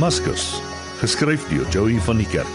Damascus, 0.00 0.62
geskryf 1.00 1.42
deur 1.48 1.68
Joey 1.68 2.00
van 2.00 2.16
die 2.16 2.26
Kerk. 2.26 2.46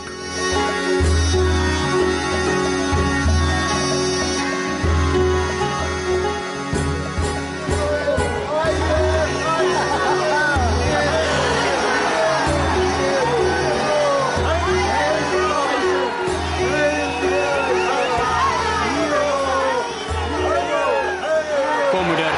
Kom 21.92 22.06
moeder, 22.06 22.34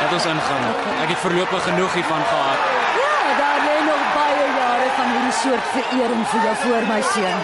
laat 0.00 0.12
ons 0.12 0.26
ingaan. 0.26 0.66
Ek 0.98 1.08
het 1.14 1.18
voorlopig 1.22 1.62
genoeg 1.62 1.94
hiervan 1.94 2.26
gehad. 2.32 2.58
Ja, 2.98 3.36
daar 3.38 3.58
lê 3.66 3.76
nog 3.84 4.02
baie 4.14 4.44
jare 4.58 4.88
van 4.96 5.06
hierdie 5.06 5.18
soort 5.38 5.66
verering 5.70 6.24
vir 6.32 6.46
jou 6.46 6.54
voor 6.64 6.86
my 6.88 6.98
seun. 7.12 7.40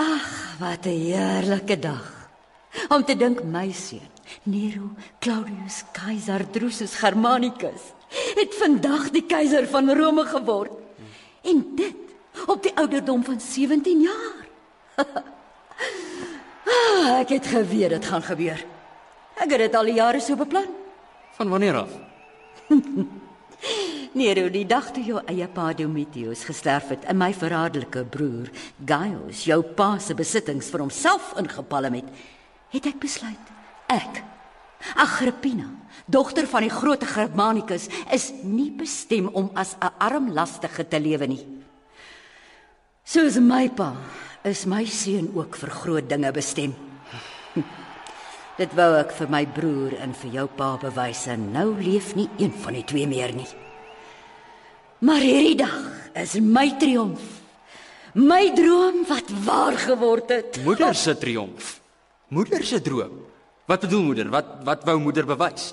Ag, 0.00 0.30
wat 0.60 0.86
'n 0.86 1.00
heerlike 1.08 1.78
dag. 1.78 2.06
Om 2.88 3.04
te 3.04 3.16
dink 3.16 3.42
my 3.44 3.72
seun, 3.72 4.10
Nero 4.42 4.90
Claudius 5.20 5.84
Caesar 5.92 6.50
Drusus 6.50 6.94
Germanicus, 6.94 7.92
het 8.34 8.54
vandag 8.54 9.10
die 9.10 9.26
keiser 9.26 9.68
van 9.68 9.90
Rome 9.90 10.24
geword. 10.24 10.72
En 11.42 11.76
dit 11.76 11.96
op 12.46 12.62
die 12.62 12.76
ouderdom 12.76 13.24
van 13.24 13.40
17 13.40 14.00
jaar. 14.00 14.46
ah, 16.72 17.18
ek 17.20 17.28
het 17.28 17.46
geweet 17.46 17.90
dit 17.90 18.04
gaan 18.04 18.22
gebeur. 18.22 18.64
Ek 19.34 19.50
het 19.50 19.58
dit 19.58 19.74
al 19.74 19.86
jare 19.86 20.20
so 20.20 20.36
beplan. 20.36 20.70
Van 21.36 21.48
wanneer 21.48 21.76
af? 21.76 21.90
Nero, 24.12 24.50
die 24.52 24.66
dag 24.68 24.90
toe 24.92 25.02
jou 25.06 25.20
eie 25.24 25.46
pa 25.48 25.70
Domitius 25.72 26.42
gesterf 26.44 26.90
het 26.92 27.06
en 27.08 27.16
my 27.16 27.30
verraderlike 27.32 28.02
broer 28.12 28.50
Gaius 28.84 29.46
jou 29.48 29.62
pa 29.78 29.94
se 30.04 30.12
besittings 30.12 30.68
vir 30.68 30.84
homself 30.84 31.30
ingepalm 31.40 31.96
het, 31.96 32.10
het 32.74 32.90
ek 32.90 33.00
besluit 33.00 33.52
ek 33.88 34.20
Agrippina, 34.98 35.68
dogter 36.10 36.44
van 36.50 36.64
die 36.66 36.72
groot 36.72 37.04
Germanicus, 37.06 37.86
is 38.12 38.32
nie 38.42 38.70
bestem 38.74 39.28
om 39.30 39.50
as 39.54 39.76
'n 39.80 39.94
arm 39.98 40.32
lastige 40.32 40.84
te 40.88 40.98
lewe 40.98 41.26
nie. 41.26 41.46
Soos 43.04 43.38
my 43.38 43.68
pa, 43.68 43.94
is 44.44 44.66
my 44.66 44.84
seun 44.84 45.30
ook 45.34 45.56
vir 45.56 45.70
groot 45.70 46.08
dinge 46.08 46.32
bestem. 46.32 46.74
Dit 48.58 48.74
wou 48.74 48.98
ek 48.98 49.12
vir 49.12 49.28
my 49.28 49.46
broer 49.46 49.94
en 50.00 50.12
vir 50.14 50.30
jou 50.30 50.46
pa 50.46 50.76
bewys 50.76 51.26
en 51.26 51.52
nou 51.52 51.74
leef 51.78 52.14
nie 52.14 52.28
een 52.38 52.52
van 52.52 52.74
die 52.74 52.84
twee 52.84 53.06
meer 53.06 53.32
nie. 53.34 53.61
Maar 55.02 55.20
hierdie 55.20 55.56
dag 55.58 55.90
is 56.14 56.36
my 56.38 56.68
triomf. 56.78 57.22
My 58.14 58.52
droom 58.54 59.02
wat 59.08 59.30
waar 59.44 59.78
geword 59.78 60.30
het. 60.30 60.60
Moeder 60.64 60.94
se 60.94 61.16
triomf. 61.18 61.80
Moeder 62.28 62.62
se 62.64 62.78
droom. 62.82 63.18
Wat 63.66 63.80
bedoel 63.80 64.02
moeder? 64.02 64.28
Wat 64.30 64.60
wat 64.64 64.84
wou 64.84 64.98
moeder 65.00 65.26
bewys? 65.26 65.72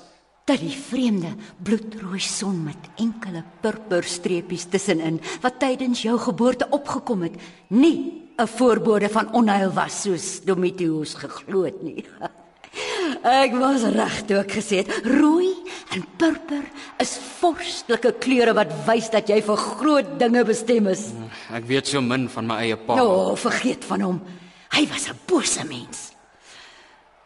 dat 0.50 0.62
die 0.64 0.74
vreemde 0.74 1.28
bloedrooi 1.62 2.18
son 2.18 2.64
met 2.64 2.88
enkele 2.98 3.44
purperstreepies 3.62 4.64
tussenin 4.72 5.20
wat 5.44 5.60
tydens 5.62 6.02
jou 6.02 6.16
geboorte 6.18 6.66
opgekom 6.74 7.22
het, 7.22 7.36
nie 7.68 8.26
'n 8.40 8.46
voorbode 8.46 9.08
van 9.08 9.32
onheil 9.32 9.70
was 9.70 10.02
soos 10.02 10.40
Domitius 10.44 11.14
geglo 11.14 11.62
het 11.64 11.82
nie. 11.82 12.04
Ek 13.26 13.52
was 13.58 13.82
reg 13.92 14.20
toe 14.28 14.38
ek 14.40 14.54
gesê 14.60 14.80
het 14.80 14.92
rooi 15.04 15.50
en 15.96 16.04
purper 16.20 16.62
is 17.02 17.16
vorstelike 17.40 18.14
kleure 18.22 18.54
wat 18.56 18.70
wys 18.86 19.10
dat 19.12 19.28
jy 19.28 19.40
vir 19.44 19.58
groot 19.60 20.14
dinge 20.20 20.44
bestem 20.48 20.88
is. 20.92 21.10
Ek 21.52 21.66
weet 21.68 21.90
so 21.90 22.00
min 22.00 22.28
van 22.32 22.46
my 22.48 22.60
eie 22.64 22.78
pa. 22.78 23.00
O, 23.02 23.32
oh, 23.32 23.34
vergeet 23.36 23.84
van 23.88 24.06
hom. 24.06 24.22
Hy 24.70 24.86
was 24.88 25.10
'n 25.10 25.18
bose 25.26 25.64
mens. 25.66 26.10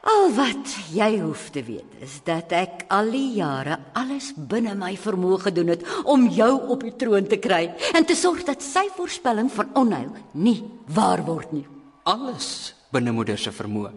Al 0.05 0.29
wat 0.37 0.69
jy 0.93 1.21
hoef 1.21 1.51
te 1.51 1.63
weet 1.65 2.03
is 2.05 2.21
dat 2.25 2.53
ek 2.53 2.85
al 2.93 3.09
die 3.11 3.41
jare 3.41 3.79
alles 3.95 4.33
binne 4.37 4.75
my 4.75 4.97
vermoë 4.97 5.39
gedoen 5.47 5.69
het 5.69 5.87
om 6.05 6.29
jou 6.29 6.69
op 6.69 6.83
die 6.85 6.93
troon 6.97 7.27
te 7.27 7.39
kry 7.41 7.73
en 7.95 8.05
te 8.05 8.15
sorg 8.15 8.45
dat 8.45 8.61
sy 8.63 8.85
voorspelling 8.97 9.49
van 9.53 9.71
onheil 9.75 10.13
nie 10.33 10.63
waar 10.93 11.25
word 11.25 11.53
nie. 11.53 11.65
Alles 12.05 12.75
binne 12.93 13.13
moeder 13.13 13.39
se 13.39 13.51
vermoë. 13.51 13.93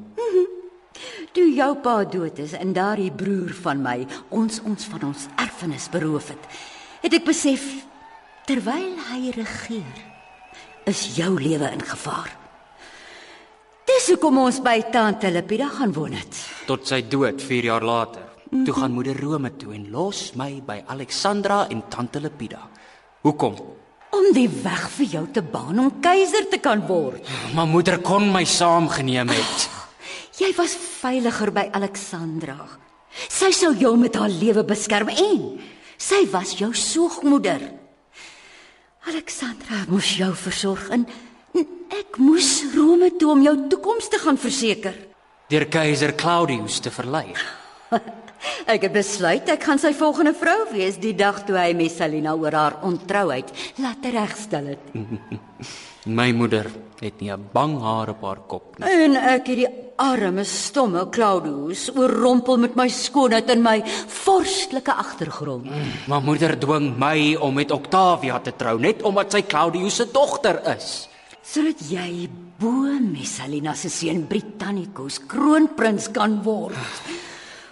Toe 1.34 1.47
jou 1.53 1.69
pa 1.84 2.03
dood 2.03 2.40
is 2.40 2.56
en 2.58 2.74
daardie 2.74 3.12
broer 3.12 3.53
van 3.62 3.81
my 3.84 4.00
ons 4.30 4.62
ons 4.66 4.90
van 4.94 5.09
ons 5.12 5.28
erfenis 5.38 5.90
beroof 5.94 6.31
het, 6.34 6.50
het 7.03 7.13
ek 7.13 7.28
besef 7.28 7.66
terwyl 8.47 8.96
hy 9.09 9.31
regeer, 9.35 10.03
is 10.88 11.18
jou 11.18 11.34
lewe 11.35 11.69
in 11.75 11.84
gevaar. 11.84 12.31
Dis 13.88 14.09
hoekom 14.12 14.38
ons 14.44 14.59
by 14.63 14.81
tante 14.91 15.30
Lepida 15.31 15.68
gaan 15.72 15.94
woon 15.96 16.16
het. 16.16 16.40
Tot 16.68 16.88
sy 16.88 17.02
dood 17.08 17.41
4 17.44 17.69
jaar 17.69 17.84
later. 17.84 18.24
Toe 18.47 18.75
gaan 18.75 18.94
moeder 18.96 19.18
Rome 19.19 19.53
toe 19.59 19.74
en 19.75 19.90
los 19.91 20.34
my 20.40 20.62
by 20.64 20.81
Alexandra 20.91 21.66
en 21.72 21.81
tante 21.91 22.19
Lepida. 22.24 22.62
Hoekom? 23.24 23.56
Om 24.16 24.29
die 24.35 24.47
weg 24.64 24.85
vir 24.96 25.09
jou 25.18 25.24
te 25.35 25.44
baan 25.44 25.79
om 25.84 25.90
keiser 26.03 26.47
te 26.52 26.59
kan 26.64 26.85
word. 26.88 27.28
Maar 27.56 27.68
moeder 27.68 28.00
kon 28.03 28.29
my 28.31 28.46
saamgeneem 28.47 29.31
het. 29.35 29.68
Jy 30.38 30.52
was 30.53 30.75
veiliger 30.78 31.50
by 31.50 31.66
Alexandra. 31.74 32.58
Sy 33.09 33.50
sou 33.56 33.72
jou 33.74 33.96
met 33.98 34.14
haar 34.20 34.30
lewe 34.30 34.62
beskerm 34.68 35.09
en 35.09 35.58
sy 35.98 36.28
was 36.30 36.53
jou 36.59 36.70
soogmoeder. 36.78 37.64
Alexandra 39.09 39.86
moes 39.90 40.12
jou 40.20 40.30
versorg 40.38 40.92
en 40.94 41.08
ek 41.97 42.20
moes 42.22 42.52
Rome 42.76 43.09
toe 43.18 43.31
om 43.34 43.42
jou 43.42 43.56
toekoms 43.72 44.12
te 44.14 44.22
gaan 44.22 44.38
verseker. 44.38 44.94
Deur 45.50 45.66
keiser 45.74 46.14
Claudius 46.20 46.81
te 46.84 46.94
verlei. 46.94 47.31
Ek 48.70 48.84
het 48.84 48.94
besluit 48.94 49.47
ek 49.50 49.64
gaan 49.66 49.80
sy 49.81 49.90
volgende 49.97 50.34
vrou 50.38 50.68
wees 50.70 51.00
die 51.02 51.16
dag 51.18 51.40
toe 51.47 51.56
hy 51.58 51.72
Messalina 51.74 52.36
oor 52.38 52.53
haar 52.53 52.76
ontrouheid 52.86 53.50
laat 53.81 54.06
regstel 54.14 54.76
het. 54.76 54.92
My 56.07 56.31
moeder 56.31 56.72
het 57.00 57.19
nie 57.19 57.31
'n 57.31 57.50
bang 57.53 57.81
haar 57.81 58.09
op 58.09 58.22
haar 58.22 58.41
kop 58.47 58.79
nie. 58.79 58.88
En 58.90 59.16
ek 59.16 59.47
het 59.47 59.57
die 59.57 59.68
arme 59.95 60.44
stomme 60.44 61.09
Claudius 61.09 61.90
oorrompel 61.95 62.57
met 62.57 62.75
my 62.75 62.88
skoonheid 62.88 63.50
en 63.50 63.62
my 63.62 63.84
vorstelike 64.07 64.94
agtergrond. 64.94 65.67
Maar 66.07 66.22
moeder 66.22 66.59
dwing 66.59 66.97
my 66.97 67.35
om 67.35 67.53
met 67.53 67.72
Octavia 67.72 68.40
te 68.40 68.53
trou 68.56 68.79
net 68.79 69.01
omdat 69.03 69.31
sy 69.31 69.41
Claudius 69.41 69.96
se 69.96 70.07
dogter 70.12 70.62
is. 70.78 71.09
sodat 71.47 71.79
jy 71.90 72.28
bo 72.59 72.84
Messalina 73.00 73.73
se 73.73 73.90
seun 73.90 74.25
Britannicus 74.28 75.22
kroonprins 75.28 76.09
kan 76.12 76.41
word. 76.44 76.75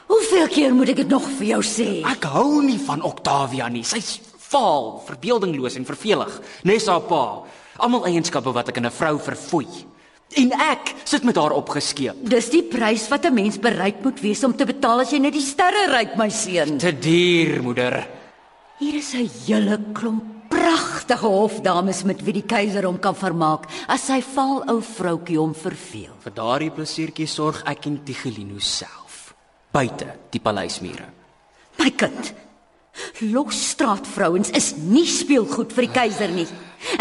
Hoeveel 0.07 0.47
keer 0.47 0.73
moet 0.73 0.93
ek 0.93 1.01
dit 1.03 1.11
nog 1.11 1.25
vir 1.39 1.47
jou 1.47 1.61
sê? 1.65 1.89
Ek 2.07 2.23
hou 2.23 2.61
nie 2.63 2.79
van 2.79 3.03
Octavia 3.03 3.67
nie. 3.67 3.83
Sy's 3.83 4.21
vaal, 4.47 5.01
verbeeldingloos 5.07 5.75
en 5.75 5.87
vervelig, 5.87 6.39
nes 6.63 6.87
haar 6.87 7.03
pa. 7.09 7.43
Almal 7.77 8.05
eienskappe 8.05 8.53
wat 8.53 8.69
ek 8.69 8.77
in 8.77 8.85
'n 8.85 8.91
vrou 8.91 9.19
verfoei. 9.19 9.67
En 10.35 10.51
ek 10.51 10.93
sit 11.03 11.23
met 11.23 11.35
haar 11.35 11.51
opgeskeep. 11.51 12.15
Dis 12.21 12.49
die 12.49 12.63
prys 12.63 13.07
wat 13.09 13.25
'n 13.25 13.33
mens 13.33 13.59
bereid 13.59 14.03
moet 14.03 14.19
wees 14.19 14.43
om 14.43 14.55
te 14.55 14.65
betaal 14.65 14.99
as 14.99 15.11
jy 15.11 15.19
net 15.19 15.33
die 15.33 15.41
sterre 15.41 15.91
ryk, 15.91 16.17
my 16.17 16.29
seun. 16.29 16.77
Te 16.77 16.91
duur, 16.91 17.61
moeder. 17.63 18.07
Hier 18.79 18.95
is 18.95 19.13
'n 19.13 19.29
hele 19.45 19.79
klomp 19.93 20.35
pragtige 20.49 21.27
hofdames 21.27 22.03
met 22.03 22.23
wie 22.25 22.33
die 22.33 22.45
keiser 22.47 22.85
hom 22.87 22.97
kan 22.99 23.15
vermaak 23.15 23.67
as 23.91 24.07
sy 24.07 24.21
vaal 24.21 24.63
ou 24.71 24.81
vroutjie 24.81 25.37
hom 25.37 25.53
verveel. 25.53 26.13
Vir 26.23 26.33
daardie 26.33 26.71
plesiertjie 26.71 27.27
sorg 27.27 27.61
ek 27.69 27.85
en 27.85 27.99
Tigellino 28.03 28.59
self, 28.59 29.33
buite 29.71 30.07
die 30.31 30.39
paleismure. 30.39 31.05
My 31.77 31.91
kind, 31.91 32.33
los 33.21 33.55
straatvrouens 33.71 34.49
is 34.55 34.75
nie 34.77 35.05
speelgoed 35.07 35.73
vir 35.73 35.87
die 35.87 35.93
keiser 35.93 36.31
nie. 36.31 36.47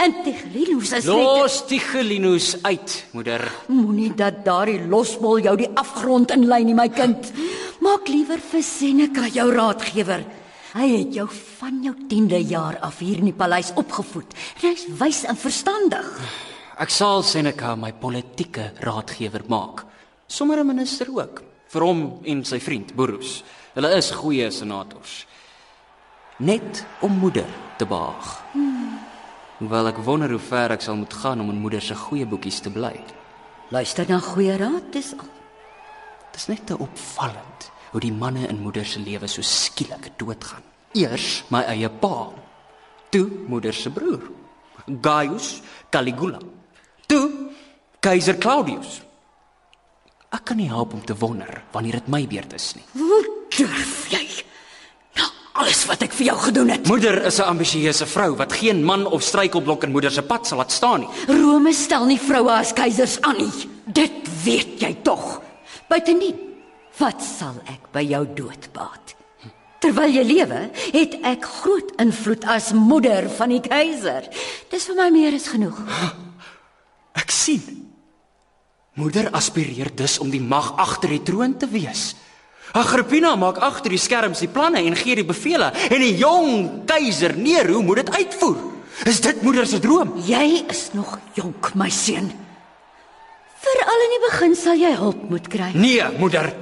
En 0.01 0.15
Tiglinus 0.25 0.93
is 0.97 1.05
Los 1.05 1.67
Tigellinus 1.69 2.57
uit, 2.65 3.05
moeder. 3.13 3.43
moenie 3.69 4.15
dat 4.17 4.45
daardie 4.45 4.87
losbol 4.89 5.43
jou 5.45 5.57
die 5.57 5.69
afgrond 5.77 6.31
inlei 6.31 6.65
nie, 6.65 6.75
my 6.75 6.89
kind. 6.89 7.33
Maak 7.81 8.09
liewer 8.09 8.41
vir 8.41 8.63
Seneca 8.63 9.29
jou 9.29 9.51
raadgewer. 9.53 10.25
Hy 10.75 10.89
het 10.89 11.15
jou 11.15 11.29
van 11.29 11.83
jou 11.85 11.95
10de 12.09 12.41
jaar 12.49 12.79
af 12.83 12.99
hier 12.99 13.19
in 13.19 13.29
die 13.29 13.37
paleis 13.37 13.73
opgevoed. 13.77 14.33
Hy's 14.63 14.87
wys 14.99 15.25
en 15.25 15.37
verstandig. 15.37 16.09
Ek 16.81 16.91
sal 16.91 17.23
Seneca 17.23 17.77
my 17.77 17.93
politieke 17.93 18.73
raadgewer 18.81 19.45
maak. 19.49 19.85
Sommige 20.27 20.61
'n 20.61 20.67
minister 20.67 21.07
ook, 21.13 21.43
vir 21.69 21.83
hom 21.83 22.21
en 22.25 22.45
sy 22.45 22.59
vriend 22.59 22.95
Burrus. 22.97 23.45
Hulle 23.75 23.97
is 23.97 24.11
goeie 24.11 24.51
senators. 24.51 25.27
Net 26.37 26.87
om 27.01 27.13
moeder 27.13 27.47
te 27.79 27.87
behaag. 27.87 28.43
Hoewel 29.61 29.87
ek 29.93 30.01
wonder 30.03 30.33
hoe 30.35 30.43
ver 30.43 30.75
ek 30.75 30.83
sal 30.83 30.97
moet 30.99 31.15
gaan 31.15 31.41
om 31.45 31.53
in 31.53 31.61
moeder 31.63 31.83
se 31.83 31.95
goeie 31.95 32.27
boekies 32.27 32.59
te 32.65 32.73
bly. 32.75 32.97
Luister 33.71 34.09
na 34.11 34.19
goeie 34.19 34.57
raad, 34.59 34.89
dis 34.93 35.13
al. 35.15 35.31
Dit 36.33 36.41
is 36.43 36.49
net 36.51 36.65
te 36.67 36.79
opvallend 36.79 37.69
hoe 37.93 38.03
die 38.03 38.13
manne 38.13 38.49
in 38.51 38.59
moeder 38.59 38.87
se 38.87 38.99
lewe 38.99 39.31
so 39.31 39.47
skielik 39.47 40.11
doodgaan. 40.19 40.67
Eers 40.99 41.45
my 41.55 41.63
eie 41.71 41.89
pa, 42.03 42.33
toe 43.15 43.29
moeder 43.47 43.75
se 43.75 43.95
broer, 43.95 44.27
Gaius 44.87 45.61
Caligula. 45.91 46.43
Toe 47.07 47.31
keiser 48.03 48.39
Claudius. 48.43 48.99
Ek 50.35 50.43
kan 50.51 50.59
nie 50.59 50.69
help 50.69 50.99
om 50.99 51.07
te 51.07 51.15
wonder 51.15 51.63
wanneer 51.73 52.01
dit 52.03 52.11
my 52.11 52.25
beurt 52.27 52.59
is 52.59 52.73
nie. 52.75 52.87
Hoe 52.99 53.23
durf 53.55 54.11
jy? 54.11 54.24
Alles 55.65 55.87
wat 55.89 56.03
ek 56.05 56.13
vir 56.13 56.27
jou 56.29 56.35
gedoen 56.43 56.71
het. 56.75 56.89
Moeder 56.93 57.23
is 57.25 57.39
'n 57.41 57.49
ambisieuse 57.49 58.07
vrou 58.07 58.37
wat 58.37 58.53
geen 58.53 58.85
man 58.85 59.07
of 59.07 59.23
struikelblok 59.23 59.85
in 59.85 59.91
moeder 59.91 60.11
se 60.11 60.23
pad 60.23 60.47
sal 60.47 60.59
laat 60.59 60.73
staan 60.73 61.01
nie. 61.01 61.09
Rome 61.27 61.73
stel 61.73 62.05
nie 62.05 62.21
vroue 62.21 62.51
as 62.51 62.73
keisers 62.73 63.21
aan 63.21 63.37
nie. 63.37 63.53
Dit 63.87 64.13
weet 64.45 64.81
jy 64.81 64.97
tog. 65.03 65.41
Buitendien, 65.89 66.37
wat 66.99 67.23
sal 67.23 67.55
ek 67.65 67.93
by 67.93 68.01
jou 68.01 68.27
dood 68.35 68.69
baat? 68.73 69.15
Terwyl 69.81 70.11
jy 70.11 70.23
lewe, 70.25 70.71
het 70.93 71.17
ek 71.23 71.45
groot 71.45 71.93
invloed 71.97 72.45
as 72.45 72.73
moeder 72.73 73.31
van 73.31 73.49
die 73.49 73.61
keiser. 73.61 74.29
Dis 74.71 74.85
vir 74.85 74.97
my 74.97 75.11
meer 75.11 75.35
as 75.35 75.49
genoeg. 75.49 75.81
Ek 77.15 77.31
sien. 77.31 77.91
Moeder 78.95 79.31
aspireer 79.31 79.95
dus 79.95 80.19
om 80.19 80.31
die 80.31 80.41
mag 80.41 80.77
agter 80.77 81.09
die 81.09 81.23
troon 81.23 81.57
te 81.57 81.67
wees. 81.67 82.15
Agrippina 82.75 83.37
maak 83.39 83.59
agter 83.63 83.91
die 83.95 83.99
skerms 84.03 84.41
die 84.43 84.49
planne 84.51 84.81
en 84.83 84.97
gee 84.99 85.15
die 85.15 85.25
bevele 85.27 85.69
en 85.91 86.01
die 86.03 86.17
jong 86.19 86.83
keiser 86.89 87.37
Nero 87.39 87.83
moet 87.87 88.03
dit 88.03 88.11
uitvoer. 88.17 88.57
Is 89.07 89.21
dit 89.23 89.43
moeder 89.43 89.67
se 89.67 89.79
droom? 89.83 90.13
Jy 90.27 90.65
is 90.71 90.89
nog 90.95 91.19
jonk, 91.39 91.73
my 91.79 91.89
seun. 91.91 92.31
Veral 93.65 94.03
in 94.07 94.13
die 94.15 94.23
begin 94.29 94.55
sal 94.59 94.79
jy 94.79 94.93
hulp 94.99 95.23
moet 95.31 95.49
kry. 95.51 95.71
Nee, 95.75 96.03
moeder, 96.19 96.53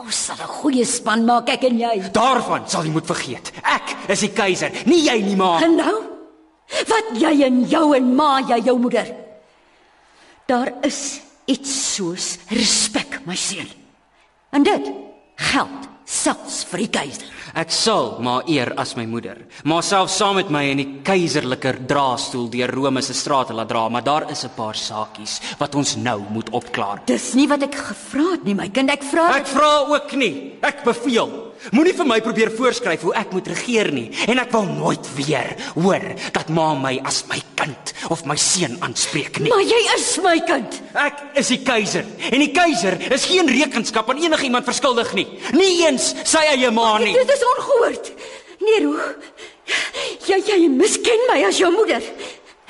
Ons 0.00 0.16
sal 0.26 0.36
'n 0.40 0.48
goeie 0.48 0.84
span 0.84 1.24
maak, 1.26 1.48
ek 1.50 1.64
en 1.64 1.78
jy. 1.78 2.10
daarvan 2.12 2.66
sal 2.68 2.84
jy 2.84 2.90
moet 2.90 3.06
vergeet. 3.06 3.52
Ek 3.62 3.96
is 4.08 4.20
die 4.20 4.32
keiser, 4.32 4.70
nie 4.86 5.04
jy 5.04 5.20
nie, 5.22 5.36
ma. 5.36 5.60
En 5.62 5.76
nou? 5.76 5.96
Wat 6.88 7.04
jy 7.20 7.42
en 7.44 7.64
jou 7.68 7.94
en 7.96 8.14
ma, 8.16 8.40
jy 8.48 8.62
jou 8.64 8.78
moeder. 8.78 9.14
Daar 10.46 10.72
is 10.82 11.20
iets 11.46 11.94
soos 11.94 12.38
respek, 12.48 13.20
my 13.26 13.34
seun. 13.36 13.68
En 14.52 14.62
dit 14.62 14.88
geld 15.50 15.88
selfs 16.04 16.64
vir 16.70 16.84
die 16.84 16.90
keiser. 16.92 17.28
Ek 17.54 17.72
sal 17.74 18.18
maar 18.22 18.46
eer 18.46 18.72
as 18.78 18.94
my 18.96 19.04
moeder, 19.10 19.40
maar 19.64 19.82
self 19.82 20.10
saam 20.10 20.36
met 20.38 20.50
my 20.50 20.62
in 20.70 20.80
die 20.82 20.88
keiserlike 21.06 21.74
draagstoel 21.90 22.48
deur 22.52 22.70
Rome 22.70 23.02
se 23.02 23.14
strate 23.14 23.54
laat 23.56 23.68
dra, 23.68 23.88
maar 23.88 24.04
daar 24.04 24.30
is 24.30 24.44
'n 24.44 24.54
paar 24.56 24.74
saakies 24.74 25.40
wat 25.58 25.74
ons 25.74 25.96
nou 25.96 26.20
moet 26.30 26.50
opklaar. 26.50 27.02
Dis 27.06 27.34
nie 27.34 27.48
wat 27.48 27.62
ek 27.62 27.74
gevra 27.74 28.32
het 28.32 28.44
nie, 28.44 28.54
my 28.54 28.68
kind, 28.68 28.90
ek 28.90 29.02
vra 29.02 29.28
Ek 29.36 29.46
vra 29.46 29.86
ook 29.88 30.12
nie, 30.12 30.58
ek 30.62 30.84
beveel. 30.84 31.50
Moenie 31.72 31.92
vir 31.92 32.06
my 32.08 32.20
probeer 32.24 32.50
voorskryf 32.56 33.02
hoe 33.04 33.12
ek 33.14 33.34
moet 33.36 33.48
regeer 33.52 33.90
nie 33.92 34.08
en 34.32 34.38
ek 34.38 34.52
wil 34.54 34.64
nooit 34.64 35.08
weer 35.18 35.50
hoor 35.74 36.00
dat 36.32 36.48
ma 36.48 36.74
my 36.74 36.94
as 37.04 37.24
my 37.28 37.36
kind 37.54 37.92
of 38.08 38.24
my 38.24 38.36
seun 38.40 38.78
aanspreek 38.80 39.38
nie. 39.40 39.50
Maar 39.52 39.60
jy 39.68 39.80
is 39.94 40.06
my 40.24 40.38
kind. 40.48 40.78
Ek 40.96 41.20
is 41.36 41.48
die 41.52 41.60
keiser 41.62 42.06
en 42.30 42.40
die 42.40 42.52
keiser 42.56 42.96
is 43.12 43.26
geen 43.28 43.46
rekenskap 43.46 44.08
aan 44.08 44.22
enigiemand 44.24 44.64
verskuldig 44.64 45.12
nie, 45.18 45.26
nie 45.52 45.84
eens 45.84 46.14
sy 46.24 46.40
eie 46.54 46.70
ma 46.72 46.98
nie. 46.98 47.12
Dit 47.12 47.34
is 47.36 47.39
ongehoord. 47.46 48.12
Nero, 48.60 48.94
jy 50.28 50.38
jy 50.46 50.68
misken 50.68 51.26
my 51.30 51.40
as 51.48 51.60
jou 51.60 51.70
moeder. 51.72 52.04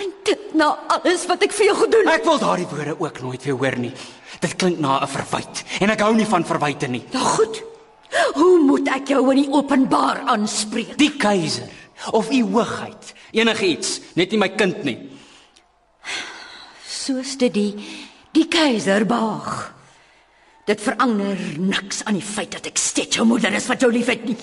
En 0.00 0.12
dit 0.24 0.54
na 0.56 0.70
alles 0.94 1.26
wat 1.28 1.42
ek 1.44 1.52
vir 1.52 1.70
jou 1.70 1.76
gedoen 1.82 2.08
het. 2.08 2.20
Ek 2.20 2.28
wil 2.28 2.38
daardie 2.40 2.68
woorde 2.70 2.96
ook 2.98 3.20
nooit 3.20 3.44
weer 3.44 3.58
hoor 3.58 3.78
nie. 3.78 3.92
Dit 4.40 4.56
klink 4.56 4.78
na 4.80 5.00
'n 5.02 5.08
verwyt 5.08 5.64
en 5.80 5.90
ek 5.90 6.00
hou 6.00 6.14
nie 6.14 6.26
van 6.26 6.44
verwyte 6.44 6.88
nie. 6.88 7.04
Nou 7.12 7.24
goed. 7.24 7.62
Hoe 8.34 8.58
moet 8.58 8.88
ek 8.88 9.08
jou 9.08 9.22
in 9.30 9.42
die 9.42 9.52
openbaar 9.52 10.22
aanspreek? 10.26 10.96
Die 10.98 11.16
keiser 11.16 11.68
of 12.10 12.30
u 12.30 12.42
hoogheid, 12.42 13.14
enigiets, 13.30 14.00
net 14.14 14.30
nie 14.30 14.38
my 14.38 14.48
kind 14.48 14.84
nie. 14.84 14.98
Soos 16.86 17.36
dit 17.36 17.52
die 17.54 17.74
die 18.32 18.46
keiser 18.48 19.04
baag. 19.06 19.74
Dit 20.64 20.80
verander 20.80 21.36
niks 21.58 22.04
aan 22.04 22.14
die 22.14 22.24
feit 22.24 22.52
dat 22.52 22.66
ek 22.66 22.78
steeds 22.78 23.16
jou 23.16 23.26
moeder 23.26 23.52
is 23.52 23.66
wat 23.66 23.80
jou 23.80 23.90
liefhet 23.92 24.24
nie. 24.24 24.36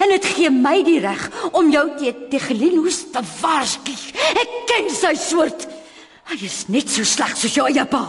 En 0.00 0.10
dit 0.14 0.26
gee 0.34 0.50
my 0.50 0.78
die 0.86 1.00
reg 1.02 1.24
om 1.52 1.70
jou 1.72 1.86
te 1.98 2.12
te 2.30 2.40
Gelinus 2.42 3.04
te 3.12 3.22
waarsku. 3.40 3.94
Ek 4.40 4.54
ken 4.70 4.90
sy 4.92 5.14
soort. 5.18 5.66
Hy 6.30 6.38
is 6.46 6.64
net 6.72 6.88
so 6.90 7.04
sleg 7.04 7.34
soos 7.36 7.54
jou 7.58 7.84
pa. 7.90 8.04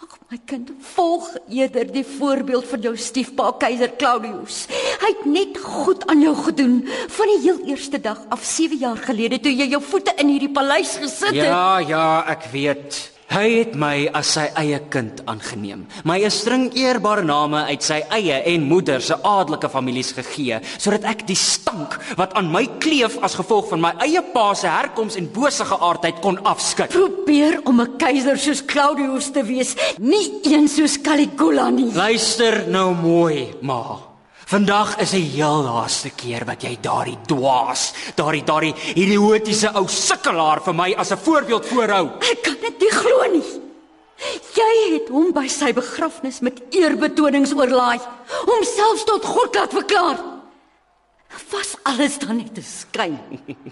Ag 0.00 0.16
my 0.30 0.38
kind, 0.46 0.70
volg 0.94 1.26
eerder 1.50 1.90
die 1.90 2.06
voorbeeld 2.06 2.66
van 2.70 2.84
jou 2.86 2.94
stiefpa 2.96 3.50
keiser 3.58 3.92
Claudius. 3.98 4.64
Hy 5.02 5.10
het 5.10 5.24
net 5.26 5.58
goed 5.58 6.06
aan 6.10 6.22
jou 6.22 6.34
gedoen 6.46 6.80
van 6.86 7.32
die 7.34 7.40
heel 7.48 7.62
eerste 7.72 8.00
dag 8.00 8.22
af 8.30 8.44
7 8.46 8.78
jaar 8.78 9.00
gelede 9.08 9.40
toe 9.42 9.52
jy 9.52 9.72
jou 9.74 9.82
voete 9.82 10.14
in 10.22 10.30
hierdie 10.34 10.52
paleis 10.54 10.96
gesit 11.02 11.34
het. 11.34 11.48
Ja, 11.50 11.78
ja, 11.82 12.04
ek 12.30 12.46
weet. 12.54 13.02
Hy 13.30 13.46
het 13.60 13.76
my 13.78 14.08
as 14.18 14.32
sy 14.34 14.48
eie 14.58 14.80
kind 14.90 15.20
aangeneem. 15.30 15.84
My 16.02 16.18
'n 16.18 16.30
string 16.30 16.74
eerbare 16.74 17.22
name 17.22 17.62
uit 17.70 17.82
sy 17.82 18.02
eie 18.10 18.42
en 18.42 18.62
moeder 18.66 19.00
se 19.00 19.14
adelike 19.22 19.68
families 19.70 20.10
gegee, 20.12 20.58
sodat 20.78 21.04
ek 21.04 21.26
die 21.26 21.36
stank 21.36 21.94
wat 22.16 22.34
aan 22.34 22.50
my 22.50 22.66
kleef 22.80 23.16
as 23.22 23.38
gevolg 23.38 23.68
van 23.68 23.80
my 23.80 23.92
eie 24.02 24.22
pa 24.34 24.54
se 24.54 24.66
herkoms 24.66 25.16
en 25.16 25.30
bose 25.32 25.64
geaardheid 25.64 26.20
kon 26.20 26.42
afskud. 26.42 26.88
Probeer 26.88 27.60
om 27.64 27.80
'n 27.80 27.96
keiser 27.98 28.36
soos 28.36 28.64
Claudius 28.64 29.30
te 29.30 29.44
wees, 29.44 29.76
nie 29.98 30.40
een 30.42 30.68
soos 30.68 31.00
Caligula 31.00 31.70
nie. 31.70 31.94
Luister 31.94 32.68
nou 32.68 32.94
mooi, 32.94 33.54
ma. 33.60 34.09
Vandag 34.50 34.98
is 34.98 35.12
'n 35.14 35.30
heel 35.30 35.62
laaste 35.62 36.10
keer 36.10 36.44
wat 36.44 36.62
jy 36.62 36.74
daardie 36.82 37.18
dwaas, 37.26 37.92
daardie 38.18 38.42
daardie 38.42 38.74
idiotiese 38.98 39.70
ou 39.78 39.86
sukkelaar 39.86 40.60
vir 40.64 40.74
my 40.74 40.94
as 40.98 41.12
'n 41.12 41.22
voorbeeld 41.22 41.66
voorhou. 41.66 42.06
Ek 42.18 42.42
kan 42.42 42.56
dit 42.60 42.80
nie 42.80 42.90
glo 42.90 43.30
nie. 43.32 43.46
Jy 44.54 44.74
het 44.94 45.08
hom 45.08 45.32
by 45.32 45.46
sy 45.46 45.72
begrafnis 45.72 46.40
met 46.40 46.62
eerbetonings 46.70 47.52
oorlaai, 47.52 48.00
homself 48.46 49.04
tot 49.04 49.24
God 49.24 49.54
laat 49.54 49.72
verklaar. 49.72 50.18
Was 51.50 51.76
alles 51.84 52.18
dan 52.18 52.36
net 52.36 52.58
'n 52.58 52.62
skyn? 52.62 53.18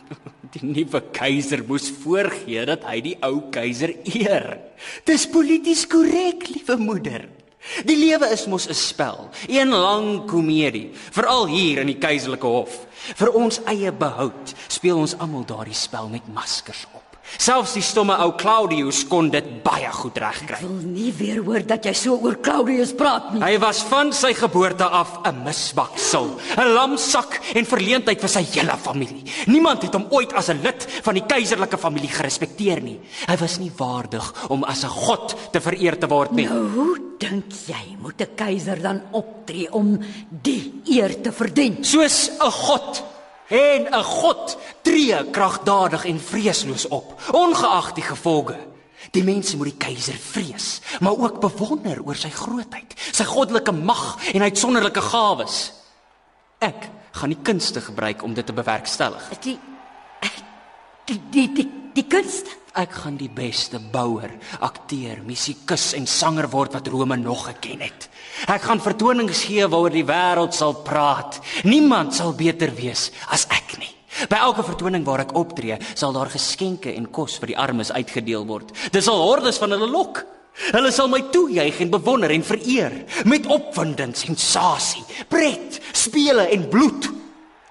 Die 0.54 0.62
nuwe 0.62 1.02
keiser 1.10 1.64
moes 1.66 1.90
voorgee 1.90 2.64
dat 2.64 2.84
hy 2.84 3.00
die 3.00 3.18
ou 3.20 3.50
keiser 3.50 3.94
eer. 4.04 4.60
Dis 5.04 5.26
polities 5.26 5.86
korrek, 5.86 6.48
liewe 6.48 6.76
moeder. 6.76 7.37
Die 7.84 7.96
lewe 7.96 8.30
is 8.32 8.46
mos 8.46 8.68
'n 8.68 8.74
spel, 8.74 9.28
een 9.46 9.68
lang 9.68 10.26
komedie, 10.26 10.90
veral 11.10 11.46
hier 11.46 11.78
in 11.78 11.86
die 11.86 11.98
keiserlike 11.98 12.46
hof. 12.46 12.86
Vir 13.14 13.32
ons 13.32 13.60
eie 13.64 13.92
behoud 13.92 14.54
speel 14.68 14.96
ons 14.98 15.18
almal 15.18 15.44
daardie 15.44 15.74
spel 15.74 16.08
met 16.08 16.32
maskers 16.32 16.86
op. 16.94 17.07
Selfs 17.36 17.74
die 17.76 17.82
stomme 17.84 18.16
ou 18.24 18.32
Claudius 18.40 19.02
kon 19.08 19.28
dit 19.30 19.44
baie 19.62 19.90
goed 19.92 20.16
regkry. 20.18 20.62
Wil 20.62 20.80
nie 20.88 21.12
weer 21.12 21.42
hoor 21.44 21.64
dat 21.66 21.84
jy 21.84 21.92
so 21.92 22.16
oor 22.24 22.38
Claudius 22.40 22.94
praat 22.96 23.34
nie. 23.34 23.42
Hy 23.44 23.58
was 23.62 23.82
van 23.90 24.12
sy 24.16 24.32
geboorte 24.34 24.84
af 24.84 25.20
'n 25.24 25.44
misbaksel, 25.44 26.38
'n 26.56 26.72
lamsak 26.74 27.40
en 27.54 27.64
verleentheid 27.64 28.20
vir 28.20 28.28
sy 28.28 28.42
hele 28.42 28.76
familie. 28.76 29.24
Niemand 29.46 29.82
het 29.82 29.92
hom 29.92 30.06
ooit 30.10 30.32
as 30.32 30.48
'n 30.48 30.62
lid 30.62 30.86
van 31.02 31.14
die 31.14 31.26
keiserlike 31.26 31.78
familie 31.78 32.08
gerespekteer 32.08 32.80
nie. 32.80 33.00
Hy 33.26 33.36
was 33.36 33.58
nie 33.58 33.72
waardig 33.76 34.48
om 34.48 34.64
as 34.64 34.84
'n 34.84 34.88
god 34.88 35.36
te 35.52 35.60
vereer 35.60 35.98
te 35.98 36.08
word 36.08 36.32
nie. 36.32 36.46
Nou, 36.46 36.68
hoe 36.68 36.98
dink 37.18 37.52
jy 37.66 37.96
moet 38.00 38.20
'n 38.20 38.34
keiser 38.34 38.80
dan 38.80 39.02
optree 39.12 39.72
om 39.72 39.98
die 40.30 40.82
eer 40.86 41.20
te 41.20 41.32
verdien? 41.32 41.84
Soos 41.84 42.30
'n 42.40 42.50
god. 42.50 43.02
En 43.48 43.86
'n 43.88 44.04
god 44.04 44.58
tree 44.82 45.30
kragtadig 45.30 46.04
en 46.04 46.20
vreesloos 46.20 46.88
op, 46.88 47.20
ongeag 47.32 47.92
die 47.92 48.04
gevolge. 48.04 48.56
Die 49.10 49.24
mense 49.24 49.56
moet 49.56 49.66
die 49.66 49.86
keiser 49.86 50.14
vrees, 50.14 50.80
maar 51.00 51.16
ook 51.16 51.40
bewonder 51.40 52.02
oor 52.04 52.16
sy 52.16 52.30
grootheid, 52.30 52.94
sy 53.12 53.24
goddelike 53.24 53.72
mag 53.72 54.18
en 54.32 54.42
uitsonderlike 54.42 55.00
gawes. 55.00 55.72
Ek 56.58 56.88
gaan 57.10 57.28
die 57.28 57.42
kunste 57.42 57.80
gebruik 57.80 58.22
om 58.22 58.34
dit 58.34 58.46
te 58.46 58.52
bewerkstellig. 58.52 59.28
Die 59.40 59.58
die 61.04 61.20
die 61.30 61.52
die, 61.52 61.68
die 61.94 62.06
kunst. 62.06 62.46
Ek 62.78 62.92
gaan 62.94 63.16
die 63.18 63.30
beste 63.34 63.80
bouer, 63.82 64.30
akteur, 64.62 65.18
musikus 65.26 65.90
en 65.98 66.04
sanger 66.06 66.46
word 66.52 66.76
wat 66.76 66.86
Rome 66.92 67.16
nog 67.18 67.48
geken 67.48 67.82
het. 67.82 68.06
Ek 68.46 68.68
gaan 68.68 68.78
vertonings 68.78 69.40
gee 69.48 69.66
waaroor 69.66 69.90
die 69.90 70.06
wêreld 70.06 70.54
sal 70.54 70.76
praat. 70.86 71.40
Niemand 71.66 72.14
sal 72.14 72.36
beter 72.38 72.70
wees 72.76 73.08
as 73.34 73.48
ek 73.50 73.74
nie. 73.82 73.90
By 74.30 74.38
elke 74.46 74.62
vertoning 74.62 75.02
waar 75.06 75.24
ek 75.24 75.34
optree, 75.38 75.80
sal 75.98 76.14
daar 76.14 76.30
geskenke 76.30 76.94
en 76.94 77.10
kos 77.10 77.40
vir 77.42 77.50
die 77.50 77.58
armes 77.58 77.90
uitgedeel 77.90 78.46
word. 78.46 78.70
Dit 78.94 79.02
sal 79.02 79.26
hordes 79.26 79.58
van 79.58 79.74
hulle 79.74 79.90
lok. 79.90 80.22
Hulle 80.70 80.94
sal 80.94 81.10
my 81.10 81.24
toejuig 81.34 81.82
en 81.82 81.90
bewonder 81.90 82.30
en 82.34 82.46
vereer 82.46 82.94
met 83.26 83.46
opwinding, 83.50 84.14
sensasie, 84.18 85.02
pret, 85.30 85.82
spele 85.94 86.46
en 86.54 86.70
bloed. 86.70 87.10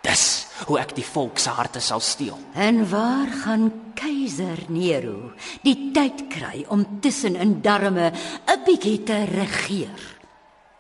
Dis 0.08 0.48
hoe 0.68 0.78
ek 0.80 0.94
die 0.96 1.06
volk 1.06 1.40
se 1.42 1.52
harte 1.52 1.82
sal 1.84 2.00
steel. 2.00 2.38
En 2.56 2.86
waar 2.90 3.28
gaan 3.44 3.68
keiser 3.98 4.64
Nero 4.72 5.34
die 5.66 5.92
tyd 5.96 6.28
kry 6.32 6.64
om 6.72 6.86
tussen 7.04 7.36
in 7.36 7.60
darme 7.62 8.12
'n 8.48 8.64
bietjie 8.66 9.04
te 9.04 9.26
regeer? 9.26 10.00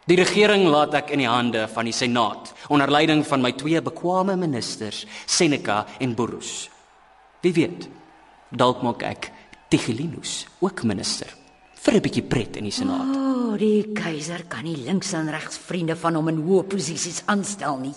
Die 0.07 0.15
regering 0.15 0.67
laat 0.71 0.93
ek 0.93 1.09
in 1.11 1.19
die 1.19 1.27
hande 1.27 1.67
van 1.67 1.85
die 1.85 1.93
Senaat 1.93 2.53
onder 2.69 2.87
leiding 2.87 3.25
van 3.27 3.41
my 3.41 3.51
twee 3.51 3.81
bekwame 3.81 4.37
ministers, 4.37 5.05
Seneca 5.25 5.85
en 5.99 6.15
Burrus. 6.15 6.69
Wie 7.41 7.53
weet, 7.53 7.89
dalk 8.49 8.81
maak 8.81 9.03
ek 9.03 9.31
Tigelinus 9.69 10.47
ook 10.59 10.83
minister 10.83 11.27
vir 11.75 11.93
'n 11.93 12.01
bietjie 12.01 12.23
pret 12.23 12.55
in 12.55 12.63
die 12.63 12.71
Senaat. 12.71 13.15
O, 13.15 13.51
oh, 13.51 13.57
die 13.57 13.91
keiser 13.93 14.45
kan 14.47 14.63
nie 14.63 14.77
links 14.77 15.13
en 15.13 15.29
regs 15.29 15.57
vriende 15.57 15.95
van 15.95 16.15
hom 16.15 16.27
in 16.27 16.37
hoë 16.37 16.63
posisies 16.63 17.23
aanstel 17.25 17.77
nie. 17.77 17.95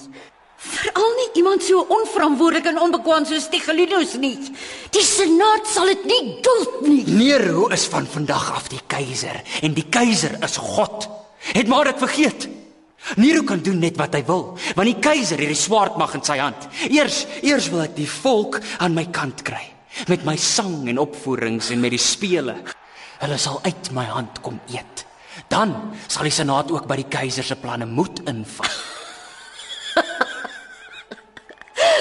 Veral 0.61 1.15
nie 1.17 1.29
iemand 1.41 1.65
so 1.65 1.81
onverantwoordelik 1.89 2.67
en 2.69 2.81
onbekwaam 2.85 3.25
soos 3.25 3.49
Tigelinus 3.49 4.13
nie. 4.21 4.37
Die 4.93 5.05
senaat 5.05 5.69
sal 5.73 5.89
dit 5.89 6.05
nie 6.05 6.37
duld 6.45 6.83
nie. 6.85 7.05
Nero 7.09 7.71
is 7.73 7.87
van 7.89 8.09
vandag 8.09 8.51
af 8.59 8.69
die 8.69 8.83
keiser 8.93 9.41
en 9.65 9.77
die 9.77 9.87
keiser 9.89 10.37
is 10.45 10.59
God. 10.61 11.09
Het 11.55 11.71
maar 11.71 11.89
dit 11.89 12.03
vergeet. 12.05 12.49
Nero 13.17 13.43
kan 13.49 13.65
doen 13.65 13.81
net 13.81 13.97
wat 13.97 14.13
hy 14.15 14.21
wil, 14.29 14.45
want 14.77 14.85
die 14.85 15.01
keiser 15.01 15.41
het 15.41 15.49
die 15.49 15.57
swaard 15.57 15.97
mag 15.97 16.13
in 16.19 16.25
sy 16.27 16.37
hand. 16.37 16.69
Eers, 16.91 17.25
eers 17.41 17.71
wil 17.73 17.87
ek 17.87 17.97
die 17.97 18.09
volk 18.21 18.61
aan 18.85 18.93
my 18.95 19.07
kant 19.09 19.41
kry 19.47 19.65
met 20.07 20.23
my 20.29 20.37
sang 20.39 20.85
en 20.89 21.01
opvoerings 21.03 21.73
en 21.75 21.81
met 21.83 21.97
die 21.97 22.01
spele. 22.01 22.55
Hulle 23.25 23.41
sal 23.41 23.59
uit 23.65 23.91
my 23.97 24.05
hand 24.13 24.39
kom 24.45 24.61
eet. 24.71 25.05
Dan 25.51 25.75
sal 26.07 26.29
die 26.29 26.35
senaat 26.35 26.71
ook 26.71 26.87
by 26.89 27.01
die 27.01 27.11
keiser 27.11 27.49
se 27.49 27.57
planne 27.59 27.89
moet 27.89 28.23
inval. 28.29 28.69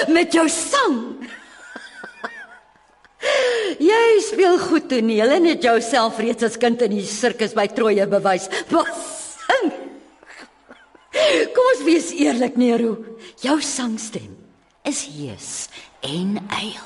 Met 0.08 0.34
jou 0.34 0.48
sang. 0.50 1.28
Jy 3.80 4.06
speel 4.24 4.58
goed 4.60 4.88
toneel 4.92 5.36
en 5.36 5.48
het 5.50 5.64
jouself 5.64 6.20
reeds 6.20 6.46
as 6.48 6.58
kind 6.60 6.82
in 6.88 6.96
die 6.98 7.06
sirkus 7.08 7.56
by 7.56 7.68
Troje 7.72 8.08
bewys. 8.10 8.48
Maar 8.72 8.90
sing. 8.96 9.72
Kom 11.56 11.72
ons 11.74 11.84
wees 11.88 12.12
eerlik, 12.16 12.58
Nero. 12.60 12.96
Jou 13.44 13.60
sangstem 13.64 14.36
is 14.88 15.04
hees 15.12 15.52
en 16.06 16.40
eil. 16.56 16.86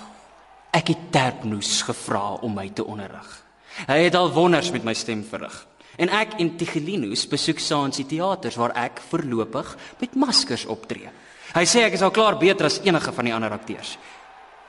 Ek 0.74 0.90
het 0.90 1.10
Terpnus 1.14 1.84
gevra 1.86 2.34
om 2.42 2.56
my 2.58 2.68
te 2.74 2.86
onderrig. 2.86 3.30
Hy 3.88 4.00
het 4.06 4.16
al 4.18 4.32
wonders 4.34 4.72
met 4.74 4.86
my 4.86 4.94
stem 4.98 5.22
verrig. 5.26 5.54
En 6.02 6.10
ek 6.10 6.40
en 6.42 6.56
Tigelinus 6.58 7.28
besoek 7.30 7.62
saans 7.62 8.00
die 8.02 8.08
teaters 8.10 8.58
waar 8.58 8.74
ek 8.78 9.02
voorlopig 9.12 9.76
met 10.02 10.16
maskers 10.18 10.66
optree. 10.66 11.12
Hy 11.54 11.64
sê 11.70 11.86
ek 11.86 11.98
is 11.98 12.04
al 12.06 12.14
klaar 12.14 12.38
beter 12.42 12.68
as 12.70 12.80
enige 12.84 13.14
van 13.14 13.30
die 13.30 13.34
ander 13.36 13.54
akteurs. 13.54 13.98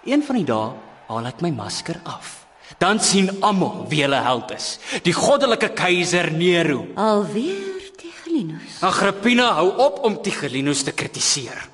Een 0.05 0.25
van 0.25 0.37
die 0.37 0.49
dae 0.49 0.73
haal 1.09 1.29
ek 1.31 1.41
my 1.45 1.51
masker 1.55 2.01
af. 2.05 2.43
Dan 2.81 3.01
sien 3.01 3.31
almal 3.45 3.85
wie 3.91 4.03
hulle 4.05 4.21
held 4.25 4.53
is. 4.57 4.79
Die 5.05 5.15
goddelike 5.17 5.71
keiser 5.77 6.31
Nero. 6.33 6.85
Alweer 7.01 7.91
Tigelinus. 8.01 8.81
Agrippina 8.85 9.53
hou 9.61 9.69
op 9.85 10.03
om 10.05 10.19
Tigelinus 10.23 10.85
te 10.85 10.93
kritiseer. 10.97 11.69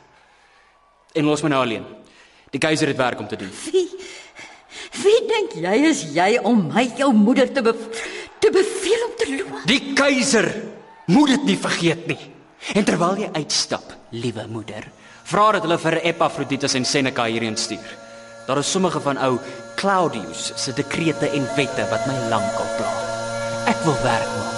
En 1.14 1.26
los 1.26 1.42
my 1.42 1.50
nou 1.50 1.62
alleen. 1.64 1.86
Die 2.50 2.62
keiser 2.62 2.90
het 2.90 2.98
werk 2.98 3.22
om 3.22 3.30
te 3.30 3.38
doen. 3.38 3.50
Wie 3.70 3.88
Wie 5.00 5.20
dink 5.28 5.54
jy 5.62 5.76
is 5.90 6.02
jy 6.14 6.30
om 6.46 6.66
my 6.70 6.84
jou 6.98 7.10
moeder 7.14 7.50
te 7.54 7.62
be, 7.64 7.72
te 8.42 8.50
beveel 8.52 9.06
om 9.06 9.14
te 9.18 9.28
loop? 9.32 9.60
Die 9.70 9.94
keiser 9.96 10.48
moet 11.10 11.34
dit 11.36 11.46
nie 11.52 11.58
vergeet 11.60 12.08
nie. 12.10 12.18
En 12.76 12.86
terwyl 12.86 13.22
jy 13.22 13.30
uitstap, 13.38 13.94
liewe 14.12 14.44
moeder, 14.50 14.88
vra 15.30 15.50
dat 15.54 15.66
hulle 15.66 15.78
vir 15.78 16.00
Epaphroditus 16.10 16.75
en 16.75 16.84
Seneca 16.84 17.28
hierheen 17.30 17.56
stuur. 17.56 17.96
Daar 18.49 18.58
is 18.58 18.70
sommige 18.70 19.00
van 19.00 19.18
ou 19.18 19.38
Claudius 19.78 20.50
se 20.56 20.75
dekrete 20.75 21.30
en 21.30 21.46
wette 21.56 21.87
wat 21.90 22.06
my 22.10 22.16
lankal 22.32 22.72
pla. 22.78 22.94
Ek 23.70 23.84
wil 23.87 24.00
werk 24.02 24.32
maak 24.38 24.50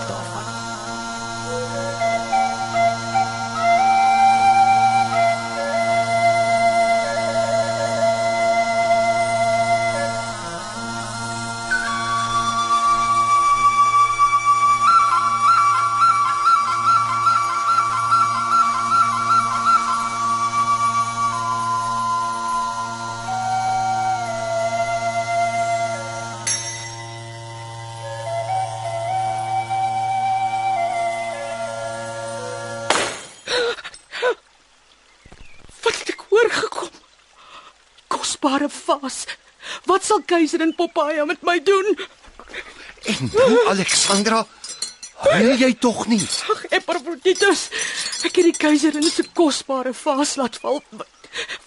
Keiser 40.33 40.63
en 40.65 40.73
Popeye 40.73 41.25
met 41.29 41.43
my 41.45 41.59
doen? 41.61 41.97
En 43.05 43.31
nou 43.35 43.49
Alexandra, 43.69 44.39
huil 45.27 45.59
jy 45.61 45.73
tog 45.77 46.07
nie? 46.09 46.23
Ag, 46.55 46.63
Epaphroditus. 46.79 47.67
Ek 48.25 48.39
het 48.41 48.47
die 48.49 48.57
keiser 48.57 48.97
in 48.97 49.05
sy 49.13 49.27
kosbare 49.37 49.93
vas 49.97 50.37
laat 50.41 50.57
val. 50.63 50.79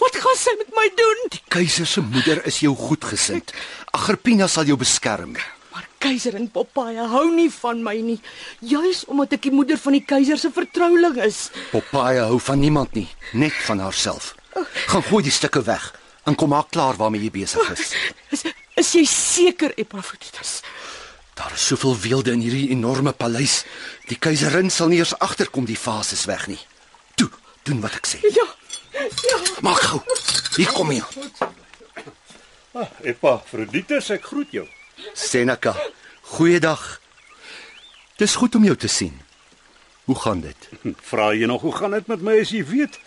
Wat, 0.02 0.18
gaan 0.24 0.40
sy 0.40 0.54
met 0.58 0.72
my 0.78 0.86
doen? 0.98 1.22
Keiser 1.54 1.86
se 1.90 2.02
moeder 2.02 2.42
is 2.50 2.64
jou 2.64 2.74
goedgesind. 2.80 3.54
Agrippina 3.94 4.48
sal 4.50 4.66
jou 4.72 4.78
beskerm. 4.82 5.36
Maar 5.76 5.86
keiser 6.02 6.38
en 6.40 6.48
Popeye 6.56 7.06
hou 7.12 7.28
nie 7.36 7.52
van 7.60 7.84
my 7.86 8.00
nie, 8.02 8.18
juis 8.66 9.04
omdat 9.12 9.36
ek 9.38 9.46
die 9.50 9.54
moeder 9.54 9.78
van 9.82 10.00
die 10.00 10.06
keiser 10.08 10.42
se 10.42 10.50
vertrouling 10.56 11.20
is. 11.28 11.52
Popeye 11.70 12.26
hou 12.32 12.42
van 12.48 12.64
niemand 12.64 12.98
nie, 12.98 13.06
net 13.38 13.54
van 13.68 13.84
haarself. 13.86 14.34
Gaan 14.88 15.06
gooi 15.12 15.22
die 15.28 15.36
stukke 15.36 15.62
weg 15.70 15.92
en 16.26 16.36
kom 16.36 16.50
maak 16.50 16.72
klaar 16.74 16.98
waarmee 17.00 17.22
jy 17.28 17.32
besig 17.32 17.72
is. 17.76 17.94
Is, 18.34 18.44
is 18.82 18.92
jy 18.98 19.06
seker, 19.10 19.74
Epaphroditus? 19.80 20.60
Daar 21.36 21.52
is 21.54 21.66
soveel 21.68 21.98
weelde 22.00 22.32
in 22.32 22.44
hierdie 22.46 22.70
enorme 22.74 23.12
paleis. 23.12 23.64
Die 24.10 24.18
keiserin 24.18 24.72
sal 24.72 24.88
nie 24.92 25.02
eers 25.02 25.16
agterkom 25.20 25.68
die 25.68 25.78
vases 25.80 26.24
weg 26.30 26.48
nie. 26.48 26.60
Toe, 27.20 27.30
doen 27.68 27.82
wat 27.84 27.98
ek 28.00 28.08
sê. 28.08 28.22
Ja. 28.36 28.48
Ja. 28.96 29.38
Maak 29.66 29.82
gou. 29.90 30.00
Hier 30.56 30.72
kom 30.72 30.94
jy. 30.96 31.04
Ah, 32.76 32.88
Epaphroditus, 33.04 34.10
ek 34.16 34.24
groet 34.32 34.56
jou. 34.56 34.66
Seneca, 35.16 35.76
goeiedag. 36.36 36.84
Dis 38.20 38.36
goed 38.40 38.56
om 38.56 38.64
jou 38.64 38.76
te 38.80 38.88
sien. 38.92 39.20
Hoe 40.08 40.16
gaan 40.20 40.42
dit? 40.46 40.70
Vra 41.10 41.34
jy 41.36 41.48
nog 41.52 41.62
hoe 41.68 41.76
gaan 41.76 41.96
dit 41.98 42.08
met 42.08 42.24
my 42.24 42.40
as 42.44 42.52
jy 42.56 42.64
weet? 42.68 43.00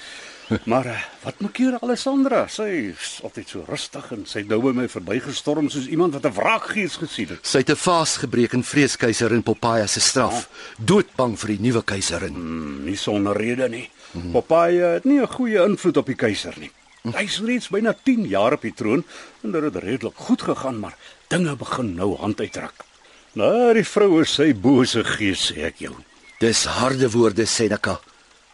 Maar 0.65 0.87
uh, 0.87 0.97
wat 1.23 1.41
maak 1.45 1.59
hier 1.61 1.77
Alessandra? 1.81 2.47
Sy 2.49 2.69
is 2.95 3.19
altyd 3.27 3.51
so 3.53 3.65
rustig 3.69 4.07
en 4.17 4.25
sy 4.29 4.43
het 4.43 4.49
nou 4.49 4.61
by 4.63 4.73
my 4.77 4.87
verbygestorm 4.89 5.69
soos 5.73 5.89
iemand 5.93 6.17
wat 6.17 6.25
'n 6.25 6.33
wraakgees 6.39 6.97
gesien 6.97 7.29
het. 7.35 7.45
Sy 7.47 7.59
het 7.59 7.71
'n 7.71 7.77
vaas 7.77 8.17
gebreek 8.17 8.53
en 8.57 8.65
vrees 8.65 8.97
keiserin 8.97 9.43
Popeye 9.43 9.87
se 9.87 10.01
straf. 10.01 10.49
Doodbang 10.79 11.39
vir 11.39 11.49
die 11.49 11.61
nuwe 11.61 11.83
keiserin. 11.83 12.35
Hmm, 12.35 12.85
nie 12.85 12.97
sonder 12.97 13.37
rede 13.37 13.69
nie. 13.69 13.91
Hmm. 14.13 14.33
Popeye 14.33 14.95
het 14.97 15.05
nie 15.05 15.21
'n 15.21 15.27
goeie 15.27 15.65
invloed 15.65 15.97
op 15.97 16.07
die 16.07 16.17
keiser 16.17 16.55
nie. 16.59 16.71
Hy 17.03 17.25
is 17.25 17.41
reeds 17.41 17.69
byna 17.69 17.95
10 18.05 18.27
jaar 18.27 18.53
op 18.53 18.63
die 18.63 18.75
troon 18.75 19.05
en 19.43 19.53
dit 19.53 19.63
het 19.63 19.77
redelik 19.77 20.17
goed 20.17 20.43
gegaan, 20.43 20.81
maar 20.81 20.97
dinge 21.29 21.57
begin 21.57 21.95
nou 21.95 22.17
hand 22.17 22.41
uitdruk. 22.41 22.85
Nou, 23.33 23.75
die 23.75 23.85
vrou 23.85 24.21
is 24.21 24.35
sy 24.35 24.55
bose 24.55 25.05
gees, 25.05 25.53
sê 25.53 25.69
ek 25.69 25.79
jou. 25.79 25.95
Dis 26.41 26.65
harde 26.65 27.11
woorde, 27.11 27.47
Seneca. 27.47 28.01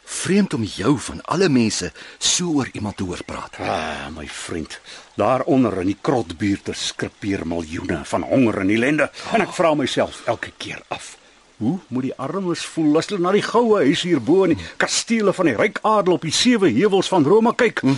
Vreemd 0.04 0.54
om 0.54 0.62
jou 0.62 0.99
van 0.99 1.20
alle 1.25 1.49
mense 1.49 1.92
so 2.18 2.52
oor 2.61 2.68
iemand 2.73 2.96
te 2.96 3.04
hoor 3.04 3.25
praat. 3.25 3.56
Ah, 3.58 4.08
my 4.12 4.26
vriend, 4.28 4.80
daaronder 5.16 5.80
in 5.80 5.92
die 5.92 5.99
krotbuurte 6.00 6.75
skrepeer 6.76 7.46
miljoene 7.49 8.02
van 8.04 8.23
honger 8.23 8.61
en 8.61 8.70
ellende 8.70 9.11
en 9.32 9.44
ek 9.44 9.54
vra 9.56 9.75
myself 9.75 10.23
elke 10.28 10.52
keer 10.56 10.82
af. 10.88 11.14
Hoe 11.56 11.78
moet 11.88 12.08
die 12.08 12.16
armes 12.18 12.64
voel 12.66 12.99
as 12.99 13.08
hulle 13.08 13.23
na 13.23 13.32
die 13.32 13.44
goue 13.46 13.84
huis 13.87 14.02
hierbo 14.04 14.42
in 14.44 14.56
die 14.56 14.66
kastele 14.76 15.32
van 15.32 15.49
die 15.49 15.56
ryk 15.56 15.80
adel 15.87 16.18
op 16.18 16.26
die 16.26 16.34
sewe 16.34 16.68
heuwels 16.75 17.08
van 17.08 17.25
Rome 17.25 17.54
kyk? 17.56 17.80
Hm? 17.87 17.96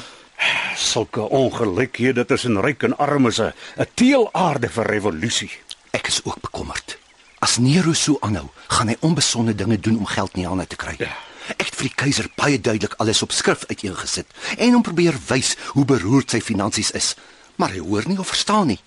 Sulke 0.77 1.25
ongelykhede 1.33 2.27
tussen 2.29 2.61
ryk 2.61 2.85
en 2.85 2.99
arm 3.01 3.27
is 3.27 3.41
'n 3.41 3.53
'n 3.81 3.87
teelaarde 3.95 4.69
vir 4.69 4.87
revolusie. 4.87 5.51
Ek 5.91 6.07
is 6.07 6.21
ook 6.25 6.41
bekommerd. 6.41 6.99
As 7.41 7.57
Nero 7.59 7.93
so 7.93 8.17
aanhou, 8.21 8.49
gaan 8.69 8.89
hy 8.89 8.97
onbesonde 9.01 9.55
dinge 9.55 9.81
doen 9.81 9.99
om 9.99 10.07
geld 10.07 10.35
in 10.35 10.41
die 10.41 10.49
hande 10.49 10.67
te 10.67 10.77
kry. 10.77 10.95
Ja. 10.99 11.17
Ek 11.55 11.69
het 11.69 11.77
vir 11.79 11.89
die 11.89 11.97
keiser 12.03 12.29
baie 12.35 12.59
duidelik 12.59 12.97
alles 13.03 13.23
op 13.23 13.33
skrif 13.33 13.65
uiteengesit 13.71 14.27
en 14.57 14.75
hom 14.75 14.85
probeer 14.87 15.17
wys 15.29 15.55
hoe 15.77 15.85
beroerd 15.87 16.35
sy 16.35 16.41
finansies 16.43 16.91
is, 16.99 17.15
maar 17.57 17.75
hy 17.75 17.83
hoor 17.85 18.09
nie 18.11 18.19
of 18.19 18.33
verstaan 18.35 18.73
nie. 18.73 18.81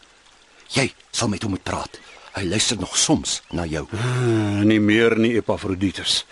Jy 0.76 0.90
sal 1.12 1.32
met 1.32 1.44
hom 1.44 1.56
moet 1.56 1.66
praat. 1.66 2.00
Hy 2.36 2.46
luister 2.46 2.78
nog 2.78 2.98
soms 2.98 3.40
na 3.52 3.66
jou. 3.66 3.88
Ah, 3.96 4.62
nie 4.64 4.80
meer 4.80 5.18
nie 5.18 5.34
Epaphroditus. 5.40 6.26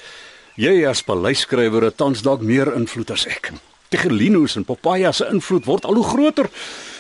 Jy 0.58 0.84
as 0.90 1.04
paleisskrywer 1.06 1.90
het 1.90 1.98
tans 1.98 2.24
dalk 2.26 2.42
meer 2.46 2.74
invloed 2.76 3.12
as 3.14 3.26
ek. 3.30 3.52
Tigelinus 3.94 4.58
en 4.60 4.66
Popeye 4.68 5.12
se 5.14 5.28
invloed 5.32 5.66
word 5.66 5.86
al 5.88 6.00
hoe 6.00 6.06
groter 6.06 6.50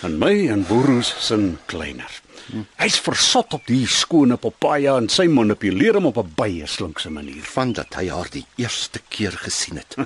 en 0.07 0.17
my 0.22 0.48
en 0.53 0.63
Burrus 0.67 1.13
se 1.19 1.38
kleiner. 1.65 2.10
Hy's 2.80 3.00
versot 3.04 3.54
op 3.58 3.66
die 3.68 3.86
skone 3.92 4.38
papaja 4.39 4.96
en 4.98 5.10
sy 5.12 5.27
manipuleer 5.32 6.00
hom 6.00 6.08
op 6.12 6.18
'n 6.18 6.34
baie 6.36 6.68
slinkse 6.68 7.10
manier. 7.10 7.44
Van 7.44 7.74
dat 7.74 7.94
hy 8.00 8.08
haar 8.10 8.30
die 8.32 8.46
eerste 8.56 9.00
keer 9.10 9.32
gesien 9.32 9.77
het. 9.77 9.96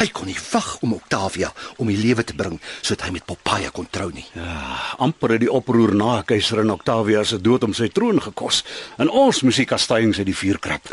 Hy 0.00 0.08
kon 0.08 0.26
nie 0.26 0.38
wag 0.52 0.78
om 0.80 0.94
Octavia 0.94 1.52
om 1.76 1.86
die 1.86 1.98
lewe 1.98 2.24
te 2.24 2.34
bring 2.34 2.60
sodat 2.80 3.06
hy 3.06 3.10
met 3.12 3.26
Popeye 3.28 3.70
kon 3.70 3.86
trou 3.90 4.10
nie. 4.10 4.24
Ja, 4.34 4.96
amper 4.98 5.36
het 5.36 5.40
die 5.44 5.52
oproer 5.52 5.94
na 5.94 6.22
keiserin 6.22 6.72
Octavia 6.72 7.24
se 7.24 7.38
dood 7.38 7.62
om 7.64 7.74
sy 7.74 7.88
troon 7.88 8.20
gekos. 8.22 8.64
En 8.96 9.10
ons 9.10 9.42
musiekkastyings 9.42 10.18
uit 10.18 10.26
die 10.26 10.36
vuur 10.36 10.58
krap. 10.58 10.88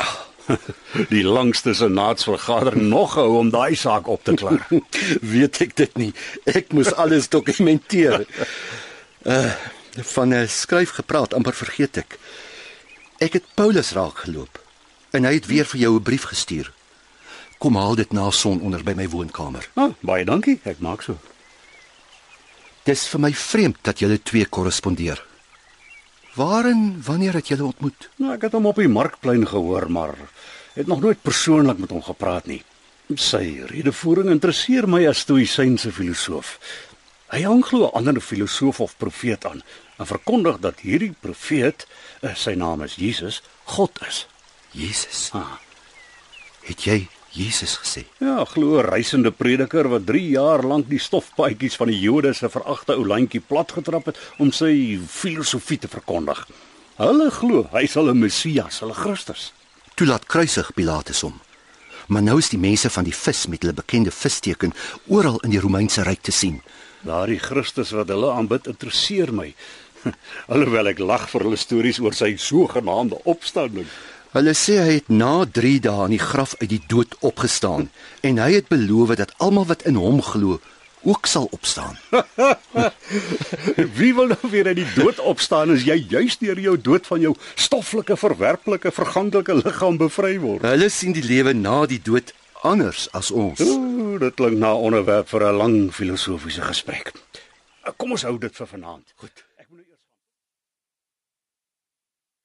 Die 1.14 1.24
langste 1.24 1.76
senaatsvergadering 1.78 2.88
nog 2.90 3.14
hou 3.14 3.38
om 3.38 3.52
daai 3.54 3.76
saak 3.78 4.08
op 4.10 4.24
te 4.24 4.34
klaar. 4.34 4.66
Weet 5.34 5.62
ek 5.62 5.76
dit 5.78 5.98
nie. 6.02 6.14
Ek 6.50 6.74
moes 6.74 6.90
alles 6.94 7.30
dokumenteer. 7.30 8.26
Uh 9.26 9.52
van 10.04 10.34
'n 10.34 10.48
skryf 10.48 10.90
gepraat, 10.90 11.34
amper 11.34 11.54
vergeet 11.54 11.98
ek. 11.98 12.20
Ek 13.18 13.34
het 13.34 13.44
Paulus 13.54 13.92
raak 13.92 14.18
geloop 14.18 14.60
en 15.12 15.24
hy 15.24 15.34
het 15.34 15.46
weer 15.46 15.66
vir 15.66 15.80
jou 15.80 15.96
'n 15.96 16.04
brief 16.04 16.24
gestuur. 16.24 16.72
Kom 17.58 17.76
haal 17.76 17.96
dit 17.96 18.12
na 18.12 18.30
son 18.32 18.62
onder 18.62 18.84
by 18.84 18.94
my 18.94 19.10
woonkamer. 19.10 19.70
Ah, 19.74 19.92
baie 20.00 20.26
dankie, 20.26 20.60
ek 20.64 20.80
maak 20.80 21.02
so. 21.02 21.18
Dis 22.84 23.08
vir 23.08 23.20
my 23.20 23.34
vreemd 23.34 23.78
dat 23.82 24.00
julle 24.00 24.22
twee 24.24 24.46
korrespondeer. 24.46 25.26
Waar 26.34 26.66
en 26.66 27.02
wanneer 27.04 27.34
het 27.34 27.48
julle 27.48 27.64
ontmoet? 27.64 28.10
Nou, 28.16 28.34
ek 28.34 28.42
het 28.42 28.52
hom 28.52 28.66
op 28.66 28.76
die 28.76 28.88
markplein 28.88 29.48
gehoor, 29.48 29.92
maar 29.92 30.16
het 30.74 30.88
nog 30.88 31.02
nooit 31.02 31.22
persoonlik 31.22 31.78
met 31.78 31.90
hom 31.90 32.04
gepraat 32.04 32.46
nie. 32.46 32.64
Sy 33.16 33.66
redevoering 33.66 34.30
interesseer 34.30 34.88
my 34.88 35.08
as 35.08 35.20
stoïsynse 35.20 35.92
filosoof. 35.92 36.60
Hy 37.30 37.42
hang 37.44 37.66
glo 37.66 37.90
'n 37.90 37.98
ander 37.98 38.22
filosoof 38.22 38.80
of 38.80 38.98
profeet 38.98 39.46
aan 39.46 39.64
en 40.00 40.08
verkondig 40.08 40.60
dat 40.64 40.80
hierdie 40.86 41.14
profeet, 41.20 41.88
eh, 42.22 42.36
sy 42.36 42.56
naam 42.56 42.82
is 42.88 42.96
Jesus, 42.96 43.42
God 43.64 44.00
is. 44.08 44.26
Jesus. 44.72 45.30
Ah. 45.34 45.60
Het 46.64 46.84
jy 46.84 47.00
Jesus 47.36 47.76
gesê? 47.78 48.06
Ja, 48.18 48.46
glo 48.46 48.82
reisende 48.82 49.32
prediker 49.32 49.90
wat 49.92 50.06
3 50.08 50.30
jaar 50.30 50.64
lank 50.66 50.88
die 50.90 51.02
stofpaadjies 51.02 51.76
van 51.78 51.92
die 51.92 52.00
Jode 52.00 52.34
se 52.34 52.50
veragte 52.50 52.96
ou 52.96 53.06
landjie 53.06 53.42
platgetrap 53.42 54.10
het 54.10 54.18
om 54.38 54.52
sy 54.52 55.00
filosofie 55.06 55.78
te 55.78 55.92
verkondig. 55.92 56.48
Hulle 56.98 57.30
glo 57.32 57.68
hy 57.72 57.86
sal 57.88 58.10
'n 58.10 58.20
Messias, 58.20 58.80
hulle 58.80 58.94
Christus. 58.94 59.54
Toe 59.96 60.08
laat 60.08 60.26
kruisig 60.26 60.74
Pilatus 60.74 61.22
hom. 61.22 61.40
Maar 62.08 62.24
nou 62.24 62.38
is 62.38 62.50
die 62.50 62.58
mense 62.58 62.90
van 62.90 63.04
die 63.04 63.14
vis 63.14 63.48
met 63.48 63.62
hulle 63.62 63.74
bekende 63.74 64.12
visteken 64.12 64.74
oral 65.08 65.40
in 65.40 65.50
die 65.50 65.60
Romeinse 65.60 66.04
ryk 66.04 66.22
te 66.22 66.32
sien. 66.32 66.62
Daardie 67.02 67.40
Christus 67.40 67.92
wat 67.96 68.10
hulle 68.12 68.32
aanbid, 68.32 68.68
interesseer 68.68 69.32
my. 69.34 69.54
Alhoewel 70.54 70.92
ek 70.94 71.00
lag 71.00 71.28
vir 71.32 71.46
hulle 71.48 71.60
stories 71.60 72.00
oor 72.00 72.16
sy 72.18 72.36
sogenaamde 72.38 73.20
opstanding. 73.26 73.88
Hulle 74.36 74.54
sê 74.54 74.78
hy 74.78 74.98
het 75.00 75.08
na 75.10 75.46
3 75.46 75.80
dae 75.88 76.06
in 76.06 76.18
die 76.18 76.22
graf 76.22 76.54
uit 76.62 76.70
die 76.70 76.84
dood 76.88 77.16
opgestaan 77.26 77.90
en 78.22 78.38
hy 78.38 78.52
het 78.60 78.68
beloof 78.70 79.16
dat 79.18 79.34
almal 79.38 79.66
wat 79.72 79.88
in 79.90 79.98
hom 79.98 80.22
glo 80.22 80.60
ook 81.02 81.26
sal 81.26 81.48
opstaan. 81.52 81.98
Wie 83.98 84.14
wil 84.16 84.28
nou 84.28 84.50
weer 84.52 84.68
uit 84.68 84.76
die 84.82 84.94
dood 84.96 85.20
opstaan 85.20 85.72
as 85.74 85.86
jy 85.88 85.96
juis 86.12 86.38
deur 86.38 86.60
jou 86.60 86.76
dood 86.78 87.08
van 87.08 87.24
jou 87.24 87.34
stoffelike, 87.56 88.18
verwerplike, 88.20 88.92
vergandelike 88.92 89.56
liggaam 89.64 89.98
bevry 89.98 90.36
word? 90.40 90.68
Hulle 90.68 90.90
sien 90.94 91.16
die 91.16 91.26
lewe 91.26 91.54
na 91.56 91.86
die 91.90 92.02
dood 92.04 92.34
anders 92.68 93.08
as 93.16 93.32
ons. 93.32 93.64
Ooh, 93.64 94.20
dit 94.20 94.36
klink 94.36 94.58
na 94.60 94.74
'n 94.76 94.84
onderwerp 94.92 95.30
vir 95.30 95.44
'n 95.48 95.56
lang 95.56 95.94
filosofiese 95.94 96.62
gesprek. 96.62 97.14
Kom 97.98 98.12
ons 98.12 98.24
hou 98.24 98.38
dit 98.38 98.56
vir 98.56 98.68
vanaand. 98.68 99.14
Goed. 99.16 99.46
Ek 99.58 99.68
moet 99.70 99.78
nou 99.78 99.88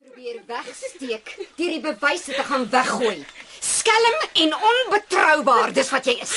eers 0.00 0.13
probeer 0.24 0.42
wegsteek 0.46 1.32
deur 1.58 1.72
die 1.74 1.80
bewyse 1.84 2.32
te 2.32 2.44
gaan 2.48 2.64
weggooi. 2.70 3.24
Skelm 3.60 4.14
en 4.44 4.54
onbetroubaar, 4.68 5.72
dis 5.76 5.90
wat 5.92 6.06
jy 6.08 6.14
is. 6.24 6.32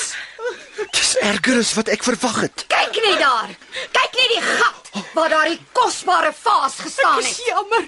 Dis 0.92 1.14
erger 1.24 1.62
as 1.62 1.72
wat 1.78 1.92
ek 1.94 2.04
verwag 2.04 2.42
het. 2.44 2.66
Kyk 2.72 2.98
net 3.06 3.22
daar. 3.22 3.54
Kyk 3.96 4.18
net 4.20 4.34
die 4.34 4.42
gat 4.44 4.92
waar 5.16 5.32
daardie 5.32 5.60
kosbare 5.72 6.34
vaas 6.36 6.76
gestaan 6.84 7.22
Dis 7.22 7.38
het. 7.38 7.46
jammer. 7.48 7.88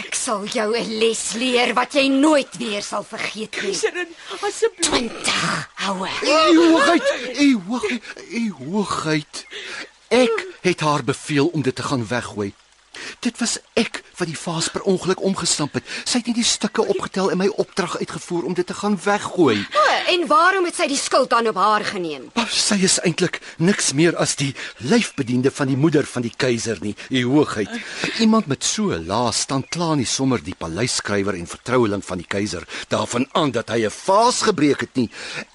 Ek 0.00 0.14
sal 0.18 0.46
jou 0.50 0.68
'n 0.74 0.98
les 0.98 1.22
leer 1.34 1.74
wat 1.74 1.94
jy 1.94 2.08
nooit 2.08 2.56
weer 2.58 2.82
sal 2.82 3.04
vergeet 3.04 3.54
nie. 3.62 3.70
Keiserin, 3.70 4.10
asseblief. 4.40 4.90
20 4.90 5.68
houe. 5.74 6.10
U 6.22 6.72
hoogheid, 6.72 7.38
u 7.38 7.60
hoogheid, 7.68 8.02
u 8.30 8.52
hoogheid. 8.58 9.46
Ek 10.08 10.46
het 10.62 10.80
haar 10.80 11.04
beveel 11.04 11.46
om 11.46 11.62
dit 11.62 11.74
te 11.74 11.82
gaan 11.82 12.06
weggooi. 12.06 12.52
Dit 13.20 13.38
was 13.38 13.58
ek 13.74 14.02
wat 14.18 14.28
die 14.28 14.38
vaas 14.38 14.68
per 14.68 14.82
ongeluk 14.82 15.22
omgestamp 15.22 15.74
het. 15.74 15.84
Sy 16.04 16.18
het 16.18 16.26
nie 16.26 16.34
die 16.34 16.46
stukke 16.46 16.84
opgetel 16.84 17.30
en 17.30 17.38
my 17.38 17.48
opdrag 17.48 17.98
uitgevoer 17.98 18.44
om 18.44 18.54
dit 18.54 18.66
te 18.66 18.74
gaan 18.74 18.98
weggooi. 19.04 19.56
O, 19.74 19.84
en 20.14 20.26
waarom 20.30 20.64
het 20.68 20.78
sy 20.78 20.86
die 20.90 21.00
skuld 21.00 21.30
dan 21.30 21.48
op 21.50 21.58
haar 21.60 21.84
geneem? 21.84 22.30
Maar 22.34 22.50
sy 22.50 22.78
is 22.86 22.98
eintlik 23.02 23.40
niks 23.58 23.92
meer 23.92 24.16
as 24.20 24.36
die 24.40 24.52
lyfbediende 24.78 25.50
van 25.54 25.70
die 25.72 25.78
moeder 25.80 26.06
van 26.06 26.22
die 26.26 26.34
keiser 26.36 26.78
nie, 26.80 26.94
u 27.10 27.24
hoogheid. 27.24 27.70
Iemand 28.20 28.46
met 28.46 28.64
so 28.64 28.92
'n 28.92 29.06
lae 29.06 29.32
stand 29.32 29.68
kla 29.68 29.94
nie 29.94 30.06
sommer 30.06 30.42
die 30.42 30.54
paleisskrywer 30.58 31.34
en 31.34 31.46
vertroueling 31.46 32.04
van 32.04 32.18
die 32.18 32.26
keiser 32.26 32.66
daarvan 32.88 33.28
aan 33.32 33.50
dat 33.50 33.68
hy 33.68 33.84
'n 33.84 33.90
vaas 33.90 34.42
gebreek 34.42 34.80
het 34.80 34.94
nie. 34.94 35.10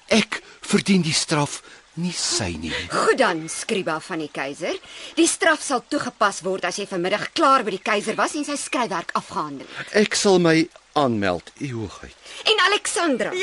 Ek 0.08 0.42
verdien 0.60 1.02
die 1.02 1.14
straf, 1.14 1.62
nie 1.98 2.12
sy 2.14 2.52
nie. 2.60 2.72
Goed 2.92 3.18
dan, 3.18 3.42
skryba 3.50 3.98
van 4.04 4.22
die 4.22 4.30
keiser. 4.32 4.76
Die 5.18 5.26
straf 5.28 5.62
sal 5.64 5.82
toegepas 5.88 6.42
word 6.46 6.68
as 6.68 6.78
jy 6.78 6.86
vanmiddag 6.90 7.32
klaar 7.36 7.64
by 7.66 7.74
die 7.74 7.82
keiser 7.82 8.18
was 8.18 8.36
en 8.38 8.46
sy 8.46 8.56
skryfwerk 8.60 9.14
afgehandel 9.18 9.66
het. 9.78 9.94
Ek 10.04 10.14
sal 10.18 10.38
my 10.42 10.56
aanmeld, 10.98 11.52
u 11.58 11.72
hoogheid. 11.80 12.16
En 12.46 12.64
Alexandra, 12.68 13.34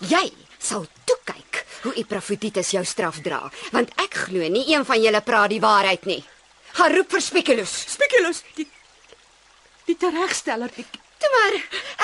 jy 0.00 0.24
sal 0.58 0.86
toe 1.04 1.18
kyk 1.24 1.64
hoe 1.84 1.94
Epafroditus 2.00 2.72
jou 2.74 2.84
straf 2.88 3.20
dra, 3.24 3.42
want 3.74 3.92
ek 4.00 4.24
glo 4.26 4.46
nie 4.48 4.64
een 4.72 4.86
van 4.88 5.02
julle 5.02 5.20
praat 5.24 5.52
die 5.52 5.60
waarheid 5.62 6.06
nie. 6.08 6.22
Gaan 6.74 6.94
roep 6.96 7.12
vir 7.14 7.22
Speculus. 7.22 7.74
Speculus, 7.94 8.42
die 8.56 8.66
die 9.84 9.96
teregsteller. 10.00 10.72
Die, 10.74 10.86
Toe 11.18 11.30
maar, 11.34 11.54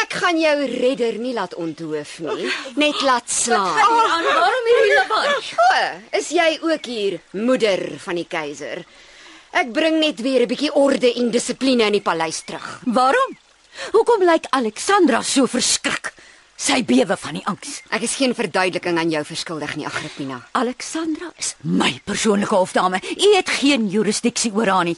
ek 0.03 0.12
gaan 0.23 0.38
jou 0.40 0.57
redder 0.70 1.18
nie 1.18 1.35
laat 1.35 1.55
onthoof 1.55 2.18
nie, 2.25 2.51
net 2.77 3.03
laat 3.03 3.31
slaan. 3.31 3.79
Aan 3.79 4.25
waarom 4.25 4.68
hierdie 4.70 4.96
lawaai? 4.96 5.35
O, 5.66 6.18
is 6.18 6.31
jy 6.31 6.59
ook 6.62 6.85
hier, 6.87 7.20
moeder 7.31 7.99
van 7.99 8.14
die 8.20 8.27
keiser? 8.29 8.85
Ek 9.51 9.73
bring 9.75 9.99
net 9.99 10.20
weer 10.23 10.42
'n 10.42 10.49
bietjie 10.49 10.73
orde 10.75 11.12
en 11.14 11.31
dissipline 11.31 11.83
in 11.83 11.92
die 11.99 12.07
paleis 12.07 12.42
terug. 12.46 12.81
Waarom? 12.87 13.37
Hoekom 13.92 14.23
lyk 14.23 14.46
Alexandra 14.51 15.23
so 15.23 15.46
verskrik? 15.46 16.12
Sy 16.61 16.83
bewe 16.85 17.16
van 17.16 17.35
die 17.35 17.46
angs. 17.49 17.81
Ek 17.90 18.03
is 18.03 18.14
geen 18.20 18.35
verduideliking 18.35 18.99
aan 18.99 19.11
jou 19.11 19.25
verskuldig 19.25 19.77
nie, 19.77 19.87
Agrippina. 19.87 20.42
Alexandra 20.53 21.33
is 21.38 21.55
my 21.64 22.01
persoonlike 22.05 22.55
hofdame. 22.55 23.01
U 23.16 23.35
het 23.35 23.49
geen 23.49 23.88
jurisdiksie 23.88 24.53
oor 24.53 24.66
haar 24.68 24.85
nie. 24.85 24.96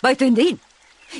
Buitendien, 0.00 0.58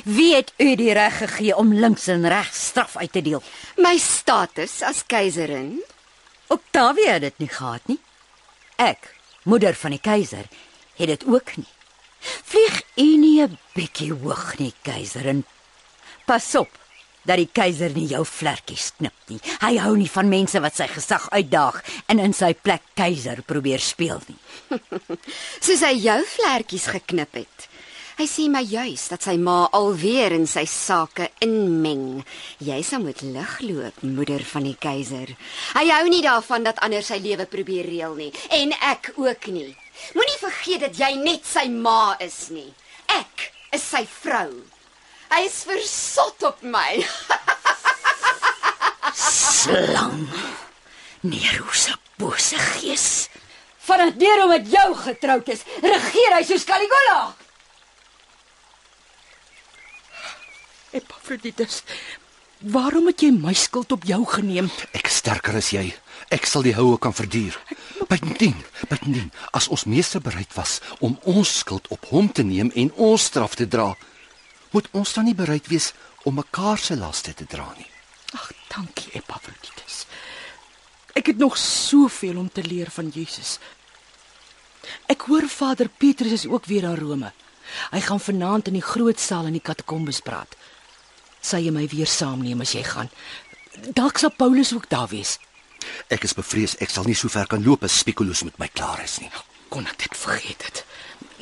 wie 0.03 0.35
het 0.35 0.53
u 0.57 0.75
die 0.75 0.93
reg 0.93 1.17
gegee 1.17 1.55
om 1.55 1.73
links 1.73 2.07
en 2.07 2.27
regs 2.27 2.65
straf 2.67 2.97
uit 2.97 3.11
te 3.11 3.21
deel? 3.21 3.43
My 3.77 3.97
status 3.97 4.81
as 4.81 5.05
keiserin 5.05 5.79
Octavia 6.47 7.17
het 7.17 7.21
dit 7.21 7.39
nie 7.43 7.51
gehad 7.51 7.87
nie. 7.91 7.99
Ek, 8.79 9.09
moeder 9.43 9.75
van 9.75 9.91
die 9.91 9.99
keiser, 9.99 10.47
het 10.95 11.09
dit 11.11 11.25
ook 11.27 11.57
nie. 11.57 11.67
Vlieg 12.21 12.81
u 12.95 13.17
nie 13.17 13.41
'n 13.43 13.57
bietjie 13.75 14.13
hoog 14.13 14.57
nie, 14.57 14.73
keiserin. 14.81 15.45
Pas 16.25 16.55
op 16.55 16.69
dat 17.27 17.37
die 17.37 17.49
keiser 17.51 17.91
nie 17.93 18.07
jou 18.07 18.25
vlekkies 18.25 18.91
knip 18.97 19.13
nie. 19.27 19.39
Hy 19.59 19.77
hou 19.77 19.95
nie 19.97 20.09
van 20.09 20.29
mense 20.29 20.59
wat 20.63 20.75
sy 20.75 20.87
gesag 20.87 21.29
uitdaag 21.29 21.83
en 22.07 22.19
in 22.19 22.33
sy 22.33 22.53
plek 22.53 22.81
keiser 22.93 23.41
probeer 23.41 23.79
speel 23.79 24.21
nie. 24.27 24.39
soos 25.65 25.81
hy 25.81 25.93
jou 25.99 26.23
vlekkies 26.25 26.87
geknip 26.95 27.33
het. 27.33 27.67
Hy 28.17 28.25
sê 28.25 28.47
my 28.49 28.63
juis 28.65 29.03
dat 29.11 29.21
sy 29.27 29.35
ma 29.37 29.67
alweer 29.77 30.33
in 30.33 30.47
sy 30.49 30.63
sake 30.65 31.27
inmeng. 31.45 32.23
Jy 32.65 32.79
sal 32.81 33.03
moet 33.03 33.21
lig 33.21 33.53
loop, 33.61 33.99
moeder 34.01 34.41
van 34.41 34.65
die 34.65 34.73
keiser. 34.73 35.35
Hy 35.77 35.83
hou 35.91 36.07
nie 36.09 36.23
daarvan 36.25 36.65
dat 36.65 36.81
ander 36.81 37.05
sy 37.05 37.19
lewe 37.21 37.45
probeer 37.45 37.85
reël 37.85 38.17
nie 38.17 38.31
en 38.57 38.73
ek 38.89 39.11
ook 39.21 39.51
nie. 39.53 39.69
Moenie 40.17 40.41
vergeet 40.41 40.87
dat 40.87 40.97
jy 40.97 41.11
net 41.21 41.45
sy 41.45 41.67
ma 41.69 42.17
is 42.17 42.47
nie. 42.49 42.71
Ek 43.19 43.51
is 43.77 43.85
sy 43.85 44.01
vrou. 44.09 44.49
Hy 45.29 45.45
is 45.45 45.61
versot 45.69 46.49
op 46.49 46.65
my. 46.65 46.97
Slang. 49.13 50.25
Nero 51.21 51.69
se 51.69 51.93
bose 52.17 52.57
gees. 52.73 53.27
Vandat 53.85 54.17
Nero 54.17 54.49
met 54.49 54.65
jou 54.73 54.93
getroud 55.05 55.53
is, 55.53 55.67
regeer 55.85 56.41
hy 56.41 56.47
soos 56.49 56.65
Caligula. 56.65 57.27
Epafroditus, 60.97 61.83
waarom 62.73 63.07
het 63.11 63.21
jy 63.21 63.31
my 63.35 63.53
skuld 63.53 63.93
op 63.95 64.03
jou 64.09 64.23
geneem? 64.25 64.69
Ek 64.97 65.07
sterker 65.11 65.57
as 65.61 65.71
jy. 65.75 65.91
Ek 66.33 66.45
sal 66.49 66.65
die 66.65 66.75
houe 66.75 66.97
kan 66.99 67.13
verduur. 67.15 67.55
Bytendien, 68.09 68.57
bytendien, 68.89 69.31
as 69.53 69.69
ons 69.71 69.85
meester 69.85 70.23
bereid 70.23 70.51
was 70.57 70.79
om 70.99 71.19
ons 71.23 71.57
skuld 71.61 71.87
op 71.93 72.09
hom 72.11 72.31
te 72.31 72.43
neem 72.43 72.71
en 72.75 72.91
ons 72.95 73.29
straf 73.29 73.55
te 73.55 73.67
dra, 73.69 73.93
Moet 74.71 74.87
ons 74.91 75.13
dan 75.13 75.27
nie 75.27 75.35
bereid 75.37 75.67
wees 75.71 75.93
om 76.27 76.35
mekaar 76.37 76.77
se 76.77 76.97
laste 76.99 77.33
te 77.33 77.45
dra 77.47 77.67
nie? 77.77 77.87
Ag, 78.35 78.51
dankie 78.73 79.13
Epaphroditus. 79.15 80.03
Ek 81.15 81.31
het 81.31 81.39
nog 81.39 81.55
soveel 81.57 82.37
om 82.37 82.49
te 82.51 82.63
leer 82.63 82.91
van 82.93 83.09
Jesus. 83.13 83.57
Ek 85.07 85.27
hoor 85.31 85.47
Vader 85.49 85.89
Petrus 85.89 86.43
is 86.43 86.47
ook 86.47 86.67
weer 86.67 86.83
in 86.83 86.99
Rome. 86.99 87.31
Hy 87.91 88.01
gaan 88.03 88.21
vanaand 88.23 88.69
in 88.69 88.77
die 88.79 88.85
groot 88.85 89.19
saal 89.19 89.47
in 89.47 89.57
die 89.57 89.63
katakombes 89.63 90.21
praat. 90.23 90.55
Sy 91.41 91.63
jy 91.65 91.71
my 91.71 91.87
weer 91.87 92.07
saamneem 92.07 92.61
as 92.61 92.73
jy 92.73 92.83
gaan. 92.83 93.09
Dalk 93.93 94.17
sal 94.17 94.33
Paulus 94.37 94.73
ook 94.73 94.89
daar 94.89 95.07
wees. 95.07 95.37
Ek 96.09 96.23
is 96.23 96.33
bevrees 96.33 96.75
ek 96.83 96.89
sal 96.89 97.05
nie 97.07 97.15
so 97.15 97.29
ver 97.29 97.47
kan 97.47 97.63
loop 97.63 97.83
as 97.83 97.99
Spekulus 97.99 98.43
met 98.43 98.57
my 98.59 98.67
klaar 98.73 99.03
is 99.03 99.19
nie. 99.21 99.29
Kon 99.69 99.87
ek 99.87 99.99
dit 100.05 100.17
vergeet 100.17 100.63
het? 100.65 100.83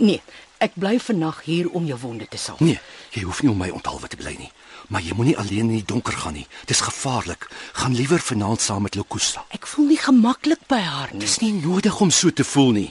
Nee, 0.02 0.22
ek 0.64 0.76
bly 0.76 0.98
vannag 1.00 1.42
hier 1.46 1.70
om 1.70 1.86
jou 1.88 1.98
wonde 2.02 2.28
te 2.28 2.38
salf. 2.42 2.60
Nee, 2.60 2.80
jy 3.16 3.24
hoef 3.24 3.42
nie 3.44 3.52
om 3.52 3.60
my 3.62 3.70
onthaalwe 3.74 4.10
te 4.12 4.20
bly 4.20 4.36
nie. 4.40 4.52
Maar 4.90 5.02
jy 5.02 5.16
moenie 5.18 5.38
alleen 5.42 5.70
in 5.70 5.80
die 5.80 5.88
donker 5.88 6.14
gaan 6.14 6.36
nie. 6.38 6.48
Dis 6.70 6.84
gevaarlik. 6.86 7.48
Gaan 7.74 7.96
liewer 7.98 8.22
vanaand 8.22 8.62
saam 8.62 8.86
met 8.86 8.96
Lokusta. 8.96 9.46
Ek 9.56 9.66
voel 9.70 9.90
nie 9.94 10.02
gemaklik 10.02 10.68
by 10.70 10.82
haar 10.84 11.14
nie. 11.14 11.24
Dis 11.26 11.40
nie 11.42 11.54
nodig 11.58 12.00
om 12.02 12.12
so 12.14 12.30
te 12.30 12.46
voel 12.46 12.72
nie. 12.78 12.90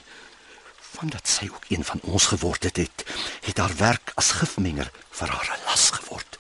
Vandat 0.95 1.29
sy 1.31 1.49
ook 1.51 1.69
een 1.71 1.85
van 1.87 2.03
ons 2.03 2.27
geword 2.33 2.67
het, 2.67 2.81
het, 2.83 3.05
het 3.47 3.59
haar 3.59 3.75
werk 3.79 4.15
as 4.19 4.33
gifmenger 4.41 4.91
vir 5.11 5.29
haar 5.29 5.51
'n 5.55 5.65
las 5.69 5.91
geword. 5.91 6.39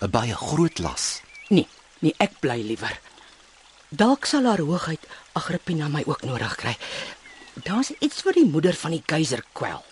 'n 0.00 0.10
Baie 0.10 0.34
groot 0.34 0.78
las. 0.78 1.22
Nee, 1.48 1.66
nee, 1.98 2.14
ek 2.18 2.38
bly 2.40 2.62
liewer. 2.62 3.00
Dalk 3.88 4.24
sal 4.24 4.44
haar 4.44 4.60
hoogheid 4.60 5.06
Agrippina 5.32 5.88
my 5.88 6.02
ook 6.06 6.22
nodig 6.22 6.54
kry. 6.56 6.76
Daar's 7.64 7.90
iets 7.98 8.22
wat 8.22 8.34
die 8.34 8.46
moeder 8.46 8.74
van 8.74 8.90
die 8.94 9.02
keiser 9.04 9.42
kwel. 9.52 9.82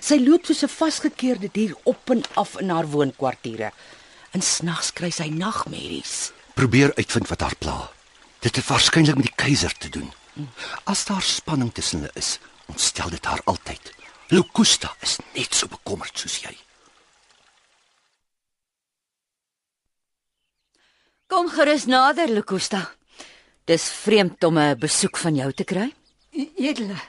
Sy 0.00 0.20
loop 0.22 0.46
soos 0.46 0.62
'n 0.62 0.68
vasgekeerde 0.68 1.48
dier 1.52 1.74
op 1.82 2.10
en 2.10 2.22
af 2.34 2.58
in 2.60 2.70
haar 2.70 2.86
woonkwartiere. 2.86 3.72
En 4.30 4.42
snags 4.42 4.92
kry 4.92 5.10
sy 5.10 5.28
nagmerries. 5.28 6.32
Probeer 6.54 6.94
uitvind 6.94 7.28
wat 7.28 7.40
haar 7.40 7.56
pla. 7.56 7.90
Dit 8.38 8.56
het 8.56 8.66
waarskynlik 8.66 9.14
met 9.16 9.24
die 9.24 9.34
keiser 9.44 9.72
te 9.78 9.88
doen. 9.88 10.12
As 10.84 11.04
daar 11.04 11.22
spanning 11.22 11.72
tussen 11.74 11.98
hulle 11.98 12.10
is, 12.14 12.38
ontstel 12.66 13.10
dit 13.10 13.24
haar 13.24 13.40
altyd. 13.44 13.92
Locusta 14.28 14.94
is 15.00 15.18
net 15.34 15.54
so 15.54 15.66
bekommerd 15.66 16.18
soos 16.18 16.40
jy. 16.40 16.56
Kom 21.32 21.48
gerus 21.48 21.86
nader, 21.88 22.28
Lukusta. 22.28 22.90
Dis 23.64 23.86
vreemd 24.04 24.44
om 24.44 24.58
'n 24.58 24.78
besoek 24.78 25.16
van 25.16 25.34
jou 25.34 25.52
te 25.52 25.64
kry. 25.64 25.94
Edele. 26.56 27.00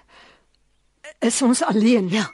Is 1.19 1.41
ons 1.41 1.61
alleen? 1.63 2.09
Ja. 2.09 2.31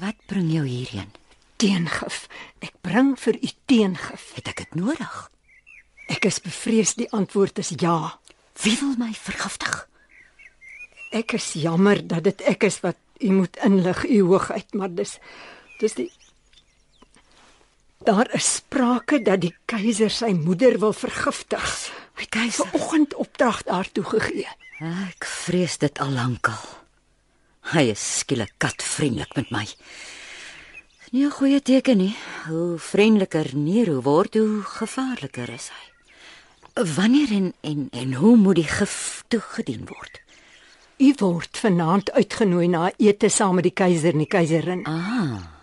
Wat 0.00 0.16
bring 0.26 0.52
jou 0.52 0.66
hierheen? 0.66 1.12
Teengif. 1.56 2.26
Ek 2.58 2.72
bring 2.80 3.18
vir 3.18 3.34
u 3.34 3.48
teengif. 3.64 4.34
Het 4.34 4.48
ek 4.48 4.56
dit 4.56 4.74
nodig? 4.74 5.30
Ek 6.08 6.24
is 6.24 6.40
bevrees 6.40 6.94
die 6.94 7.10
antwoord 7.10 7.58
is 7.58 7.72
ja. 7.76 8.18
Wie 8.62 8.76
wil 8.80 8.94
my 8.98 9.12
vergiftig? 9.12 9.88
Ek 11.10 11.32
is 11.32 11.52
jammer 11.52 12.06
dat 12.06 12.24
dit 12.24 12.40
ek 12.40 12.62
is 12.62 12.80
wat 12.80 12.98
u 13.18 13.30
moet 13.30 13.56
inlig, 13.56 14.04
u 14.04 14.22
hoogheid, 14.22 14.74
maar 14.74 14.94
dis 14.94 15.18
dis 15.78 15.94
die 15.94 16.10
Daar 18.06 18.28
is 18.34 18.54
sprake 18.54 19.18
dat 19.26 19.40
die 19.42 19.54
keiser 19.66 20.12
sy 20.14 20.28
moeder 20.30 20.76
wil 20.78 20.92
vergiftig. 20.94 21.70
My 22.14 22.26
keiser. 22.30 22.68
Vanoggend 22.70 23.14
opdrag 23.18 23.64
daartoe 23.66 24.04
gegee. 24.04 24.46
Ek 24.78 25.26
vrees 25.26 25.74
dit 25.82 25.98
al 25.98 26.12
lankal. 26.14 26.60
Hy 27.72 27.88
is 27.90 28.04
skielik 28.20 28.52
katvriendelik 28.62 29.34
met 29.34 29.50
my. 29.50 29.64
Dis 29.66 31.10
nie 31.10 31.24
'n 31.26 31.34
goeie 31.34 31.60
teken 31.60 31.98
nie. 31.98 32.14
Hoe 32.46 32.78
vriendeliker 32.78 33.56
Nero 33.56 34.00
word, 34.02 34.34
hoe 34.34 34.62
gevaarliker 34.62 35.50
is 35.50 35.70
hy. 35.74 35.84
Wanneer 36.94 37.30
en 37.32 37.54
en 37.60 37.88
en 37.90 38.14
hoe 38.14 38.36
moet 38.36 38.56
die 38.56 38.70
gif 38.70 39.24
toegedien 39.28 39.86
word? 39.86 40.20
U 40.98 41.14
word 41.18 41.58
vanaand 41.58 42.12
uitgenooi 42.12 42.68
na 42.68 42.92
ete 42.98 43.28
saam 43.28 43.54
met 43.54 43.64
die 43.64 43.74
keiser 43.74 44.12
en 44.12 44.18
die 44.18 44.26
keiserin. 44.26 44.86
Ah, 44.86 45.55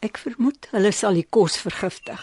Ek 0.00 0.18
vermoed 0.18 0.68
hulle 0.72 0.92
sal 0.92 1.14
die 1.14 1.26
kos 1.28 1.58
vergiftig. 1.60 2.20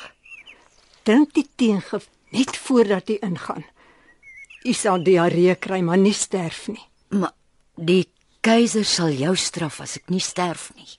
Drink 1.05 1.33
die 1.37 1.47
teengif 1.55 2.09
net 2.33 2.57
voordat 2.57 3.09
u 3.09 3.17
ingaan. 3.21 3.65
U 4.65 4.73
sal 4.73 5.03
diarree 5.03 5.55
kry, 5.55 5.81
maar 5.81 5.97
nie 5.97 6.13
sterf 6.13 6.67
nie. 6.67 6.83
maar 7.09 7.31
die 7.75 8.07
keiser 8.41 8.85
sal 8.85 9.13
jou 9.13 9.35
straf 9.35 9.81
as 9.81 9.97
ek 9.97 10.09
nie 10.09 10.23
sterf 10.23 10.71
nie. 10.75 10.89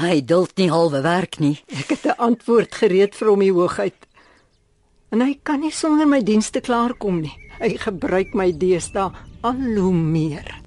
Hy 0.00 0.20
duld 0.22 0.56
nie 0.58 0.70
halwe 0.70 1.02
werk 1.02 1.38
nie. 1.40 1.58
Ek 1.68 1.90
het 1.90 2.06
'n 2.06 2.18
antwoord 2.18 2.74
gereed 2.74 3.14
vir 3.14 3.28
hom, 3.28 3.42
u 3.42 3.50
hoogheid. 3.52 4.06
En 5.10 5.20
hy 5.20 5.38
kan 5.42 5.60
nie 5.60 5.72
sonder 5.72 6.06
my 6.06 6.22
dienste 6.22 6.60
klaarkom 6.60 7.20
nie. 7.20 7.36
Hy 7.60 7.76
gebruik 7.76 8.34
my 8.34 8.52
deesdae 8.52 9.12
al 9.42 9.60
hoe 9.76 9.92
meer. 9.92 10.60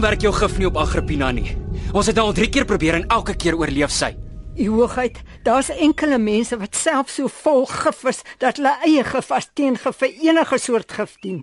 Waarom 0.00 0.16
werk 0.16 0.24
jou 0.24 0.32
gif 0.32 0.54
nie 0.56 0.64
op 0.64 0.78
Agrippina 0.80 1.26
nie? 1.30 1.50
Ons 1.92 2.06
het 2.08 2.16
nou 2.16 2.30
al 2.30 2.32
3 2.32 2.46
keer 2.48 2.64
probeer 2.64 2.96
en 2.96 3.02
elke 3.12 3.34
keer 3.36 3.52
oorleef 3.58 3.92
sy. 3.92 4.14
U 4.56 4.68
hoogheid, 4.72 5.18
daar's 5.44 5.68
enkele 5.68 6.16
mense 6.16 6.56
wat 6.56 6.78
self 6.78 7.10
so 7.12 7.28
vol 7.28 7.66
gif 7.68 8.00
is 8.08 8.22
dat 8.40 8.56
hulle 8.56 8.72
eie 8.88 9.02
gif 9.04 9.28
as 9.36 9.50
teengif 9.52 10.00
vir 10.00 10.14
enige 10.24 10.58
soort 10.58 10.94
gif 10.96 11.18
dien. 11.20 11.42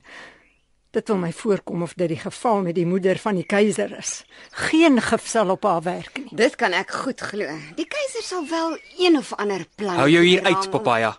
Dit 0.89 1.11
wil 1.13 1.19
my 1.21 1.29
voorkom 1.37 1.85
of 1.85 1.93
dit 2.01 2.09
die 2.15 2.17
geval 2.23 2.63
met 2.65 2.79
die 2.79 2.87
moeder 2.89 3.21
van 3.21 3.37
die 3.37 3.45
keiser 3.45 3.93
is. 3.99 4.23
Geen 4.71 4.97
gif 5.05 5.29
sal 5.29 5.53
op 5.53 5.69
haar 5.69 5.85
werk 5.85 6.17
nie. 6.23 6.33
Dit 6.41 6.57
kan 6.57 6.73
ek 6.73 6.97
goed 7.03 7.21
glo. 7.21 7.59
Die 7.77 7.85
keiser 7.85 8.25
sal 8.25 8.49
wel 8.49 8.79
een 8.97 9.21
of 9.21 9.35
ander 9.37 9.67
plan 9.75 10.01
Hou 10.01 10.09
jou 10.09 10.25
hier 10.25 10.41
bedrang. 10.41 10.63
uit, 10.63 10.71
Papaya. 10.73 11.13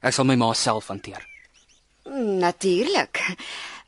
Ek 0.00 0.16
sal 0.16 0.24
my 0.24 0.40
ma 0.40 0.54
self 0.56 0.88
hanteer. 0.88 1.28
Natuurlik. 2.40 3.20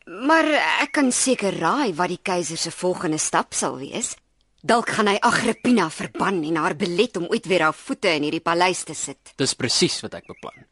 Maar 0.06 0.46
ek 0.84 0.92
kan 0.94 1.08
seker 1.10 1.56
raai 1.58 1.90
wat 1.98 2.12
die 2.12 2.22
keiser 2.22 2.58
se 2.60 2.70
volgende 2.70 3.18
stap 3.18 3.54
sal 3.58 3.80
wees. 3.80 4.14
Dalk 4.62 4.92
gaan 4.94 5.10
hy 5.10 5.16
Agrippina 5.22 5.88
verban 5.90 6.38
en 6.46 6.58
haar 6.58 6.76
belet 6.78 7.16
om 7.18 7.26
ooit 7.30 7.46
weer 7.46 7.64
haar 7.66 7.74
voete 7.74 8.12
in 8.14 8.26
hierdie 8.26 8.42
paleis 8.42 8.84
te 8.86 8.94
sit. 8.94 9.34
Dis 9.38 9.54
presies 9.58 9.98
wat 10.04 10.14
ek 10.18 10.30
beplan. 10.30 10.66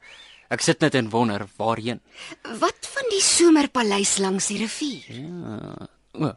Ek 0.54 0.62
sit 0.62 0.80
net 0.84 0.94
en 0.94 1.10
wonder 1.10 1.46
waarheen. 1.58 2.00
Wat 2.60 2.86
van 2.94 3.10
die 3.10 3.22
somerpaleis 3.22 4.16
langs 4.22 4.48
die 4.52 4.60
rivier? 4.62 5.20
O. 6.14 6.30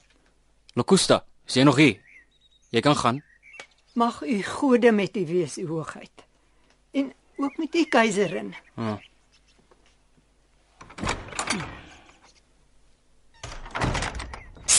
Locusta, 0.78 1.22
is 1.46 1.58
jy 1.58 1.66
nog 1.66 1.78
hier? 1.78 2.02
Jy 2.74 2.82
kan 2.82 2.98
gaan. 2.98 3.22
Mag 3.98 4.24
u 4.26 4.42
gode 4.44 4.92
met 4.92 5.18
u 5.18 5.26
wees, 5.26 5.58
u 5.58 5.68
hoogheid. 5.70 6.26
En 6.98 7.14
ook 7.38 7.58
met 7.58 7.72
die 7.72 7.86
keiserin. 7.90 8.56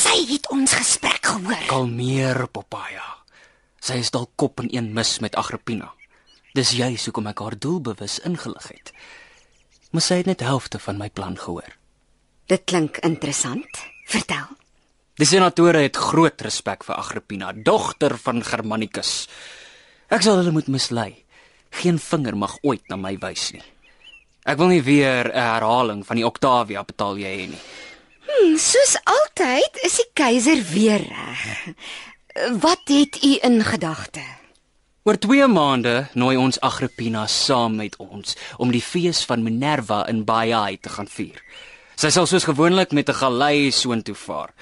Sy 0.09 0.23
het 0.25 0.47
ons 0.49 0.73
gesprek 0.73 1.27
gehoor. 1.29 1.64
Kalmeer, 1.68 2.47
Papaya. 2.49 3.05
Sy 3.85 3.99
is 4.01 4.09
dalk 4.14 4.31
kop 4.40 4.62
in 4.62 4.71
een 4.73 4.87
mis 4.97 5.18
met 5.21 5.35
Agrippina. 5.37 5.90
Dis 6.57 6.71
juis 6.79 7.03
hoekom 7.05 7.27
ek 7.29 7.42
haar 7.44 7.57
doelbewus 7.61 8.14
ingelig 8.25 8.71
het. 8.73 8.92
Maar 9.92 10.05
sy 10.07 10.16
het 10.23 10.31
net 10.31 10.44
helfte 10.47 10.81
van 10.81 10.97
my 10.97 11.11
plan 11.12 11.37
gehoor. 11.37 11.75
Dit 12.49 12.64
klink 12.64 13.03
interessant. 13.05 13.83
Vertel. 14.09 14.47
Die 15.21 15.29
senatore 15.29 15.83
het 15.85 16.01
groot 16.01 16.40
respek 16.40 16.87
vir 16.88 16.97
Agrippina, 16.97 17.51
dogter 17.53 18.16
van 18.23 18.40
Germanicus. 18.47 19.27
Ek 20.09 20.25
sal 20.25 20.40
hulle 20.40 20.55
moet 20.57 20.71
mislei. 20.73 21.11
Geen 21.83 22.01
vinger 22.01 22.38
mag 22.38 22.57
ooit 22.64 22.87
na 22.88 22.97
my 22.97 23.12
wys 23.21 23.51
nie. 23.53 23.66
Ek 24.49 24.57
wil 24.57 24.73
nie 24.73 24.81
weer 24.81 25.29
'n 25.29 25.37
herhaling 25.37 26.01
van 26.07 26.16
die 26.16 26.25
Octavia 26.25 26.81
betaal 26.81 27.21
jy 27.21 27.35
hê 27.37 27.47
nie. 27.53 27.61
Soos 28.59 28.97
altyd 29.09 29.79
is 29.87 29.97
die 30.01 30.11
keiser 30.19 30.61
weer 30.73 31.01
reg. 31.01 31.45
Wat 32.61 32.91
het 32.91 33.23
u 33.25 33.38
in 33.43 33.62
gedagte? 33.64 34.23
Oor 35.09 35.17
2 35.17 35.47
maande 35.49 36.09
nooi 36.12 36.37
ons 36.37 36.61
Agrippina 36.61 37.27
saam 37.27 37.79
met 37.81 37.97
ons 37.97 38.37
om 38.61 38.73
die 38.75 38.83
fees 38.85 39.23
van 39.25 39.43
Minerva 39.43 40.03
in 40.11 40.25
Baiae 40.29 40.77
te 40.77 40.93
gaan 40.93 41.09
vier. 41.09 41.41
Sy 41.97 42.11
sal 42.14 42.29
soos 42.29 42.45
gewoonlik 42.45 42.93
met 42.93 43.09
'n 43.09 43.21
galei 43.23 43.71
soontoe 43.71 44.14
vaar. 44.14 44.53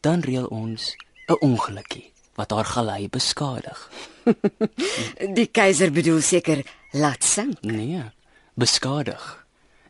Dan 0.00 0.20
reël 0.20 0.46
ons 0.46 0.94
'n 1.28 1.40
ongelukkie 1.40 2.12
wat 2.34 2.50
haar 2.50 2.64
galei 2.64 3.08
beskadig. 3.08 3.90
Die 5.38 5.46
keiser 5.46 5.90
bedoel 5.92 6.20
seker 6.20 6.62
laat 6.92 7.24
sink. 7.24 7.62
Nee, 7.62 8.02
beskadig. 8.54 9.45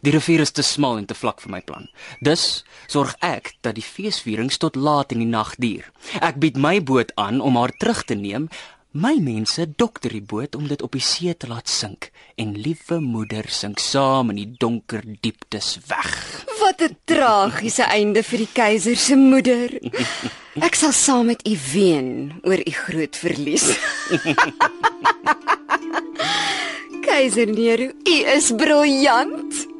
Die 0.06 0.12
rivier 0.14 0.44
is 0.44 0.52
te 0.54 0.62
smal 0.62 1.00
en 1.00 1.06
te 1.10 1.16
vlak 1.18 1.40
vir 1.42 1.50
my 1.50 1.58
plan. 1.66 1.88
Dus 2.22 2.62
sorg 2.86 3.16
ek 3.26 3.56
dat 3.66 3.74
die 3.74 3.82
feesvierings 3.82 4.60
tot 4.62 4.78
laat 4.78 5.10
in 5.10 5.24
die 5.24 5.26
nag 5.26 5.56
duur. 5.58 5.88
Ek 6.22 6.38
bied 6.38 6.60
my 6.62 6.78
boot 6.78 7.10
aan 7.18 7.40
om 7.42 7.58
haar 7.58 7.74
terug 7.74 8.04
te 8.06 8.14
neem. 8.14 8.46
My 8.94 9.16
mense 9.18 9.66
dokter 9.66 10.14
die 10.14 10.22
boot 10.22 10.54
om 10.54 10.70
dit 10.70 10.84
op 10.86 10.94
die 10.94 11.02
see 11.02 11.34
te 11.34 11.50
laat 11.50 11.66
sink 11.68 12.12
en 12.38 12.54
liewe 12.54 13.00
moeder 13.02 13.50
sink 13.50 13.82
saam 13.82 14.30
in 14.30 14.38
die 14.44 14.54
donker 14.62 15.02
dieptes 15.26 15.74
weg. 15.90 16.14
Wat 16.62 16.80
'n 16.86 16.96
tragiese 17.04 17.90
einde 17.90 18.22
vir 18.22 18.38
die 18.38 18.52
keiser 18.52 18.96
se 18.96 19.16
moeder. 19.16 19.74
Ek 20.62 20.74
sal 20.74 20.92
saam 20.92 21.26
met 21.26 21.42
u 21.42 21.58
ween 21.72 22.40
oor 22.44 22.62
u 22.62 22.70
groot 22.70 23.16
verlies. 23.16 23.74
keiser 27.06 27.50
Nero, 27.50 27.90
u 28.06 28.16
is 28.36 28.52
briljant. 28.54 29.75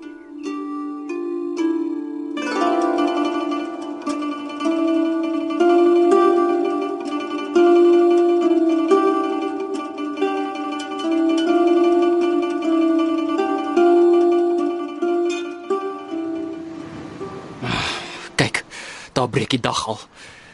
Daar 19.16 19.28
breek 19.28 19.50
die 19.50 19.60
dag 19.60 19.86
al. 19.88 19.98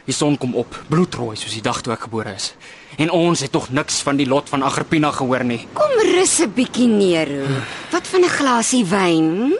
Die 0.07 0.13
son 0.15 0.37
kom 0.37 0.55
op, 0.55 0.75
bloedrooi 0.87 1.35
soos 1.35 1.51
die 1.51 1.63
dag 1.63 1.81
toe 1.83 1.91
ek 1.93 2.05
gebore 2.07 2.31
is. 2.31 2.53
En 2.95 3.11
ons 3.11 3.43
het 3.43 3.51
nog 3.51 3.69
niks 3.75 3.99
van 4.07 4.15
die 4.15 4.27
lot 4.27 4.47
van 4.49 4.63
Agrippina 4.63 5.11
gehoor 5.11 5.43
nie. 5.43 5.59
Kom 5.75 5.91
rus 6.15 6.39
'n 6.39 6.53
bietjie 6.55 6.87
Nero. 6.87 7.43
Wat 8.03 8.11
van 8.11 8.27
'n 8.27 8.35
glasie 8.35 8.85
wyn? 8.85 9.55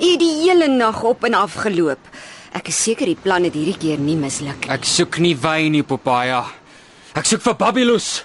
U 0.00 0.06
het 0.10 0.18
die 0.18 0.34
hele 0.42 0.66
nag 0.68 1.02
op 1.02 1.24
en 1.24 1.34
af 1.34 1.54
geloop. 1.54 1.98
Ek 2.52 2.68
is 2.68 2.82
seker 2.82 3.06
die 3.06 3.18
plan 3.22 3.44
het 3.44 3.54
hierdie 3.54 3.76
keer 3.78 3.98
nie 3.98 4.16
misluk 4.16 4.66
nie. 4.66 4.70
Ek 4.70 4.84
soek 4.84 5.18
nie 5.18 5.36
wyn 5.36 5.70
nie, 5.70 5.82
Popaya. 5.82 6.44
Ek 7.14 7.24
soek 7.24 7.40
vir 7.42 7.54
Babylus. 7.54 8.24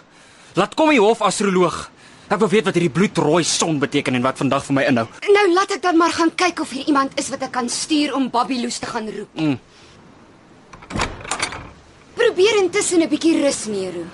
Laat 0.56 0.74
kom 0.74 0.90
die 0.90 1.00
hofastroloog. 1.00 1.92
Ek 2.30 2.40
wil 2.40 2.50
weet 2.50 2.66
wat 2.66 2.74
hierdie 2.74 2.90
bloedrooi 2.90 3.44
son 3.44 3.80
beteken 3.80 4.16
en 4.16 4.22
wat 4.22 4.38
vandag 4.38 4.66
vir 4.66 4.74
my 4.74 4.84
inhou. 4.84 5.08
Nou 5.30 5.54
laat 5.54 5.72
ek 5.72 5.82
dan 5.82 5.98
maar 5.98 6.12
gaan 6.12 6.36
kyk 6.36 6.60
of 6.60 6.70
hier 6.70 6.88
iemand 6.88 7.12
is 7.20 7.30
wat 7.30 7.42
ek 7.42 7.52
kan 7.52 7.70
stuur 7.70 8.16
om 8.16 8.30
Babylus 8.30 8.80
te 8.80 8.86
gaan 8.86 9.06
roep. 9.06 9.30
Mm. 9.34 9.60
Probeer 12.16 12.58
intussen 12.58 13.02
'n 13.02 13.10
bietjie 13.10 13.42
rus, 13.42 13.66
Nero. 13.66 14.06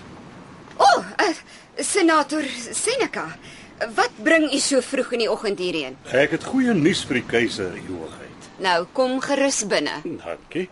O, 0.77 0.83
oh, 0.83 1.05
uh, 1.23 1.35
senator 1.79 2.43
Seneca. 2.71 3.37
Wat 3.75 4.11
bring 4.23 4.53
u 4.53 4.57
so 4.57 4.79
vroeg 4.81 5.11
in 5.17 5.25
die 5.25 5.31
oggend 5.31 5.59
hierheen? 5.59 5.97
Ek 6.15 6.31
het 6.31 6.45
goeie 6.47 6.73
nuus 6.73 7.01
vir 7.03 7.19
die 7.19 7.25
keiser, 7.27 7.73
u 7.75 7.97
hoogheid. 7.97 8.47
Nou, 8.63 8.85
kom 8.95 9.17
gerus 9.19 9.65
binne. 9.67 9.97
Dankie. 10.05 10.69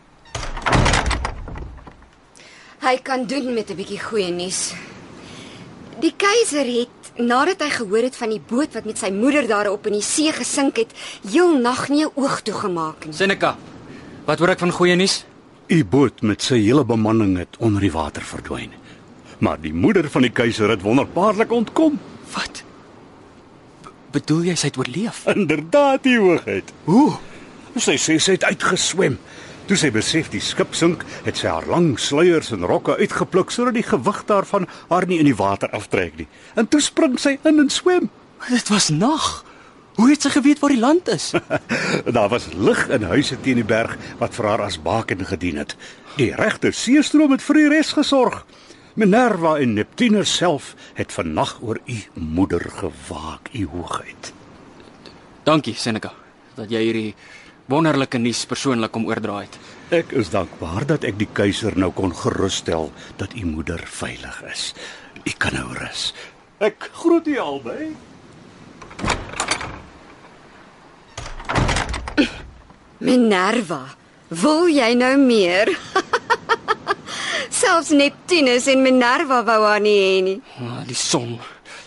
Hy 2.83 2.95
kan 3.03 3.25
doen 3.27 3.53
met 3.53 3.69
'n 3.71 3.75
bietjie 3.75 3.99
goeie 3.99 4.31
nuus. 4.31 4.73
Die 5.99 6.13
keiser 6.15 6.65
het 6.65 7.11
nadat 7.17 7.61
hy 7.61 7.69
gehoor 7.69 8.03
het 8.03 8.15
van 8.15 8.29
die 8.29 8.41
boot 8.47 8.73
wat 8.73 8.85
met 8.85 8.97
sy 8.97 9.11
moeder 9.11 9.47
daarop 9.47 9.85
in 9.87 9.93
die 9.93 10.01
see 10.01 10.31
gesink 10.31 10.77
het, 10.77 10.91
heel 11.31 11.59
nag 11.59 11.89
nie 11.89 12.05
'n 12.05 12.11
oog 12.15 12.41
toegemaak 12.41 13.05
nie. 13.05 13.13
Seneca, 13.13 13.57
wat 14.25 14.39
hoor 14.39 14.49
ek 14.49 14.59
van 14.59 14.71
goeie 14.71 14.95
nuus? 14.95 15.25
U 15.67 15.85
boot 15.85 16.21
met 16.21 16.41
sy 16.41 16.55
hele 16.55 16.85
bemanning 16.85 17.37
het 17.37 17.57
onder 17.59 17.81
die 17.81 17.91
water 17.91 18.21
verdwyn. 18.21 18.71
Maar 19.39 19.61
die 19.61 19.73
moeder 19.73 20.09
van 20.09 20.21
die 20.21 20.31
keiser 20.31 20.69
het 20.69 20.81
wonderbaarlik 20.81 21.51
ontkom. 21.51 21.99
Wat? 22.33 22.63
Bedoel 24.13 24.51
jy 24.51 24.53
sy 24.59 24.69
het 24.69 24.77
oorleef? 24.77 25.23
Inderdaad, 25.31 26.05
u 26.05 26.17
hoogheid. 26.21 26.73
Hoe? 26.85 27.15
Sy 27.81 27.95
sê 27.97 28.19
sy 28.21 28.35
het 28.35 28.45
uitgeswem. 28.45 29.15
Toe 29.65 29.77
sy 29.79 29.89
besef 29.95 30.27
die 30.29 30.41
skip 30.43 30.75
sink, 30.77 31.05
het 31.25 31.39
sy 31.39 31.47
haar 31.49 31.65
lang 31.71 31.95
sluiers 31.97 32.51
en 32.53 32.67
rokke 32.67 32.97
uitgepluk 32.99 33.53
sodat 33.53 33.77
die 33.79 33.85
gewig 33.87 34.19
daarvan 34.29 34.67
haar 34.91 35.07
nie 35.09 35.17
in 35.23 35.29
die 35.29 35.37
water 35.39 35.71
aftrek 35.73 36.19
nie. 36.19 36.27
En 36.59 36.69
toe 36.69 36.81
spring 36.83 37.17
sy 37.21 37.39
in 37.41 37.63
en 37.63 37.71
swem. 37.73 38.11
Dit 38.51 38.69
was 38.69 38.91
nag. 38.93 39.31
Hoe 39.97 40.09
het 40.09 40.25
sy 40.25 40.33
geweet 40.33 40.61
waar 40.61 40.73
die 40.73 40.81
land 40.81 41.09
is? 41.13 41.31
Daar 42.17 42.29
was 42.29 42.49
lig 42.53 42.81
in 42.93 43.05
huise 43.09 43.37
teen 43.41 43.61
die 43.61 43.65
berg 43.65 43.95
wat 44.21 44.37
vir 44.37 44.49
haar 44.49 44.65
as 44.65 44.81
baken 44.81 45.25
gedien 45.25 45.61
het. 45.61 45.77
Die 46.17 46.33
regte 46.37 46.73
seestroom 46.73 47.33
het 47.33 47.45
vir 47.45 47.61
die 47.61 47.69
res 47.73 47.93
gesorg. 47.97 48.43
Minerva 48.93 49.55
en 49.57 49.71
Neptunus 49.73 50.29
self 50.37 50.75
het 50.93 51.09
vannag 51.15 51.55
oor 51.65 51.79
u 51.89 51.95
moeder 52.13 52.61
gewaak, 52.61 53.49
u 53.53 53.65
hoogheid. 53.71 54.33
Dankie, 55.43 55.73
Seneca, 55.73 56.11
dat 56.53 56.69
jy 56.69 56.81
hierdie 56.85 57.15
wonderlike 57.73 58.21
nuus 58.21 58.43
persoonlik 58.45 58.93
kom 58.93 59.07
oordra 59.09 59.39
het. 59.41 59.57
Ek 59.89 60.13
is 60.13 60.29
dankbaar 60.29 60.85
dat 60.93 61.07
ek 61.09 61.17
die 61.17 61.29
keiser 61.33 61.73
nou 61.73 61.89
kon 61.89 62.13
gerusstel 62.13 62.91
dat 63.17 63.33
u 63.33 63.47
moeder 63.49 63.81
veilig 63.81 64.37
is. 64.51 64.69
U 65.25 65.33
kan 65.41 65.57
nou 65.57 65.73
rus. 65.81 66.11
Ek 66.61 66.91
groet 66.93 67.33
u 67.33 67.37
albei. 67.41 67.89
Minerva, 73.01 73.83
wil 74.29 74.69
jy 74.69 74.93
nou 75.01 75.15
meer? 75.17 75.73
Selfs 77.73 77.89
Neptunus 77.89 78.67
en 78.69 78.83
Minerva 78.85 79.39
wou 79.47 79.63
haar 79.65 79.79
nie 79.81 79.95
hê 79.97 80.17
nie. 80.21 80.35
Ah, 80.61 80.83
Die 80.85 80.93
son, 80.93 81.39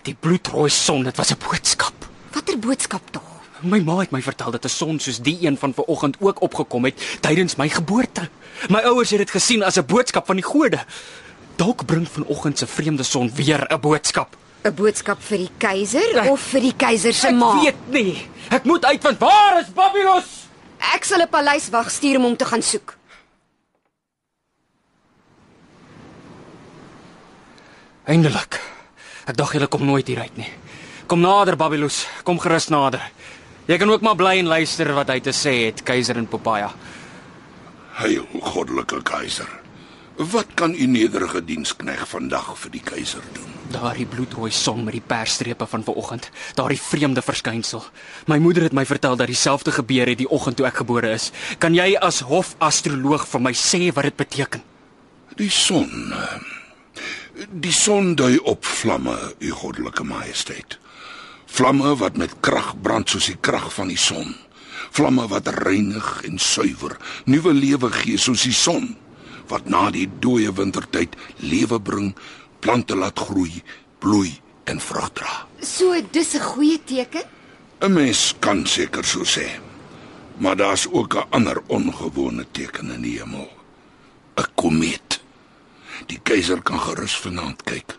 die 0.02 0.16
bloedrooi 0.18 0.66
son, 0.70 1.04
dit 1.06 1.14
was 1.16 1.30
'n 1.30 1.38
boodskap. 1.38 1.94
Watter 2.34 2.58
boodskap 2.58 3.02
tog? 3.12 3.22
My 3.62 3.78
ma 3.78 3.98
het 4.00 4.10
my 4.10 4.20
vertel 4.20 4.50
dat 4.50 4.64
'n 4.64 4.68
son 4.68 4.98
soos 4.98 5.18
die 5.20 5.38
een 5.46 5.56
van 5.56 5.72
vanoggend 5.74 6.16
ook 6.20 6.40
opgekom 6.42 6.84
het 6.84 7.18
tydens 7.20 7.54
my 7.56 7.68
geboorte. 7.68 8.28
My 8.68 8.80
ouers 8.80 9.10
het 9.10 9.18
dit 9.18 9.30
gesien 9.30 9.62
as 9.62 9.76
'n 9.78 9.86
boodskap 9.86 10.26
van 10.26 10.36
die 10.36 10.44
gode. 10.44 10.78
Dalk 11.56 11.86
bring 11.86 12.08
vanoggend 12.08 12.58
se 12.58 12.66
vreemde 12.66 13.02
son 13.04 13.30
weer 13.34 13.66
'n 13.70 13.80
boodskap. 13.80 14.36
'n 14.64 14.74
Boodskap 14.74 15.22
vir 15.22 15.38
die 15.38 15.50
keiser 15.58 16.16
Ek- 16.18 16.30
of 16.30 16.40
vir 16.40 16.60
die 16.60 16.74
keiser 16.76 17.12
se 17.14 17.28
Ek 17.28 17.34
ma? 17.34 17.60
weet 17.62 17.74
nie. 17.90 18.28
Ek 18.50 18.64
moet 18.64 18.84
uitvind 18.84 19.18
waar 19.18 19.60
is 19.60 19.72
Babylus? 19.74 20.48
Ek 20.94 21.04
sal 21.04 21.20
'n 21.20 21.28
paleiswag 21.28 21.90
stuur 21.90 22.16
om 22.16 22.22
hom 22.24 22.36
te 22.36 22.44
gaan 22.44 22.62
soek. 22.62 22.96
Eindelik. 28.06 28.60
Ek 29.26 29.34
dink 29.34 29.56
julle 29.56 29.66
kom 29.66 29.82
nooit 29.82 30.06
hier 30.06 30.20
uit 30.22 30.36
nie. 30.38 30.50
Kom 31.10 31.24
nader 31.24 31.56
Babylus, 31.58 32.04
kom 32.22 32.38
gerus 32.38 32.68
nader. 32.70 33.02
Jy 33.66 33.80
kan 33.82 33.90
ook 33.90 34.04
maar 34.06 34.14
bly 34.14 34.36
en 34.38 34.50
luister 34.52 34.92
wat 34.94 35.10
hy 35.10 35.18
te 35.26 35.32
sê 35.34 35.54
het, 35.64 35.82
keiser 35.82 36.20
en 36.20 36.28
Popaya. 36.30 36.68
Heil 37.98 38.28
goddelike 38.44 39.00
keiser. 39.06 39.48
Wat 40.16 40.54
kan 40.54 40.76
u 40.78 40.86
nederige 40.86 41.42
dienskneg 41.44 42.04
vandag 42.08 42.52
vir 42.62 42.72
die 42.76 42.82
keiser 42.86 43.26
doen? 43.34 43.48
Daardie 43.74 44.06
bloedrooi 44.06 44.52
son 44.54 44.84
met 44.86 44.94
die 44.94 45.02
persstrepe 45.02 45.66
van 45.66 45.82
vanoggend, 45.84 46.28
daardie 46.54 46.78
vreemde 46.78 47.24
verskynsel. 47.26 47.82
My 48.30 48.38
moeder 48.38 48.68
het 48.68 48.76
my 48.76 48.86
vertel 48.86 49.18
dat 49.18 49.32
dieselfde 49.34 49.74
gebeur 49.74 50.06
het 50.06 50.22
die 50.22 50.30
oggend 50.30 50.60
toe 50.60 50.68
ek 50.70 50.78
gebore 50.84 51.10
is. 51.18 51.32
Kan 51.58 51.74
jy 51.74 51.96
as 51.98 52.22
hofastroloog 52.30 53.26
vir 53.34 53.44
my 53.50 53.52
sê 53.58 53.90
wat 53.90 54.06
dit 54.06 54.22
beteken? 54.22 54.62
Die 55.42 55.50
son. 55.50 55.90
Die 57.36 57.72
son 57.72 58.14
dui 58.16 58.38
op 58.48 58.64
vlamme, 58.64 59.16
u 59.38 59.50
goddelike 59.50 60.04
majesteit. 60.04 60.78
Vlamme 61.46 61.96
wat 62.00 62.16
met 62.16 62.32
krag 62.40 62.72
brand 62.80 63.10
soos 63.12 63.28
die 63.28 63.36
krag 63.40 63.66
van 63.74 63.90
die 63.92 64.00
son. 64.00 64.32
Vlamme 64.96 65.26
wat 65.28 65.50
reinig 65.60 66.06
en 66.24 66.38
suiwer, 66.40 66.96
nuwe 67.28 67.52
lewe 67.52 67.90
gee 67.92 68.16
soos 68.16 68.46
die 68.48 68.56
son 68.56 68.94
wat 69.50 69.68
na 69.70 69.84
die 69.94 70.08
dooie 70.20 70.50
wintertyd 70.50 71.14
lewe 71.38 71.78
bring, 71.78 72.14
plante 72.64 72.96
laat 72.98 73.20
groei, 73.28 73.62
bloei 74.02 74.32
en 74.66 74.80
vrug 74.82 75.12
dra. 75.14 75.46
So 75.60 75.94
dis 76.10 76.34
'n 76.34 76.42
goeie 76.42 76.78
teken? 76.84 77.22
'n 77.80 77.92
Mens 77.92 78.34
kan 78.40 78.66
seker 78.66 79.04
so 79.04 79.22
sê. 79.24 79.46
Maar 80.38 80.56
daar's 80.56 80.86
ook 80.90 81.14
'n 81.14 81.26
ander 81.30 81.62
ongewone 81.66 82.46
teken 82.52 82.90
in 82.90 83.02
die 83.02 83.18
hemel. 83.18 83.50
'n 84.36 84.46
Komeet. 84.54 85.05
Die 86.06 86.20
keiser 86.22 86.62
kan 86.62 86.80
gerus 86.80 87.16
vanaand 87.16 87.62
kyk. 87.66 87.96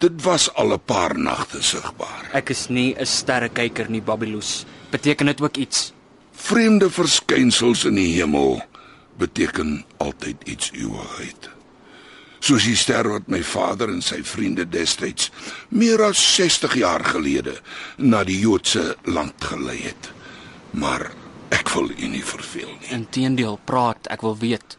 Dit 0.00 0.22
was 0.24 0.48
al 0.54 0.72
'n 0.72 0.80
paar 0.84 1.18
nagte 1.18 1.62
sigbaar. 1.62 2.30
Ek 2.32 2.50
is 2.50 2.68
nie 2.68 2.94
'n 2.94 3.06
sterrekyker 3.06 3.90
nie, 3.90 4.02
Babylus. 4.02 4.64
Beteken 4.90 5.26
dit 5.26 5.40
ook 5.40 5.56
iets? 5.56 5.92
Vreemde 6.32 6.90
verskynsels 6.90 7.84
in 7.84 7.94
die 7.94 8.14
hemel 8.14 8.62
beteken 9.18 9.84
altyd 9.96 10.36
iets 10.44 10.70
eeuwigheid. 10.72 11.50
Soos 12.40 12.64
die 12.64 12.76
ster 12.76 13.08
wat 13.08 13.28
my 13.28 13.42
vader 13.44 13.90
en 13.92 14.00
sy 14.02 14.22
vriende 14.24 14.64
destyds 14.68 15.30
meer 15.68 16.02
as 16.02 16.34
60 16.34 16.74
jaar 16.80 17.04
gelede 17.04 17.58
na 17.96 18.24
die 18.24 18.38
Joodse 18.40 18.96
land 19.04 19.44
gelei 19.44 19.76
het. 19.82 20.12
Maar 20.70 21.10
ek 21.50 21.68
wil 21.74 21.90
u 21.90 22.06
nie 22.08 22.24
verveel 22.24 22.72
nie. 22.80 22.90
Inteendeel, 22.96 23.58
praat, 23.64 24.06
ek 24.06 24.24
wil 24.24 24.38
weet. 24.40 24.78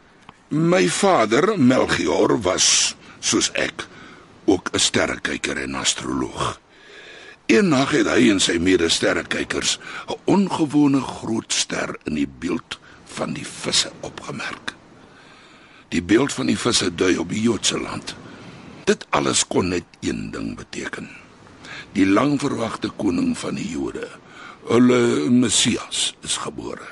My 0.52 0.84
vader, 0.88 1.54
Melchior, 1.56 2.34
was 2.44 2.92
soos 3.24 3.48
ek 3.56 3.86
ook 4.44 4.68
'n 4.72 4.78
sterrekyker 4.78 5.56
en 5.56 5.74
astroloog. 5.74 6.60
Eendag 7.46 7.90
het 7.90 8.06
hy 8.06 8.28
en 8.30 8.40
sy 8.40 8.58
medesterrekykers 8.60 9.78
'n 10.08 10.20
ongewone 10.24 11.00
groot 11.00 11.52
ster 11.52 11.96
in 12.04 12.14
die 12.14 12.28
beeld 12.28 12.78
van 13.04 13.32
die 13.32 13.46
visse 13.46 13.90
opgemerk. 14.00 14.74
Die 15.88 16.02
beeld 16.02 16.32
van 16.32 16.46
die 16.46 16.58
visse 16.58 16.94
dui 16.94 17.16
op 17.16 17.28
die 17.28 17.40
Joodse 17.40 17.80
land. 17.80 18.14
Dit 18.84 19.06
alles 19.10 19.46
kon 19.46 19.68
net 19.68 19.84
een 20.00 20.30
ding 20.30 20.56
beteken. 20.56 21.08
Die 21.92 22.06
langverwagte 22.06 22.90
koning 22.96 23.38
van 23.38 23.54
die 23.54 23.68
Jode, 23.68 24.08
hulle 24.68 25.30
Messias, 25.30 26.14
is 26.20 26.36
gebore. 26.36 26.88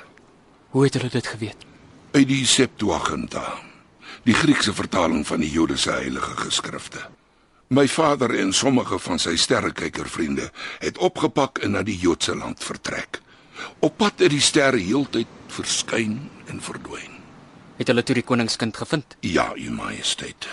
Hoe 0.70 0.84
het 0.84 0.94
hulle 0.94 1.08
dit 1.08 1.26
geweet? 1.26 1.69
Uit 2.10 2.26
die 2.26 2.42
Septuaginta, 2.42 3.44
die 4.26 4.34
Griekse 4.34 4.72
vertaling 4.74 5.20
van 5.26 5.44
die 5.44 5.50
Joodse 5.50 5.92
heilige 5.94 6.32
geskrifte. 6.40 7.04
My 7.70 7.84
vader 7.86 8.34
en 8.34 8.50
sommige 8.52 8.98
van 8.98 9.22
sy 9.22 9.36
sterrekykervriende 9.38 10.48
het 10.82 10.98
opgepak 10.98 11.60
en 11.62 11.76
na 11.76 11.84
die 11.86 11.94
Joodse 11.94 12.34
land 12.34 12.66
vertrek. 12.66 13.20
Op 13.78 13.94
pad 14.02 14.24
het 14.24 14.34
die 14.34 14.42
sterre 14.42 14.82
heeltyd 14.82 15.30
verskyn 15.54 16.18
en 16.50 16.58
verdwyn. 16.58 17.14
Het 17.78 17.94
hulle 17.94 18.02
toe 18.02 18.18
die 18.18 18.26
koningskind 18.26 18.82
gevind? 18.82 19.14
Ja, 19.22 19.52
u 19.54 19.70
majesteit. 19.70 20.50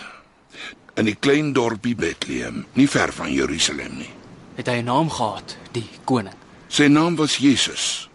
In 0.94 1.10
die 1.10 1.18
klein 1.18 1.56
dorpie 1.58 1.98
Bethlehem, 1.98 2.68
nie 2.78 2.86
ver 2.86 3.10
van 3.10 3.34
Jerusalem 3.34 3.98
nie. 3.98 4.14
Het 4.62 4.70
hy 4.70 4.78
'n 4.82 4.94
naam 4.94 5.10
gehad, 5.10 5.58
die 5.74 5.90
koning? 6.06 6.38
Sy 6.68 6.86
naam 6.86 7.16
was 7.16 7.38
Jesus. 7.38 8.10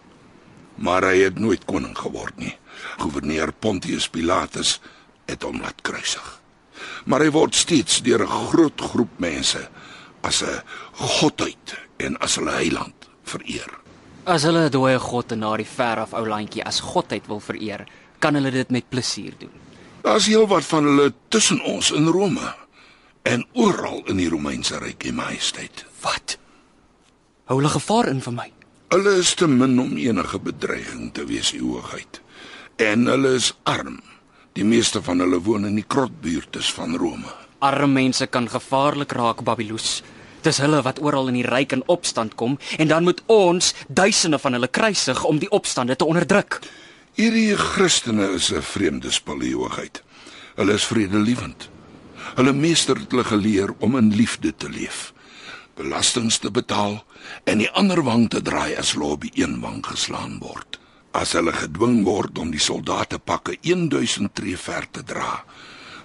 Maar 0.75 1.03
hy 1.03 1.17
het 1.27 1.39
nooit 1.39 1.65
koning 1.65 1.97
geword 1.97 2.37
nie. 2.37 2.55
Gouverneur 2.97 3.51
Pontius 3.51 4.09
Pilatus 4.09 4.79
het 5.25 5.43
hom 5.43 5.61
laat 5.61 5.81
kruisig. 5.81 6.39
Maar 7.05 7.25
hy 7.25 7.31
word 7.31 7.55
steeds 7.55 8.01
deur 8.01 8.23
'n 8.23 8.49
groot 8.49 8.81
groep 8.81 9.19
mense 9.19 9.69
as 10.21 10.43
'n 10.43 10.61
godheid 10.91 11.75
en 11.97 12.17
as 12.17 12.35
hulle 12.35 12.51
heiland 12.51 13.09
vereer. 13.23 13.69
As 14.25 14.43
hulle 14.43 14.65
'n 14.65 14.71
dooie 14.71 14.99
god 14.99 15.31
en 15.31 15.39
na 15.39 15.57
die 15.57 15.65
ver 15.65 15.99
af 15.99 16.13
ou 16.13 16.27
landjie 16.27 16.63
as 16.63 16.79
godheid 16.79 17.27
wil 17.27 17.39
vereer, 17.39 17.85
kan 18.19 18.35
hulle 18.35 18.51
dit 18.51 18.69
met 18.69 18.89
plesier 18.89 19.33
doen. 19.39 19.51
Daar's 20.01 20.25
heelwat 20.25 20.65
van 20.65 20.83
hulle 20.83 21.13
tussen 21.27 21.61
ons 21.61 21.91
in 21.91 22.07
Rome 22.07 22.55
en 23.21 23.45
oral 23.53 24.01
in 24.05 24.17
die 24.17 24.29
Romeinse 24.29 24.77
ryk, 24.77 25.03
u 25.03 25.11
majesteit. 25.11 25.85
Wat? 26.01 26.37
Hou 27.45 27.59
hulle 27.59 27.71
gevaar 27.71 28.07
in 28.07 28.21
vir 28.21 28.33
my? 28.33 28.49
Hulle 28.93 29.15
is 29.19 29.33
te 29.33 29.47
min 29.47 29.79
om 29.79 29.97
enige 29.97 30.39
bedreiging 30.39 31.13
te 31.13 31.25
wees, 31.25 31.53
u 31.53 31.61
hoogheid. 31.61 32.21
En 32.75 33.05
hulle 33.05 33.35
is 33.37 33.53
arm. 33.63 33.99
Die 34.57 34.65
meeste 34.65 35.01
van 35.01 35.19
hulle 35.19 35.37
woon 35.45 35.65
in 35.65 35.75
die 35.77 35.85
krotbuurtes 35.87 36.71
van 36.73 36.95
Rome. 36.97 37.29
Arme 37.61 37.87
mense 37.87 38.25
kan 38.27 38.49
gevaarlik 38.49 39.11
raak, 39.13 39.43
Babylus. 39.43 40.01
Dis 40.41 40.57
hulle 40.57 40.81
wat 40.81 40.99
oral 40.99 41.29
in 41.29 41.37
die 41.37 41.45
ryk 41.45 41.71
in 41.77 41.83
opstand 41.85 42.33
kom 42.35 42.57
en 42.77 42.89
dan 42.89 43.05
moet 43.05 43.21
ons 43.31 43.73
duisende 43.87 44.39
van 44.39 44.57
hulle 44.57 44.67
kruisig 44.67 45.23
om 45.23 45.37
die 45.39 45.51
opstande 45.53 45.95
te 45.95 46.05
onderdruk. 46.05 46.59
Hierdie 47.13 47.55
Christene 47.55 48.33
is 48.33 48.51
'n 48.51 48.61
vreemde 48.61 49.09
hoogheid. 49.53 50.03
Hulle 50.55 50.73
is 50.73 50.85
vredelewend. 50.85 51.69
Hulle 52.35 52.53
meester 52.53 52.97
het 52.97 53.11
hulle 53.11 53.23
geleer 53.23 53.73
om 53.79 53.97
in 53.97 54.15
liefde 54.15 54.53
te 54.57 54.69
leef. 54.69 55.13
Belastings 55.75 56.37
te 56.37 56.51
betaal 56.51 57.03
en 57.43 57.57
die 57.57 57.69
ander 57.69 58.03
wang 58.03 58.29
te 58.29 58.41
draai 58.41 58.75
as 58.75 58.93
hulle 58.93 59.05
op 59.05 59.21
die 59.21 59.31
een 59.33 59.61
wang 59.61 59.85
geslaan 59.85 60.39
word. 60.39 60.79
As 61.13 61.35
hulle 61.37 61.53
gedwing 61.53 62.01
word 62.07 62.39
om 62.41 62.49
die 62.51 62.61
soldate 62.61 63.19
pakke 63.21 63.53
1000 63.61 64.33
tree 64.33 64.57
ver 64.57 64.87
te 64.91 65.03
dra, 65.05 65.43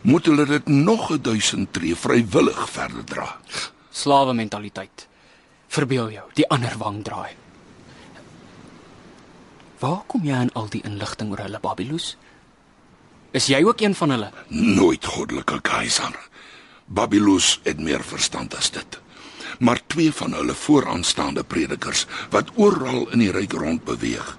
moet 0.05 0.27
hulle 0.29 0.44
dit 0.47 0.68
nog 0.68 1.09
1000 1.16 1.73
tree 1.73 1.97
vrywillig 1.97 2.61
verder 2.71 3.05
dra. 3.05 3.29
Slawe 3.90 4.35
mentaliteit. 4.37 5.07
Verbeel 5.68 6.12
jou, 6.12 6.25
die 6.37 6.47
ander 6.53 6.77
wang 6.81 7.01
draai. 7.05 7.33
Waar 9.81 10.03
kom 10.11 10.25
jy 10.27 10.35
aan 10.35 10.53
al 10.59 10.68
die 10.73 10.83
inligting 10.85 11.31
oor 11.33 11.44
hulle 11.44 11.61
Babylus? 11.62 12.16
Is 13.33 13.47
jy 13.49 13.62
ook 13.64 13.81
een 13.81 13.94
van 13.94 14.11
hulle? 14.11 14.31
Nooit 14.49 15.05
goddelike 15.05 15.61
keiser. 15.62 16.16
Babylus 16.87 17.61
het 17.64 17.81
meer 17.81 18.05
verstand 18.05 18.57
as 18.57 18.71
dit. 18.75 18.99
Maar 19.59 19.81
twee 19.87 20.12
van 20.12 20.33
hulle 20.37 20.55
vooraanstaande 20.55 21.44
predikers 21.44 22.07
wat 22.31 22.51
oral 22.57 23.07
in 23.12 23.23
die 23.25 23.33
ryk 23.33 23.53
rond 23.53 23.85
beweeg, 23.85 24.37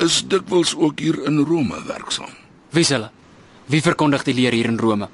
is 0.00 0.22
dikwels 0.28 0.74
ook 0.76 1.00
hier 1.00 1.18
in 1.28 1.38
Rome 1.44 1.82
werksaam. 1.86 2.32
Wie's 2.70 2.88
hulle? 2.88 3.10
Wie 3.70 3.82
verkondig 3.82 4.24
die 4.26 4.34
leer 4.34 4.52
hier 4.52 4.68
in 4.70 4.78
Rome? 4.78 5.08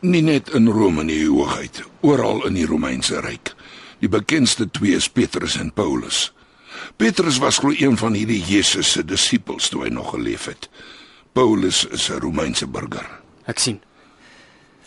Nie 0.00 0.22
net 0.24 0.48
in 0.56 0.68
Rome 0.68 1.04
nie, 1.04 1.26
hoogheid, 1.28 1.82
oral 2.00 2.46
in 2.48 2.54
die 2.56 2.66
Romeinse 2.66 3.20
ryk. 3.20 3.52
Die 4.00 4.08
bekendste 4.08 4.66
twee 4.72 4.96
is 4.96 5.08
Petrus 5.12 5.58
en 5.60 5.72
Paulus. 5.76 6.30
Petrus 6.96 7.38
was 7.38 7.58
glo 7.60 7.74
een 7.76 7.96
van 8.00 8.16
hierdie 8.16 8.40
Jesus 8.40 8.92
se 8.92 9.04
disippels 9.04 9.68
toe 9.68 9.84
hy 9.84 9.92
nog 9.92 10.14
geleef 10.14 10.48
het. 10.48 10.70
Paulus 11.36 11.84
is 11.92 12.08
'n 12.10 12.20
Romeinse 12.20 12.66
burger. 12.66 13.06
Ek 13.46 13.58
sien. 13.58 13.80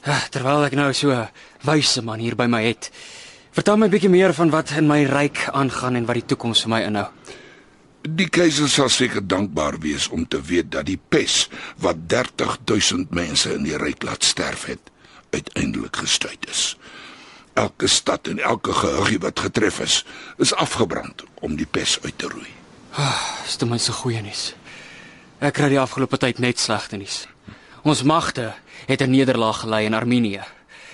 Ah, 0.04 0.28
Terwyl 0.30 0.66
ek 0.66 0.74
nou 0.74 0.94
so 0.94 1.12
'n 1.12 1.30
wyse 1.64 2.02
man 2.02 2.20
hier 2.20 2.36
by 2.36 2.46
my 2.48 2.64
het, 2.64 2.92
vertel 3.52 3.78
my 3.78 3.86
'n 3.86 3.92
bietjie 3.92 4.10
meer 4.10 4.34
van 4.34 4.50
wat 4.50 4.72
in 4.72 4.88
my 4.88 5.04
ryk 5.04 5.48
aangaan 5.54 5.96
en 5.96 6.06
wat 6.06 6.16
die 6.16 6.26
toekoms 6.26 6.62
vir 6.62 6.70
my 6.70 6.82
inhou. 6.82 7.08
Die 8.04 8.28
keiser 8.28 8.68
sal 8.68 8.90
seker 8.92 9.24
dankbaar 9.24 9.78
wees 9.80 10.10
om 10.12 10.26
te 10.28 10.42
weet 10.44 10.74
dat 10.76 10.90
die 10.90 11.00
pes 11.00 11.48
wat 11.80 12.02
30000 12.12 13.14
mense 13.16 13.54
in 13.56 13.64
die 13.64 13.78
ryk 13.80 14.04
laat 14.04 14.28
sterf 14.28 14.66
het, 14.68 14.92
uiteindelik 15.32 15.96
gestuit 15.96 16.50
is. 16.52 16.76
Elke 17.56 17.88
stad 17.88 18.28
en 18.28 18.42
elke 18.44 18.74
gehuggie 18.74 19.20
wat 19.24 19.40
getref 19.40 19.80
is, 19.80 20.02
is 20.38 20.52
afgebrand 20.54 21.24
om 21.40 21.56
die 21.56 21.70
pes 21.70 21.96
uit 22.04 22.18
te 22.18 22.28
roei. 22.28 22.52
Dis 23.46 23.56
ten 23.56 23.72
minste 23.72 23.96
goeie 23.96 24.22
nuus. 24.22 24.52
Ek 25.40 25.56
kry 25.56 25.72
die 25.72 25.80
afgelope 25.80 26.20
tyd 26.20 26.44
net 26.44 26.60
slegte 26.60 27.00
nuus. 27.00 27.24
Ons 27.88 28.04
magte 28.04 28.54
het 28.86 29.02
'n 29.02 29.16
nederlaag 29.16 29.64
gelei 29.64 29.86
in 29.86 29.94
Armenië. 29.94 30.44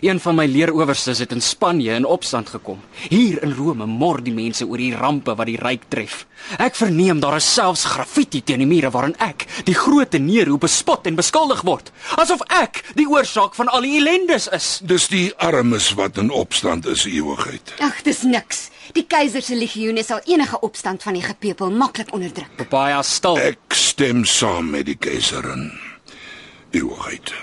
Een 0.01 0.19
van 0.19 0.35
my 0.35 0.45
leeroowerstes 0.47 1.19
het 1.19 1.31
in 1.35 1.41
Spanje 1.41 1.91
in 1.91 2.05
opstand 2.05 2.49
gekom. 2.49 2.79
Hier 3.09 3.43
in 3.43 3.51
Rome 3.51 3.85
mor 3.85 4.21
die 4.23 4.33
mense 4.33 4.63
oor 4.65 4.79
die 4.79 4.95
rampe 4.95 5.33
wat 5.35 5.49
die 5.49 5.57
ryk 5.59 5.89
tref. 5.91 6.21
Ek 6.55 6.77
verneem 6.79 7.19
daar 7.19 7.35
is 7.35 7.47
selfs 7.53 7.83
graffiti 7.83 8.39
teen 8.43 8.63
die 8.63 8.69
mure 8.69 8.91
waarin 8.95 9.17
ek, 9.19 9.43
die 9.67 9.75
groot 9.75 10.15
Nero, 10.19 10.57
bespot 10.57 11.07
en 11.07 11.17
beskuldig 11.19 11.61
word, 11.67 11.91
asof 12.15 12.41
ek 12.55 12.81
die 12.95 13.07
oorsaak 13.11 13.55
van 13.55 13.67
al 13.67 13.83
die 13.83 13.97
ellendes 13.99 14.47
is. 14.55 14.69
Dis 14.87 15.09
die 15.11 15.33
armes 15.35 15.91
wat 15.99 16.17
in 16.17 16.31
opstand 16.31 16.87
is, 16.87 17.03
u 17.05 17.19
hoogheid. 17.27 17.75
Ag, 17.83 17.99
dis 18.07 18.23
niks. 18.23 18.69
Die 18.95 19.03
keiser 19.03 19.43
se 19.45 19.55
legioene 19.55 20.03
sal 20.03 20.23
enige 20.25 20.61
opstand 20.65 21.03
van 21.03 21.19
die 21.19 21.25
gepepel 21.25 21.75
maklik 21.75 22.13
onderdruk. 22.15 22.55
Papaya 22.57 23.03
stil. 23.03 23.37
Ek 23.51 23.75
stem 23.75 24.23
saam 24.25 24.71
met 24.71 24.87
die 24.87 24.97
keiserin. 24.97 25.73
U 26.71 26.85
hoogheid. 26.87 27.33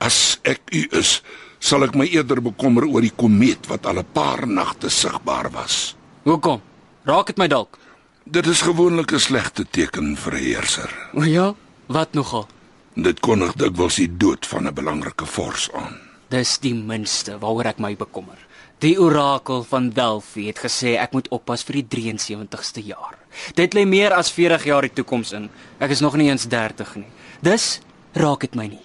As 0.00 0.40
ek 0.48 0.62
u 0.74 0.86
is, 0.96 1.20
sal 1.60 1.84
ek 1.84 1.94
my 1.94 2.08
eerder 2.08 2.40
bekommer 2.40 2.88
oor 2.88 3.04
die 3.04 3.14
komeet 3.14 3.68
wat 3.68 3.86
al 3.86 4.00
'n 4.00 4.12
paar 4.12 4.46
nagte 4.46 4.88
sigbaar 4.88 5.50
was. 5.52 5.94
Hoekom? 6.24 6.60
Raak 7.04 7.26
dit 7.26 7.38
my 7.38 7.48
dalk? 7.48 7.78
Dit 8.24 8.46
is 8.46 8.62
gewoonlik 8.62 9.12
'n 9.12 9.18
slegte 9.18 9.64
teken 9.64 10.16
vir 10.16 10.32
'n 10.34 10.44
heerser. 10.44 10.90
O 11.14 11.22
ja, 11.22 11.54
wat 11.86 12.12
nogal? 12.12 12.48
Dit 12.94 13.20
kondig 13.20 13.52
dikwels 13.54 13.96
die 13.96 14.16
dood 14.16 14.46
van 14.46 14.66
'n 14.66 14.74
belangrike 14.74 15.26
vors 15.26 15.70
aan. 15.72 15.98
Dis 16.28 16.58
die 16.58 16.74
minste 16.74 17.38
waaroor 17.38 17.66
ek 17.66 17.78
my 17.78 17.96
bekommer. 17.96 18.38
Die 18.78 18.96
orakel 19.00 19.62
van 19.62 19.90
Delphi 19.90 20.46
het 20.46 20.58
gesê 20.58 20.96
ek 20.96 21.12
moet 21.12 21.28
oppas 21.28 21.62
vir 21.62 21.82
die 21.82 21.86
73ste 21.88 22.80
jaar. 22.86 23.18
Dit 23.54 23.74
lê 23.74 23.84
meer 23.86 24.12
as 24.12 24.30
40 24.30 24.64
jaar 24.64 24.82
die 24.82 24.92
toekoms 24.92 25.32
in. 25.32 25.50
Ek 25.78 25.90
is 25.90 26.00
nog 26.00 26.16
nie 26.16 26.30
eens 26.30 26.48
30 26.48 26.94
nie. 26.96 27.10
Dus 27.42 27.80
raak 28.12 28.40
dit 28.40 28.54
my 28.54 28.66
nie. 28.66 28.84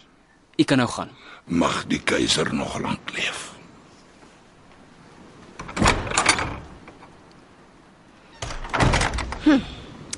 U 0.58 0.64
kan 0.64 0.78
nou 0.78 0.90
gaan. 0.90 1.10
Mag 1.46 1.84
die 1.86 2.00
keiser 2.02 2.50
nog 2.54 2.80
lank 2.82 3.12
leef. 3.14 3.52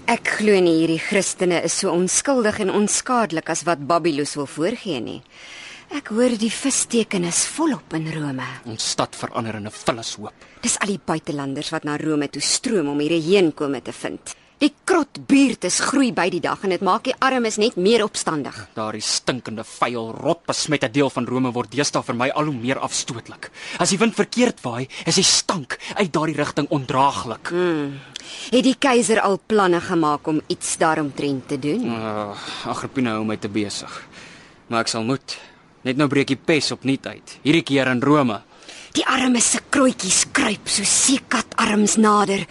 Ek 0.08 0.30
glo 0.38 0.56
nie 0.64 0.78
hierdie 0.78 1.02
Christene 1.04 1.60
is 1.68 1.76
so 1.82 1.92
onskuldig 1.92 2.62
en 2.64 2.72
onskadelik 2.72 3.52
as 3.52 3.66
wat 3.68 3.84
Babylus 3.90 4.38
wil 4.40 4.48
voorgee 4.48 5.02
nie. 5.04 5.20
Ek 5.92 6.14
hoor 6.16 6.32
die 6.40 6.52
visteken 6.52 7.28
is 7.28 7.44
volop 7.58 7.92
in 8.00 8.08
Rome. 8.16 8.48
Ons 8.64 8.88
stad 8.96 9.16
verander 9.16 9.56
in 9.60 9.68
'n 9.68 9.72
vullishoop. 9.72 10.34
Dis 10.64 10.80
al 10.80 10.96
die 10.96 11.04
buitelanders 11.06 11.72
wat 11.72 11.84
na 11.84 11.98
Rome 11.98 12.30
toe 12.30 12.42
stroom 12.42 12.88
om 12.88 13.00
hierdie 13.00 13.36
heenkome 13.36 13.82
te 13.82 13.92
vind. 13.92 14.36
Die 14.58 14.72
krotbuurtes 14.90 15.76
groei 15.86 16.08
by 16.18 16.32
die 16.34 16.40
dag 16.42 16.64
en 16.66 16.72
dit 16.74 16.82
maak 16.82 17.04
die 17.06 17.14
armes 17.22 17.60
net 17.62 17.76
meer 17.78 18.02
opstandig. 18.02 18.56
Daardie 18.74 19.04
stinkende, 19.06 19.62
vuil, 19.62 20.08
rotbesmette 20.18 20.90
deel 20.90 21.12
van 21.14 21.28
Rome 21.30 21.52
word 21.54 21.70
deesdae 21.76 22.02
vir 22.08 22.18
my 22.18 22.30
al 22.34 22.50
hoe 22.50 22.56
meer 22.58 22.82
afstootlik. 22.82 23.52
As 23.78 23.94
die 23.94 24.00
wind 24.02 24.18
verkeerd 24.18 24.64
waai, 24.66 24.88
is 25.06 25.20
die 25.22 25.26
stank 25.28 25.78
uit 26.00 26.10
daardie 26.10 26.40
rigting 26.40 26.70
ondraaglik. 26.74 27.52
Hmm. 27.54 28.00
Het 28.50 28.66
die 28.66 28.74
keiser 28.82 29.22
al 29.22 29.38
planne 29.46 29.78
gemaak 29.84 30.26
om 30.28 30.42
iets 30.50 30.74
daaromtrent 30.82 31.46
te 31.54 31.60
doen? 31.62 31.86
Uh, 31.94 32.34
Agrippina 32.66 33.14
hou 33.20 33.28
my 33.30 33.38
te 33.38 33.52
besig. 33.54 33.94
Maar 34.74 34.88
ek 34.88 34.90
sal 34.96 35.06
moet. 35.06 35.38
Net 35.86 36.02
nou 36.02 36.10
breek 36.10 36.34
die 36.34 36.40
pes 36.42 36.72
opnuut 36.74 37.06
uit. 37.06 37.38
Hierdie 37.46 37.64
keer 37.68 37.94
in 37.94 38.02
Rome. 38.02 38.42
Die 38.98 39.06
arme 39.06 39.38
se 39.46 39.62
krootjies 39.70 40.26
kruip 40.34 40.66
so 40.66 40.82
seekatarms 40.82 42.00
nader. 42.02 42.48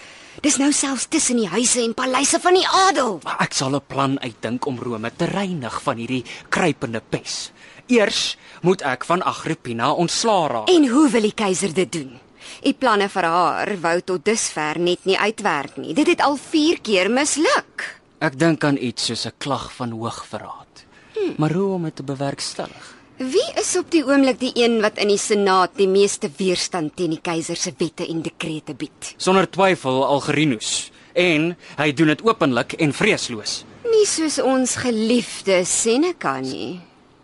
Dis 0.47 0.61
nou 0.62 0.68
selfs 0.70 1.09
tussen 1.11 1.40
die 1.40 1.49
huise 1.51 1.80
en 1.82 1.90
paleise 1.99 2.38
van 2.38 2.55
die 2.55 2.66
adel. 2.70 3.16
Maar 3.24 3.40
ek 3.42 3.55
sal 3.59 3.74
'n 3.74 3.82
plan 3.82 4.12
uitdink 4.22 4.66
om 4.70 4.78
Rome 4.78 5.11
te 5.11 5.26
reinig 5.26 5.82
van 5.82 5.97
hierdie 5.97 6.22
kruipende 6.49 7.03
pes. 7.11 7.51
Eers 7.86 8.36
moet 8.62 8.82
ek 8.82 9.05
van 9.05 9.22
Agrippina 9.22 9.90
ontslaa 9.92 10.47
raak. 10.47 10.68
En 10.68 10.88
hoe 10.88 11.11
wil 11.11 11.20
die 11.20 11.34
keiser 11.34 11.74
dit 11.74 11.92
doen? 11.92 12.20
Die 12.62 12.74
planne 12.74 13.09
vir 13.09 13.24
haar 13.24 13.80
wou 13.80 14.01
tot 14.01 14.24
dusver 14.24 14.78
net 14.78 15.05
nie 15.05 15.18
uitwerk 15.18 15.76
nie. 15.76 15.94
Dit 15.94 16.07
het 16.07 16.20
al 16.20 16.36
4 16.36 16.80
keer 16.80 17.11
misluk. 17.11 17.99
Ek 18.20 18.38
dink 18.38 18.64
aan 18.64 18.76
iets 18.78 19.05
soos 19.05 19.26
'n 19.26 19.34
klag 19.38 19.72
van 19.72 19.90
hoogverraad. 19.90 20.84
Hmm. 21.14 21.34
Maar 21.38 21.53
hoe 21.53 21.74
om 21.74 21.82
dit 21.82 21.97
te 21.97 22.03
bewerkstellig? 22.03 22.95
Wie 23.16 23.46
is 23.56 23.70
op 23.80 23.88
die 23.88 24.02
oomblik 24.04 24.36
die 24.42 24.50
een 24.60 24.74
wat 24.84 24.98
in 25.00 25.08
die 25.08 25.20
senaat 25.20 25.78
die 25.78 25.88
meeste 25.88 26.28
weerstand 26.36 26.98
teen 26.98 27.14
die 27.14 27.22
keiser 27.24 27.56
se 27.56 27.70
wette 27.78 28.04
en 28.04 28.18
dekrete 28.20 28.74
bied? 28.76 29.14
Sonder 29.16 29.48
twyfel 29.48 30.02
Algerinus. 30.04 30.90
En 31.16 31.54
hy 31.78 31.86
doen 31.96 32.12
dit 32.12 32.24
openlik 32.28 32.74
en 32.76 32.92
vreesloos. 32.92 33.62
Nie 33.88 34.04
soos 34.04 34.36
ons 34.44 34.76
geliefde 34.84 35.62
Seneca 35.64 36.34
nie. 36.44 36.76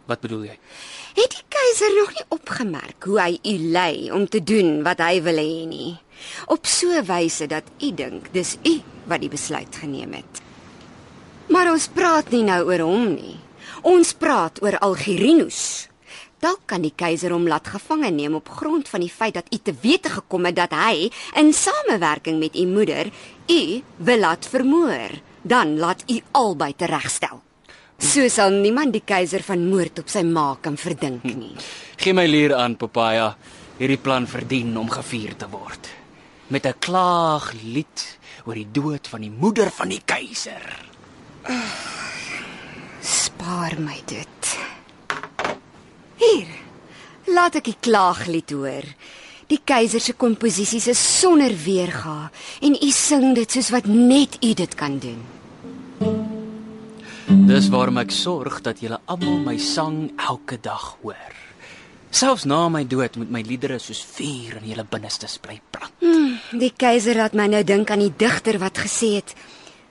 Wat 0.08 0.24
bedoel 0.24 0.48
jy? 0.48 0.56
Het 1.20 1.36
die 1.36 1.44
keiser 1.52 1.92
nog 1.98 2.16
nie 2.16 2.26
opgemerk 2.38 3.04
hoe 3.04 3.20
hy 3.20 3.36
u 3.52 3.54
lei 3.76 4.08
om 4.16 4.24
te 4.24 4.40
doen 4.40 4.78
wat 4.88 5.04
hy 5.04 5.20
wil 5.28 5.44
hê 5.44 5.68
nie? 5.68 5.92
Op 6.48 6.64
so 6.64 6.88
'n 6.88 7.04
wyse 7.04 7.46
dat 7.52 7.68
u 7.84 7.92
dink 7.92 8.32
dis 8.32 8.56
u 8.64 8.80
wat 9.04 9.20
die 9.20 9.28
besluit 9.28 9.76
geneem 9.76 10.12
het. 10.16 10.40
Maar 11.52 11.70
ons 11.70 11.92
praat 11.92 12.30
nie 12.30 12.44
nou 12.48 12.64
oor 12.64 12.80
hom 12.80 13.14
nie. 13.14 13.36
Ons 13.82 14.12
praat 14.14 14.60
oor 14.62 14.76
Algerinus. 14.78 15.88
Dalk 16.38 16.68
kan 16.70 16.84
die 16.86 16.92
keiser 16.94 17.32
hom 17.34 17.48
laat 17.50 17.66
gevange 17.66 18.12
neem 18.14 18.36
op 18.38 18.46
grond 18.54 18.86
van 18.86 19.02
die 19.02 19.10
feit 19.10 19.34
dat 19.34 19.48
u 19.50 19.58
te 19.58 19.74
wete 19.82 20.10
gekom 20.10 20.46
het 20.46 20.54
dat 20.54 20.76
hy 20.78 21.08
in 21.40 21.50
samewerking 21.50 22.38
met 22.38 22.54
u 22.54 22.66
moeder 22.70 23.10
u 23.50 23.82
wil 23.96 24.22
laat 24.22 24.46
vermoor. 24.46 25.18
Dan 25.42 25.74
laat 25.82 26.04
u 26.06 26.20
albei 26.30 26.76
teregstel. 26.78 27.42
So 27.98 28.28
sal 28.30 28.54
niemand 28.54 28.94
die 28.94 29.02
keiser 29.02 29.42
van 29.42 29.66
moord 29.66 29.98
op 29.98 30.14
sy 30.14 30.22
ma 30.22 30.52
kan 30.62 30.78
verdink 30.78 31.26
nie. 31.26 31.56
Gee 31.98 32.14
my 32.14 32.28
leer 32.30 32.54
aan, 32.54 32.78
Papaya. 32.78 33.32
Hierdie 33.82 33.98
plan 33.98 34.30
verdien 34.30 34.76
om 34.78 34.90
gevier 34.90 35.34
te 35.34 35.50
word. 35.50 35.90
Met 36.54 36.66
'n 36.66 36.78
klaaglied 36.78 38.18
oor 38.46 38.54
die 38.54 38.70
dood 38.70 39.08
van 39.08 39.20
die 39.20 39.34
moeder 39.34 39.70
van 39.70 39.88
die 39.88 40.02
keiser. 40.06 40.91
Spaar 43.52 43.74
my 43.84 43.98
dit. 44.08 44.46
Hier. 46.16 46.52
Laat 47.36 47.58
ek 47.58 47.66
die 47.68 47.76
klaaglied 47.84 48.48
hoor. 48.56 48.86
Die 49.50 49.58
keiser 49.60 50.00
se 50.00 50.14
komposisies 50.16 50.86
is 50.88 51.02
sonder 51.20 51.52
weerga 51.60 52.30
en 52.64 52.78
u 52.80 52.88
sing 52.96 53.34
dit 53.36 53.52
soos 53.52 53.68
wat 53.74 53.90
net 53.90 54.38
u 54.40 54.54
dit 54.56 54.76
kan 54.80 54.96
doen. 55.02 55.20
Dis 57.50 57.68
waarom 57.74 58.00
ek 58.00 58.14
sorg 58.16 58.62
dat 58.64 58.80
julle 58.80 59.02
almal 59.04 59.44
my 59.44 59.58
sang 59.60 60.06
elke 60.16 60.56
dag 60.56 60.88
hoor. 61.02 61.36
Selfs 62.08 62.48
na 62.48 62.62
my 62.72 62.86
dood 62.88 63.20
moet 63.20 63.36
my 63.36 63.44
liedere 63.44 63.76
soos 63.76 64.00
vuur 64.14 64.62
in 64.62 64.70
julle 64.72 64.86
binnestes 64.88 65.36
bly 65.44 65.58
brand. 65.68 65.92
Hmm, 66.00 66.40
die 66.56 66.72
keiser 66.72 67.20
laat 67.20 67.36
my 67.36 67.50
nou 67.52 67.60
dink 67.68 67.92
aan 67.92 68.06
die 68.06 68.16
digter 68.16 68.62
wat 68.64 68.80
gesê 68.80 69.18
het: 69.20 69.36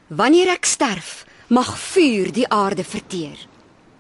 Wanneer 0.09 0.55
ek 0.57 0.65
sterf, 0.65 1.19
mag 1.53 1.77
vuur 1.77 2.33
die 2.33 2.49
aarde 2.49 2.83
verteer. 2.83 3.50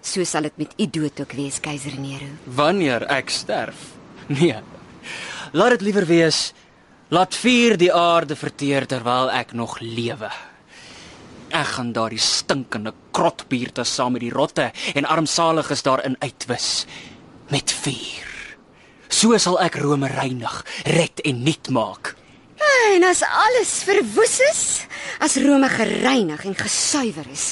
So 0.01 0.23
sal 0.25 0.49
dit 0.49 0.57
met 0.57 0.73
u 0.77 0.87
dood 0.89 1.19
ook 1.21 1.33
wees, 1.37 1.59
keiser 1.61 1.93
Nero. 1.99 2.27
Wanneer 2.45 3.05
ek 3.13 3.29
sterf? 3.29 3.91
Nee. 4.31 4.57
Laat 5.53 5.77
dit 5.77 5.81
liewer 5.89 6.05
wees 6.09 6.51
laat 7.11 7.35
vuur 7.35 7.75
die 7.75 7.91
aarde 7.91 8.37
verteer 8.39 8.85
terwyl 8.87 9.27
ek 9.35 9.51
nog 9.51 9.75
lewe. 9.83 10.29
Ek 11.51 11.73
gaan 11.75 11.91
daardie 11.91 12.21
stinkende 12.23 12.93
krotbuurte 13.11 13.83
saam 13.83 14.15
met 14.15 14.23
die 14.23 14.31
rotte 14.31 14.69
en 14.95 15.05
armsaliges 15.05 15.83
daarin 15.83 16.15
uitwis 16.23 16.85
met 17.51 17.73
vuur. 17.83 18.29
So 19.11 19.35
sal 19.43 19.59
ek 19.59 19.75
Rome 19.83 20.07
reinig, 20.07 20.61
red 20.87 21.19
en 21.27 21.43
nuut 21.43 21.69
maak. 21.75 22.15
En 22.95 23.03
as 23.03 23.25
alles 23.27 23.73
verwoes 23.83 24.37
is, 24.47 24.63
as 25.19 25.35
Rome 25.43 25.67
gereinig 25.69 26.45
en 26.47 26.55
gesuiwer 26.55 27.27
is, 27.31 27.51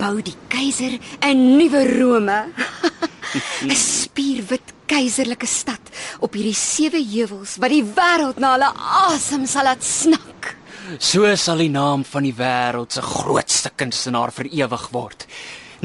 bou 0.00 0.20
die 0.24 0.36
keiser 0.48 0.96
'n 1.20 1.58
nuwe 1.58 1.82
Rome. 1.98 2.40
'n 3.62 3.76
Spierwit 3.76 4.72
keiserlike 4.90 5.46
stad 5.46 5.92
op 6.18 6.34
hierdie 6.34 6.56
sewe 6.56 6.98
heuwels 6.98 7.58
wat 7.62 7.70
die 7.70 7.84
wêreld 7.84 8.40
na 8.42 8.54
hulle 8.56 8.70
asem 9.06 9.46
sal 9.46 9.68
laat 9.68 9.84
snak. 9.84 10.56
So 10.98 11.28
sal 11.36 11.62
die 11.62 11.70
naam 11.70 12.02
van 12.04 12.26
die 12.26 12.34
wêreld 12.34 12.96
se 12.96 13.02
grootste 13.02 13.70
kunstenaar 13.76 14.32
vir 14.34 14.50
ewig 14.50 14.88
word. 14.90 15.26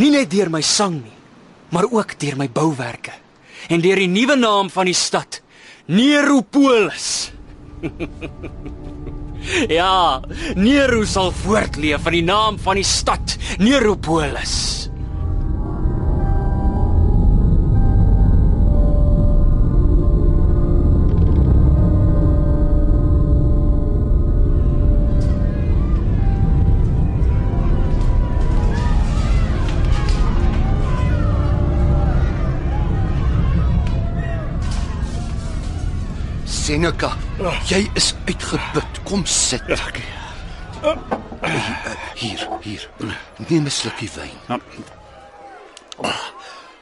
Nie 0.01 0.09
net 0.09 0.31
deur 0.31 0.49
my 0.49 0.61
sang 0.61 0.97
nie, 1.03 1.17
maar 1.69 1.85
ook 1.91 2.17
deur 2.19 2.39
my 2.39 2.49
bouwerke 2.49 3.13
en 3.69 3.81
deur 3.81 3.97
die 3.97 4.09
nuwe 4.09 4.35
naam 4.37 4.69
van 4.69 4.85
die 4.85 4.97
stad, 4.97 5.41
Neropolis. 5.85 7.31
ja, 9.79 10.21
Nero 10.55 11.03
sal 11.05 11.31
voortleef 11.43 12.01
van 12.05 12.17
die 12.17 12.25
naam 12.25 12.59
van 12.61 12.79
die 12.81 12.87
stad, 12.87 13.37
Neropolis. 13.61 14.89
Seneca, 36.65 37.11
jy 37.67 37.89
is 37.93 38.13
uitgeput. 38.25 39.01
Kom 39.03 39.25
sit. 39.25 39.63
Hier, 42.15 42.47
hier. 42.61 42.89
Neem 43.47 43.65
'n 43.65 43.71
slukkie 43.71 44.09
wyn. 44.15 44.61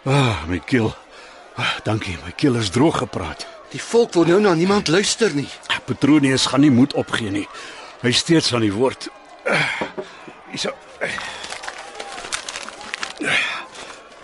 Ah, 0.04 0.44
my 0.48 0.60
keel. 0.60 0.96
Ah, 1.56 1.80
dankie, 1.84 2.18
my 2.26 2.32
keel 2.32 2.56
is 2.56 2.70
droog 2.70 2.98
gepraat. 2.98 3.46
Die 3.70 3.82
volk 3.82 4.14
wil 4.14 4.26
nou 4.26 4.42
na 4.42 4.54
niemand 4.54 4.88
luister 4.88 5.34
nie. 5.36 5.48
Petronius 5.86 6.46
gaan 6.46 6.60
nie 6.60 6.72
moed 6.72 6.94
opgee 6.94 7.30
nie. 7.30 7.48
Hy 8.02 8.12
steeds 8.12 8.54
aan 8.54 8.62
die 8.62 8.74
woord. 8.74 9.10
Hyso. 10.52 10.74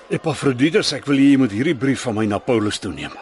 Epaphroditus, 0.09 0.93
ek 0.93 1.05
wil 1.05 1.17
hê 1.17 1.31
jy 1.31 1.37
moet 1.37 1.51
hierdie 1.51 1.75
brief 1.77 2.01
van 2.01 2.15
my 2.15 2.25
na 2.25 2.37
Paulus 2.37 2.79
toe 2.79 2.93
neem. 2.93 3.13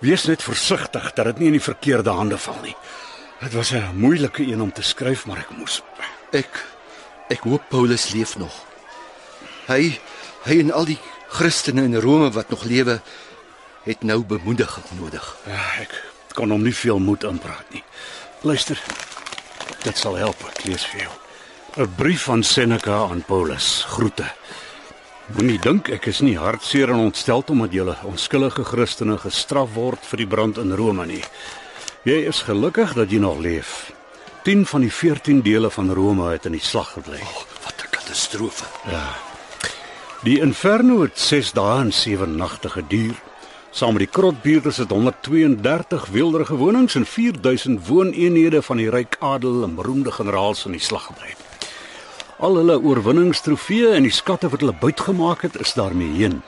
Wees 0.00 0.24
net 0.24 0.42
versigtig 0.42 1.12
dat 1.12 1.24
dit 1.28 1.38
nie 1.38 1.50
in 1.50 1.58
die 1.58 1.64
verkeerde 1.64 2.10
hande 2.16 2.38
val 2.40 2.56
nie. 2.64 2.76
Dit 3.40 3.52
was 3.52 3.72
'n 3.72 3.92
moeilike 3.94 4.42
een 4.42 4.60
om 4.60 4.72
te 4.72 4.82
skryf, 4.82 5.26
maar 5.26 5.38
ek 5.38 5.50
moes. 5.50 5.82
Ek 6.32 6.64
ek 7.28 7.40
hoop 7.40 7.62
Paulus 7.68 8.10
leef 8.12 8.36
nog. 8.36 8.64
Hy 9.66 10.00
hy 10.44 10.58
en 10.58 10.72
al 10.72 10.84
die 10.84 10.98
Christene 11.28 11.82
in 11.82 11.96
Rome 11.96 12.30
wat 12.30 12.50
nog 12.50 12.64
lewe 12.64 13.00
het 13.82 14.02
nou 14.02 14.24
bemoediging 14.24 14.86
nodig. 15.00 15.36
Ja, 15.46 15.80
ek 15.80 16.12
kon 16.34 16.50
hom 16.50 16.62
nie 16.62 16.74
veel 16.74 16.98
moed 16.98 17.22
inpraat 17.22 17.70
nie. 17.70 17.84
Luister. 18.40 18.82
Dit 19.82 19.98
sal 19.98 20.16
help, 20.16 20.36
ek 20.48 20.64
lees 20.64 20.84
vir 20.86 21.00
jou. 21.00 21.12
'n 21.76 21.94
Brief 21.96 22.22
van 22.22 22.42
Seneca 22.42 23.08
aan 23.10 23.22
Paulus. 23.22 23.84
Groete. 23.88 24.32
Moenie 25.30 25.60
dink 25.62 25.86
ek 25.94 26.08
is 26.10 26.18
nie 26.26 26.34
hartseer 26.34 26.90
en 26.90 27.04
ontstel 27.04 27.44
omdat 27.52 27.74
julle 27.76 27.94
onskuldige 28.08 28.64
Christene 28.66 29.14
gestraf 29.22 29.70
word 29.76 30.02
vir 30.10 30.24
die 30.24 30.26
brand 30.26 30.58
in 30.58 30.74
Rome 30.74 31.06
nie. 31.06 31.22
Jy 32.08 32.16
is 32.32 32.40
gelukkig 32.48 32.96
dat 32.98 33.12
jy 33.14 33.20
nog 33.22 33.38
leef. 33.38 33.92
10 34.42 34.64
van 34.66 34.82
die 34.82 34.90
14 34.90 35.42
dele 35.46 35.70
van 35.70 35.92
Rome 35.94 36.32
het 36.32 36.48
in 36.50 36.56
die 36.56 36.64
slag 36.64 36.94
gebly. 36.96 37.20
Oh, 37.22 37.44
wat 37.64 37.78
'n 37.78 37.90
katastrofe. 37.90 38.66
Ja. 38.90 39.06
Die 40.22 40.40
inferno 40.40 41.02
het 41.02 41.18
6 41.18 41.52
dae 41.52 41.80
en 41.80 41.92
7 41.92 42.36
nagte 42.36 42.68
geduur. 42.68 43.14
Saam 43.70 43.92
met 43.94 44.02
die 44.02 44.12
krotbuurte 44.12 44.72
het 44.74 44.90
132 44.90 46.06
weelderige 46.06 46.56
wonings 46.56 46.94
en 46.94 47.06
4000 47.06 47.86
wooneenhede 47.86 48.62
van 48.62 48.76
die 48.76 48.90
ryk 48.90 49.16
adel 49.20 49.62
en 49.62 49.74
beroemde 49.74 50.10
generaals 50.10 50.64
in 50.64 50.72
die 50.72 50.80
slag 50.80 51.06
gebly. 51.06 51.39
Al 52.40 52.56
hulle 52.56 52.78
oorwinningstrofeeë 52.80 53.90
en 53.98 54.06
die 54.06 54.14
skatte 54.16 54.48
wat 54.48 54.62
hulle 54.64 54.72
buitgemaak 54.80 55.42
het, 55.44 55.58
is 55.60 55.74
daarmee 55.76 56.14
heen. 56.16 56.38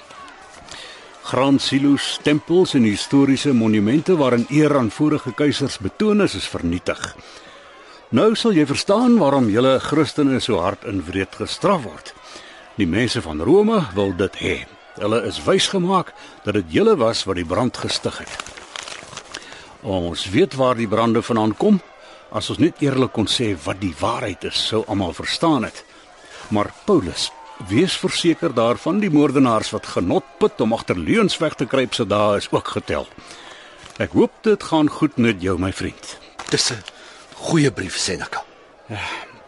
Graansilos, 1.29 2.17
tempels 2.25 2.73
en 2.79 2.87
historiese 2.89 3.53
monumente 3.53 4.17
waarin 4.17 4.47
eer 4.49 4.73
aan 4.79 4.89
vorige 4.91 5.35
keisers 5.37 5.77
betoon 5.85 6.25
is, 6.25 6.35
is 6.35 6.49
vernietig. 6.49 6.97
Nou 8.09 8.33
sal 8.37 8.57
jy 8.57 8.65
verstaan 8.69 9.19
waarom 9.21 9.51
julle 9.53 9.79
Christene 9.85 10.41
so 10.41 10.65
hard 10.65 10.89
en 10.89 11.05
wreed 11.05 11.37
gestraf 11.37 11.85
word. 11.85 12.15
Die 12.81 12.89
mense 12.89 13.21
van 13.21 13.45
Rome 13.45 13.85
wil 13.93 14.17
dit 14.17 14.41
hê. 14.41 14.57
Hulle 14.97 15.23
is 15.29 15.45
wys 15.45 15.69
gemaak 15.73 16.17
dat 16.45 16.57
dit 16.57 16.77
julle 16.81 16.97
was 16.97 17.27
wat 17.29 17.37
die 17.37 17.49
brand 17.49 17.77
gestig 17.85 18.17
het. 18.25 18.35
Ons 19.85 20.25
weet 20.33 20.57
waar 20.57 20.77
die 20.81 20.89
brande 20.89 21.21
vandaan 21.23 21.57
kom. 21.57 21.81
As 22.33 22.49
ons 22.49 22.59
net 22.63 22.81
eerlik 22.81 23.13
kon 23.13 23.29
sê 23.29 23.51
wat 23.67 23.81
die 23.83 23.93
waarheid 23.99 24.47
is, 24.49 24.57
sou 24.57 24.85
almal 24.89 25.13
verstaan 25.13 25.67
het. 25.69 25.83
Maar 26.49 26.71
Paulus, 26.87 27.29
wees 27.69 27.97
verseker 28.01 28.55
daarvan 28.57 29.03
die 29.03 29.11
moordenaars 29.13 29.71
wat 29.75 29.91
genot 29.95 30.25
put 30.41 30.61
om 30.65 30.73
agter 30.73 30.97
leuns 30.97 31.37
weg 31.39 31.59
te 31.61 31.69
kruip 31.69 31.95
se 31.95 32.07
dae 32.09 32.39
is 32.41 32.49
ook 32.51 32.73
getel. 32.77 33.07
Ek 34.01 34.17
hoop 34.17 34.33
dit 34.43 34.65
gaan 34.65 34.89
goed 34.89 35.19
met 35.21 35.45
jou 35.45 35.59
my 35.61 35.73
vriend. 35.73 36.19
Dis 36.51 36.73
'n 36.73 36.83
goeie 37.37 37.71
brief, 37.71 37.99
Seneca. 37.99 38.45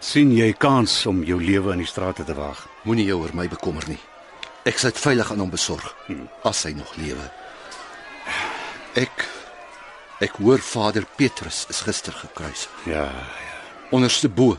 sien 0.00 0.32
jy 0.36 0.52
kans 0.52 1.06
om 1.06 1.22
jou 1.24 1.40
lewe 1.40 1.72
in 1.72 1.78
die 1.78 1.86
strate 1.86 2.24
te 2.24 2.34
waag? 2.34 2.68
Moenie 2.82 3.06
jou 3.06 3.22
oor 3.22 3.30
my 3.34 3.48
bekommer 3.48 3.82
nie. 3.88 3.98
Ek 4.64 4.78
sal 4.78 4.90
dit 4.90 5.00
veilig 5.00 5.30
aan 5.30 5.40
hom 5.40 5.50
besorg 5.50 5.94
as 6.44 6.62
hy 6.62 6.72
nog 6.72 6.96
lewe. 6.96 7.30
Ek 8.94 9.24
ek 10.24 10.38
hoor 10.40 10.62
Vader 10.64 11.04
Petrus 11.18 11.64
is 11.72 11.82
gister 11.84 12.14
gekruisig. 12.16 12.72
Ja, 12.88 13.08
Onderste 13.92 14.28
bo. 14.28 14.56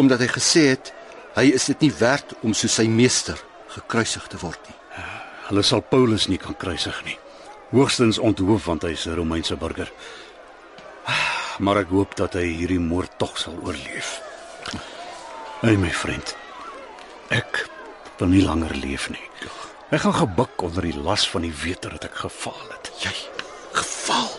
Omdat 0.00 0.22
hy 0.24 0.28
gesê 0.32 0.62
het 0.72 0.92
hy 1.36 1.50
is 1.54 1.68
dit 1.70 1.84
nie 1.86 1.92
werd 2.00 2.32
om 2.42 2.54
soos 2.56 2.74
sy 2.80 2.86
meester 2.90 3.38
gekruisig 3.74 4.26
te 4.32 4.38
word 4.42 4.60
nie. 4.68 4.76
hulle 5.50 5.62
sal 5.66 5.80
Paulus 5.82 6.28
nie 6.30 6.38
kan 6.38 6.54
kruisig 6.54 6.98
nie. 7.04 7.16
Hoogstens 7.70 8.18
onthoof 8.18 8.66
want 8.70 8.82
hy 8.86 8.92
is 8.94 9.06
'n 9.06 9.14
Romeinse 9.18 9.56
burger. 9.56 9.90
Maar 11.58 11.76
ek 11.82 11.88
hoop 11.90 12.16
dat 12.16 12.34
hy 12.34 12.46
hierdie 12.56 12.78
moord 12.80 13.18
tog 13.18 13.38
sal 13.38 13.58
oorleef. 13.62 14.20
Hey 15.60 15.76
my 15.76 15.90
vriend. 15.90 16.36
Ek 17.30 17.68
wil 18.18 18.28
nie 18.28 18.42
langer 18.42 18.74
leef 18.74 19.10
nie. 19.10 19.26
Ek 19.90 20.00
gaan 20.00 20.14
gebuk 20.14 20.62
onder 20.62 20.82
die 20.82 20.96
las 20.96 21.28
van 21.30 21.42
die 21.42 21.54
wete 21.62 21.88
dat 21.88 22.04
ek 22.04 22.14
gefaal 22.14 22.66
het. 22.70 22.90
Jy 23.02 23.12
geval. 23.72 24.30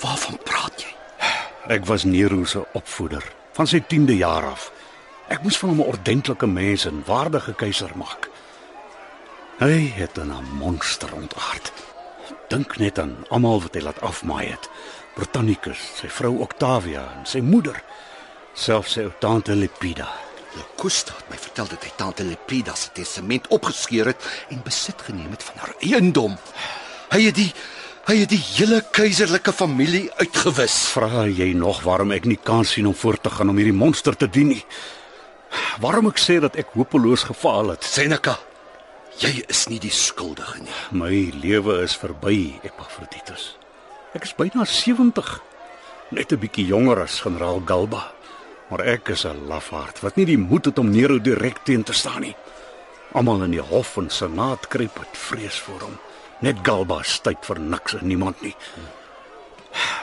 Waarvan 0.00 0.38
praat 0.44 0.82
jy? 0.82 0.94
Ek 1.68 1.84
was 1.86 2.04
Nero 2.04 2.44
se 2.44 2.64
opvoeder 2.72 3.24
van 3.52 3.66
sy 3.66 3.82
10de 3.86 4.16
jaar 4.16 4.46
af. 4.50 4.70
Ek 5.28 5.42
moes 5.42 5.58
van 5.58 5.68
hom 5.68 5.80
'n 5.80 5.92
ordentlike 5.92 6.46
mens 6.46 6.84
en 6.84 7.02
waardige 7.06 7.54
keiser 7.54 7.90
maak. 7.94 8.28
Hy 9.58 9.92
het 9.94 10.18
'n 10.18 10.32
monster 10.58 11.12
ontaard. 11.14 11.72
Dink 12.48 12.76
net 12.76 12.98
aan 12.98 13.16
almal 13.28 13.62
wat 13.62 13.74
hy 13.74 13.80
laat 13.80 14.00
afmaai 14.00 14.46
het. 14.50 14.70
Britannicus, 15.14 15.78
sy 15.94 16.08
vrou 16.08 16.38
Octavia 16.38 17.02
en 17.18 17.26
sy 17.26 17.40
moeder, 17.40 17.82
selfs 18.52 18.92
sy 18.92 19.00
ou 19.00 19.12
tante 19.18 19.54
Lepida. 19.54 20.08
Locusta 20.56 21.12
het 21.16 21.28
my 21.30 21.36
vertel 21.38 21.68
dat 21.68 21.84
hy 21.84 21.90
tante 21.96 22.24
Lepida 22.24 22.74
se 22.74 22.90
testament 22.92 23.46
opgeskeur 23.48 24.06
het 24.06 24.26
en 24.48 24.62
besit 24.62 25.02
geneem 25.02 25.30
het 25.30 25.42
van 25.42 25.56
haar 25.56 25.74
eiendom. 25.78 26.38
Hy 27.10 27.20
het 27.24 27.34
die 27.34 27.52
hy 28.10 28.24
het 28.24 28.32
die 28.32 28.42
hele 28.42 28.80
keiserlike 28.90 29.52
familie 29.54 30.08
uitgewis. 30.18 30.74
Vra 30.90 31.28
jy 31.30 31.52
nog 31.54 31.84
waarom 31.86 32.10
ek 32.10 32.24
nie 32.26 32.38
kans 32.42 32.72
sien 32.74 32.88
om 32.90 32.96
voort 32.96 33.22
te 33.22 33.30
gaan 33.30 33.52
om 33.52 33.60
hierdie 33.60 33.76
monster 33.76 34.16
te 34.18 34.26
dien 34.26 34.50
nie? 34.50 34.64
Waarom 35.82 36.08
ek 36.10 36.18
sê 36.18 36.40
dat 36.42 36.58
ek 36.58 36.72
hopeloos 36.74 37.28
gefaal 37.28 37.70
het? 37.70 37.86
Seneca, 37.86 38.34
jy 39.22 39.44
is 39.46 39.62
nie 39.70 39.78
die 39.78 39.94
skuldige 39.94 40.58
nie. 40.64 40.74
My 40.90 41.12
lewe 41.38 41.78
is 41.84 41.94
verby, 42.02 42.58
Epaphroditus. 42.66 43.52
Ek 44.18 44.26
is 44.26 44.34
byna 44.34 44.66
70. 44.66 45.30
Net 46.10 46.32
'n 46.32 46.42
bietjie 46.42 46.66
jonger 46.66 47.06
as 47.06 47.22
generaal 47.22 47.62
Galba. 47.64 48.10
Maar 48.70 48.86
ek 48.98 49.14
is 49.14 49.24
'n 49.24 49.46
lafaard 49.46 50.02
wat 50.02 50.16
nie 50.16 50.26
die 50.26 50.38
moed 50.38 50.64
het 50.64 50.78
om 50.78 50.90
Nero 50.90 51.18
direk 51.18 51.62
teen 51.64 51.84
te 51.84 51.92
staan 51.92 52.22
nie. 52.22 52.36
Almal 53.12 53.44
in 53.44 53.50
die 53.50 53.62
hof 53.62 53.96
en 53.96 54.10
senaat 54.10 54.66
kruip 54.68 54.98
met 54.98 55.14
vrees 55.14 55.58
voor 55.58 55.80
hom. 55.80 55.98
Net 56.40 56.62
Galba 56.64 57.02
styt 57.04 57.44
vir 57.44 57.58
niks 57.60 57.98
en 57.98 58.06
niemand 58.08 58.40
nie. 58.40 58.54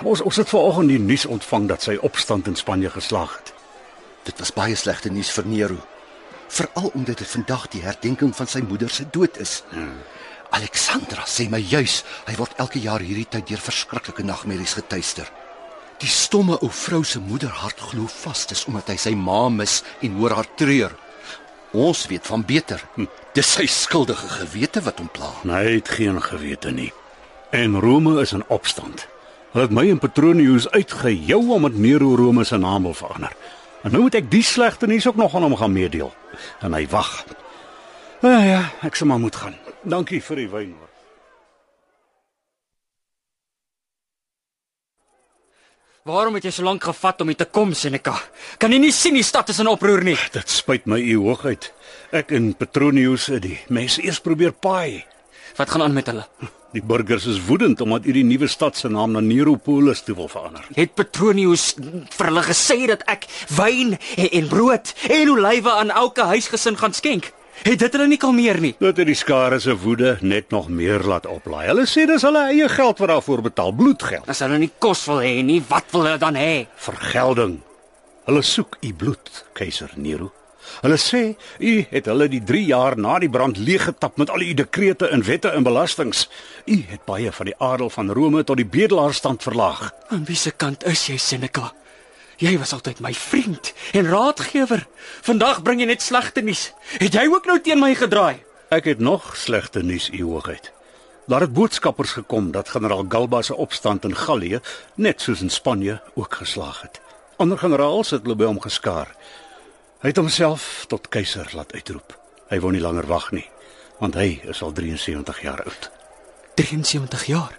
Ons 0.05 0.21
ons 0.21 0.38
het 0.38 0.49
vanoggend 0.49 0.93
die 0.93 1.01
nuus 1.01 1.25
ontvang 1.25 1.65
dat 1.71 1.88
sy 1.88 1.97
opstand 2.05 2.47
in 2.47 2.55
Spanje 2.55 2.91
geslaag 2.93 3.33
het. 3.39 3.53
Dit 4.29 4.39
was 4.39 4.53
baie 4.53 4.75
slegte 4.75 5.09
nuus 5.09 5.31
vir 5.33 5.47
Nero. 5.49 5.79
Veral 6.47 6.91
omdat 6.93 7.23
dit 7.23 7.27
vandag 7.27 7.65
die 7.73 7.81
herdenking 7.81 8.35
van 8.35 8.47
sy 8.47 8.61
moeder 8.61 8.93
se 8.93 9.07
dood 9.11 9.39
is. 9.41 9.63
Hmm. 9.71 9.97
Alexandra 10.55 11.25
sê 11.27 11.49
my 11.49 11.59
juis, 11.59 12.03
hy 12.29 12.38
word 12.38 12.55
elke 12.61 12.79
jaar 12.79 13.03
hierdie 13.03 13.27
tyd 13.27 13.49
deur 13.49 13.63
verskriklike 13.63 14.23
nagmerries 14.23 14.77
getuister. 14.77 15.27
Die 15.97 16.11
stomme 16.11 16.59
ou 16.61 16.69
vrou 16.69 17.01
se 17.03 17.19
moederhart 17.19 17.81
glo 17.89 18.05
vas 18.21 18.45
dis 18.45 18.63
omdat 18.69 18.93
hy 18.93 18.97
sy 19.01 19.15
ma 19.17 19.47
mis 19.49 19.81
en 20.05 20.19
hoor 20.21 20.38
haar 20.38 20.49
treur. 20.55 20.93
Ons 21.78 22.07
weet 22.09 22.25
van 22.28 22.45
beter. 22.45 22.82
Hm. 22.95 23.05
Dis 23.38 23.51
sy 23.53 23.67
skuldige 23.69 24.30
gewete 24.39 24.82
wat 24.82 24.97
hom 24.97 25.11
pla. 25.13 25.30
Nee, 25.45 25.57
Hy 25.57 25.75
het 25.75 25.91
geen 25.93 26.17
gewete 26.21 26.71
nie. 26.73 26.89
En 27.53 27.78
Rome 27.80 28.15
is 28.21 28.34
in 28.34 28.43
opstand. 28.47 29.05
Hulle 29.53 29.67
het 29.67 29.75
my 29.75 29.86
en 29.89 30.01
Petronius 30.01 30.65
uitgejou 30.73 31.43
om 31.53 31.61
met 31.67 31.78
Nero 31.78 32.15
Rome 32.15 32.43
se 32.43 32.57
naam 32.57 32.89
wil 32.89 32.97
verander. 32.97 33.36
En 33.84 33.93
nou 33.93 34.01
moet 34.07 34.17
ek 34.17 34.32
die 34.32 34.43
slegte 34.43 34.89
nuus 34.89 35.07
ook 35.07 35.15
nog 35.21 35.36
aan 35.36 35.45
hom 35.45 35.55
gaan 35.55 35.71
meedeel. 35.71 36.13
En 36.65 36.73
hy 36.73 36.88
wag. 36.89 37.23
Ja 38.25 38.41
ja, 38.43 38.61
ek 38.82 38.97
sal 38.97 39.07
maar 39.07 39.21
moet 39.21 39.38
gaan. 39.38 39.55
Dankie 39.86 40.23
vir 40.23 40.45
die 40.45 40.49
wyn 40.49 40.75
Waarom 46.08 46.38
het 46.38 46.45
jy 46.47 46.53
so 46.55 46.64
lank 46.64 46.86
gevat 46.88 47.20
om 47.20 47.28
hier 47.28 47.36
te 47.41 47.45
kom, 47.51 47.74
Seneca? 47.76 48.14
Kan 48.62 48.72
jy 48.72 48.78
nie 48.80 48.93
sien 48.95 49.18
die 49.18 49.26
stad 49.28 49.49
is 49.51 49.58
in 49.60 49.68
oproer 49.68 50.05
nie? 50.08 50.16
Dit 50.32 50.47
spyt 50.47 50.86
my 50.88 51.01
u 51.03 51.18
hoogheid. 51.26 51.68
Ek 52.16 52.32
en 52.38 52.53
Petronius 52.55 53.26
het 53.34 53.43
die 53.43 53.58
mense 53.76 53.99
eers 54.05 54.22
probeer 54.24 54.53
paai. 54.55 55.03
Wat 55.58 55.74
gaan 55.74 55.84
aan 55.84 55.97
met 55.97 56.08
hulle? 56.08 56.24
Die 56.72 56.84
burgers 56.84 57.28
is 57.28 57.41
woedend 57.49 57.84
omdat 57.84 58.08
u 58.08 58.16
die 58.16 58.24
nuwe 58.24 58.47
stad 58.47 58.80
se 58.80 58.88
naam 58.88 59.18
na 59.18 59.20
Neropolis 59.20 60.05
toe 60.08 60.16
wil 60.16 60.32
verander. 60.32 60.64
Het 60.78 60.95
Petronius 60.95 61.74
vir 61.76 62.30
hulle 62.30 62.45
gesê 62.47 62.80
dat 62.88 63.03
ek 63.12 63.28
wyn 63.58 63.97
en, 63.97 64.30
en 64.32 64.47
brood 64.47 64.93
en 65.12 65.34
olywe 65.36 65.76
aan 65.76 65.91
elke 65.91 66.30
huisgesin 66.32 66.80
gaan 66.80 66.95
skenk? 66.95 67.34
Het 67.64 67.80
dit 67.80 67.95
hulle 67.97 68.08
nie 68.08 68.20
kalmeer 68.22 68.60
nie? 68.62 68.74
Dit 68.80 68.99
het 69.01 69.10
die 69.10 69.18
skare 69.18 69.60
se 69.60 69.74
woede 69.78 70.18
net 70.22 70.51
nog 70.53 70.70
meer 70.70 71.03
laat 71.08 71.26
oplaai. 71.26 71.66
Hulle 71.68 71.86
sê 71.89 72.05
dis 72.08 72.24
hulle 72.26 72.45
eie 72.51 72.70
geld 72.70 73.01
wat 73.01 73.12
daarvoor 73.12 73.41
betaal, 73.49 73.74
bloedgeld. 73.76 74.28
As 74.30 74.43
hulle 74.45 74.60
nie 74.62 74.72
kos 74.80 75.05
wil 75.10 75.24
hê 75.26 75.39
nie, 75.43 75.60
wat 75.70 75.89
wil 75.91 76.05
hulle 76.08 76.22
dan 76.22 76.38
hê? 76.39 76.68
vergelding. 76.88 77.58
Hulle 78.28 78.43
soek 78.43 78.78
u 78.84 78.93
bloed, 78.93 79.32
keiser 79.58 79.91
Nero. 79.95 80.32
Hulle 80.84 80.97
sê 80.99 81.22
u 81.64 81.74
het 81.89 82.05
hulle 82.12 82.28
die 82.32 82.41
3 82.43 82.64
jaar 82.68 82.97
na 82.99 83.18
die 83.24 83.30
brand 83.32 83.58
leeggetap 83.58 84.18
met 84.20 84.30
al 84.30 84.43
u 84.43 84.53
dekrete 84.53 85.08
en 85.16 85.24
wette 85.24 85.49
en 85.55 85.64
belastings. 85.64 86.28
U 86.66 86.78
het 86.91 87.05
baie 87.08 87.32
van 87.32 87.45
die 87.45 87.55
adel 87.58 87.89
van 87.89 88.12
Rome 88.12 88.43
tot 88.43 88.60
die 88.60 88.68
bedelaarstand 88.68 89.43
verlaag. 89.43 89.91
Aan 90.12 90.26
wie 90.28 90.36
se 90.36 90.51
kant 90.51 90.84
is 90.86 91.08
jy, 91.08 91.18
Seneca? 91.18 91.72
Jy 92.38 92.53
was 92.61 92.73
altyd 92.73 92.99
my 93.01 93.13
vriend 93.17 93.73
en 93.97 94.05
raadgewer. 94.05 94.83
Vandag 95.25 95.63
bring 95.65 95.79
jy 95.81 95.88
net 95.89 96.03
slegte 96.05 96.43
nuus. 96.45 96.67
Het 97.01 97.15
jy 97.17 97.23
ook 97.33 97.49
nou 97.49 97.57
teen 97.65 97.81
my 97.81 97.95
gedraai? 97.97 98.43
Ek 98.69 98.85
het 98.85 99.01
nog 99.01 99.31
slegte 99.38 99.81
nuus, 99.81 100.11
u 100.13 100.21
hoogheid. 100.23 100.69
Daar 101.25 101.47
het 101.47 101.53
boodskappers 101.53 102.11
gekom 102.19 102.51
dat 102.53 102.69
generaal 102.69 103.05
Galba 103.09 103.41
se 103.41 103.55
opstand 103.55 104.05
in 104.05 104.15
Gallië, 104.15 104.59
net 104.95 105.21
soos 105.21 105.41
in 105.41 105.49
Spanje, 105.49 106.01
ook 106.13 106.33
geslaag 106.43 106.81
het. 106.81 107.01
Ander 107.41 107.57
generaals 107.57 108.13
het 108.13 108.21
hulle 108.21 108.38
by 108.38 108.45
hom 108.45 108.61
geskaar. 108.61 109.09
Hy 110.05 110.13
het 110.13 110.21
homself 110.21 110.85
tot 110.88 111.09
keiser 111.09 111.49
laat 111.57 111.73
uitroep. 111.73 112.13
Hy 112.53 112.59
wou 112.61 112.71
nie 112.71 112.81
langer 112.81 113.09
wag 113.09 113.31
nie, 113.33 113.47
want 113.97 114.13
hy 114.13 114.43
is 114.45 114.61
al 114.61 114.71
73 114.77 115.41
jaar 115.41 115.65
oud. 115.65 115.89
73 116.53 117.25
jaar. 117.25 117.57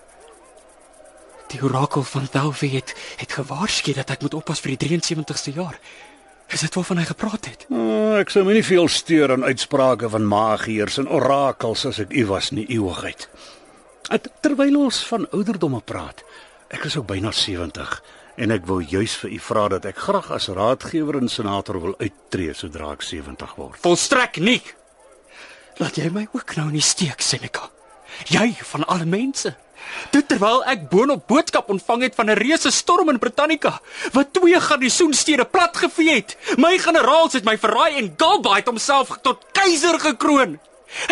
Die 1.49 1.63
orakel 1.65 2.03
van 2.05 2.29
Delphi 2.33 2.69
het 2.75 2.93
het 3.17 3.33
gewaarsku 3.33 3.95
dat 3.97 4.11
ek 4.13 4.25
moet 4.25 4.35
oppas 4.37 4.61
vir 4.61 4.75
die 4.77 4.89
73ste 5.01 5.55
jaar. 5.57 5.79
Is 6.53 6.61
dit 6.65 6.75
waarvan 6.75 7.01
hy 7.01 7.05
gepraat 7.09 7.49
het? 7.49 7.65
Oh, 7.73 8.17
ek 8.21 8.33
sou 8.33 8.43
my 8.45 8.55
nie 8.57 8.65
veel 8.65 8.89
steur 8.93 9.33
aan 9.33 9.45
uitsprake 9.45 10.09
van 10.13 10.29
magiërs 10.29 11.01
en 11.03 11.09
orakels 11.13 11.87
as 11.89 12.01
ek 12.05 12.13
u 12.17 12.27
was 12.29 12.51
nie 12.57 12.67
ewigheid. 12.73 13.29
Het, 14.09 14.29
terwyl 14.45 14.77
ons 14.81 15.03
van 15.09 15.27
ouderdomme 15.37 15.81
praat, 15.85 16.23
ek 16.73 16.89
is 16.89 16.97
ook 16.97 17.09
byna 17.11 17.33
70 17.33 17.99
en 18.39 18.55
ek 18.55 18.69
wil 18.69 18.81
juis 18.81 19.17
vir 19.21 19.35
u 19.35 19.39
vra 19.43 19.67
dat 19.73 19.89
ek 19.91 20.01
graag 20.05 20.31
as 20.33 20.49
raadgewer 20.55 21.19
en 21.21 21.33
senator 21.33 21.81
wil 21.83 21.97
uittreë 21.99 22.57
sodra 22.57 22.93
ek 22.95 23.05
70 23.05 23.57
word. 23.59 23.81
Volstrek 23.85 24.41
nie. 24.41 24.61
Laat 25.81 25.99
jy 26.01 26.09
my 26.13 26.29
ook 26.33 26.57
nou 26.57 26.69
in 26.71 26.79
die 26.79 26.85
steek, 26.85 27.21
Seneca. 27.25 27.69
Jy 28.33 28.53
van 28.73 28.87
alle 28.89 29.09
mense. 29.09 29.53
Dit 30.11 30.29
terwyl 30.29 30.65
ek 30.65 30.89
boonop 30.91 31.27
boodskap 31.27 31.69
ontvang 31.69 32.03
het 32.03 32.15
van 32.15 32.31
'n 32.31 32.39
reuse 32.39 32.71
storm 32.71 33.09
in 33.09 33.19
Britannica 33.19 33.81
wat 34.13 34.33
twee 34.33 34.61
garnisoenstede 34.61 35.45
platgevee 35.45 36.15
het. 36.15 36.37
My 36.57 36.79
generaals 36.79 37.33
het 37.33 37.45
my 37.45 37.59
verraai 37.59 37.97
en 37.97 38.15
Galba 38.17 38.55
het 38.55 38.67
homself 38.67 39.19
tot 39.23 39.45
keiser 39.53 40.01
gekroon. 40.01 40.59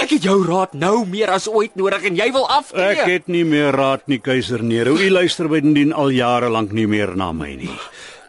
Ek 0.01 0.11
het 0.11 0.25
jou 0.25 0.39
raad 0.47 0.73
nou 0.73 1.05
meer 1.07 1.31
as 1.31 1.49
ooit 1.49 1.75
nodig 1.77 2.07
en 2.09 2.17
jy 2.17 2.31
wil 2.33 2.49
aftree. 2.49 2.97
Ek 2.97 3.11
het 3.11 3.27
nie 3.29 3.45
meer 3.45 3.77
raad 3.77 4.07
nie, 4.07 4.19
keiser 4.19 4.63
Nero. 4.65 4.97
U 4.97 5.11
luister 5.11 5.49
bydien 5.49 5.93
al 5.93 6.09
jare 6.17 6.49
lank 6.49 6.73
nie 6.73 6.87
meer 6.87 7.13
na 7.17 7.33
my 7.33 7.53
nie. 7.61 7.73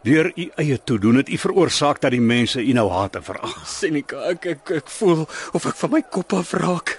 Deur 0.08 0.30
u 0.36 0.46
eie 0.56 0.78
toedoen 0.84 1.20
het 1.20 1.30
u 1.30 1.38
veroorsaak 1.38 1.98
dat 2.00 2.14
die 2.16 2.24
mense 2.24 2.62
u 2.64 2.74
nou 2.76 2.86
haat 2.92 3.18
en 3.20 3.24
verag. 3.28 3.56
Seneca, 3.68 4.22
ek, 4.32 4.46
ek 4.54 4.72
ek 4.78 4.92
voel 5.00 5.26
of 5.58 5.66
ek 5.68 5.76
van 5.82 5.92
my 5.98 6.02
kop 6.16 6.36
af 6.38 6.54
raak. 6.56 6.94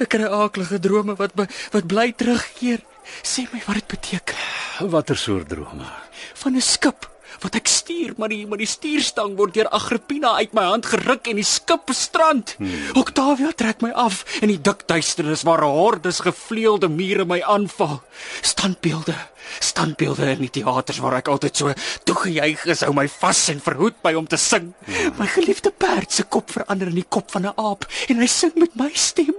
Ek 0.00 0.08
kry 0.14 0.24
aaklige 0.24 0.78
drome 0.80 1.18
wat 1.18 1.34
be, 1.36 1.44
wat 1.74 1.88
bly 1.90 2.06
terugkeer. 2.16 2.80
Sê 3.20 3.44
my 3.52 3.60
wat 3.66 3.82
dit 3.82 3.90
beteken. 3.92 4.40
Watter 4.88 5.20
soort 5.20 5.52
drome? 5.52 5.84
Van 6.40 6.56
'n 6.56 6.64
skip 6.64 7.10
wat 7.42 7.56
ek 7.58 7.68
stuur, 7.70 8.14
maar 8.16 8.32
die 8.32 8.46
maar 8.46 8.60
die 8.60 8.68
stuurstang 8.70 9.36
word 9.38 9.54
deur 9.56 9.68
Agrippina 9.74 10.34
uit 10.40 10.54
my 10.56 10.64
hand 10.68 10.86
geruk 10.86 11.28
en 11.30 11.40
die 11.40 11.46
skip 11.46 11.86
bestrand. 11.90 12.54
Hmm. 12.58 12.92
Octavia 13.00 13.52
trek 13.56 13.82
my 13.84 13.92
af 13.92 14.22
in 14.40 14.52
die 14.52 14.60
dik 14.60 14.86
duisternis 14.90 15.44
waar 15.46 15.64
hordes 15.66 16.22
gevleelde 16.26 16.88
mure 16.92 17.26
my 17.28 17.40
aanval. 17.42 18.00
Standbeelde, 18.40 19.16
standbeelde 19.60 20.30
in 20.36 20.44
die 20.46 20.52
teaters 20.60 21.00
waar 21.02 21.18
ek 21.20 21.32
altyd 21.32 21.56
so 21.56 21.74
toegejuig 22.08 22.66
is, 22.72 22.84
hou 22.86 22.94
my 22.96 23.08
vas 23.18 23.42
en 23.52 23.62
verhoed 23.62 23.98
my 24.06 24.14
om 24.18 24.28
te 24.28 24.40
sing. 24.40 24.72
Hmm. 24.86 25.18
My 25.20 25.28
geliefde 25.30 25.72
perd 25.72 26.12
se 26.12 26.26
kop 26.28 26.54
verander 26.54 26.92
in 26.92 27.02
die 27.02 27.08
kop 27.08 27.30
van 27.34 27.46
'n 27.46 27.56
aap 27.56 27.86
en 28.08 28.22
hy 28.22 28.30
sing 28.30 28.54
met 28.56 28.74
my 28.76 28.90
stem. 28.94 29.34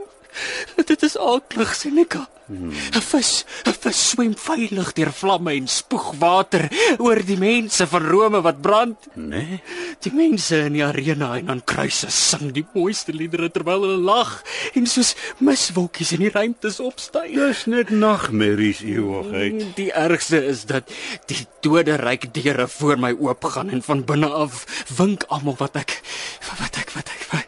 Dit 0.85 1.03
is 1.03 1.17
aaklig, 1.17 1.75
Seneca. 1.75 2.27
'n 2.47 3.01
Vis, 3.03 3.43
'n 3.67 3.75
vis 3.75 3.99
swem 4.09 4.33
veilig 4.39 4.93
deur 4.95 5.11
vlamme 5.11 5.51
en 5.51 5.67
spoeg 5.67 6.13
water 6.19 6.69
oor 7.03 7.19
die 7.19 7.35
mense 7.37 7.87
van 7.91 8.05
Rome 8.07 8.39
wat 8.41 8.61
brand. 8.63 9.07
Nee. 9.19 9.59
Die 9.99 10.13
mense 10.15 10.61
in 10.69 10.77
die 10.77 10.83
arena 10.85 11.33
en 11.37 11.51
aan 11.51 11.63
kruise 11.67 12.07
sing 12.13 12.53
die 12.55 12.65
mooiste 12.73 13.11
liedere 13.11 13.49
terwyl 13.51 13.83
hulle 13.83 13.99
lag 13.99 14.31
en 14.79 14.87
soos 14.87 15.15
miswolkies 15.43 16.13
in 16.15 16.23
die 16.23 16.31
ruimtes 16.31 16.79
opstyg. 16.79 17.35
Dis 17.35 17.65
net 17.67 17.91
nagmerries 17.91 18.79
eeuwigheid. 18.85 19.75
Die 19.75 19.91
ergste 19.91 20.39
is 20.45 20.63
dat 20.71 20.87
die 21.27 21.43
doderyk 21.61 22.29
deure 22.31 22.69
voor 22.71 22.95
my 22.95 23.11
oopgaan 23.11 23.75
en 23.75 23.83
van 23.83 24.05
binne 24.07 24.31
af 24.31 24.63
wink 24.95 25.27
almal 25.27 25.59
wat 25.59 25.75
ek 25.83 25.99
wat 26.47 26.79
ek 26.79 26.95
wat 26.95 27.11
ek 27.11 27.27
wat, 27.33 27.46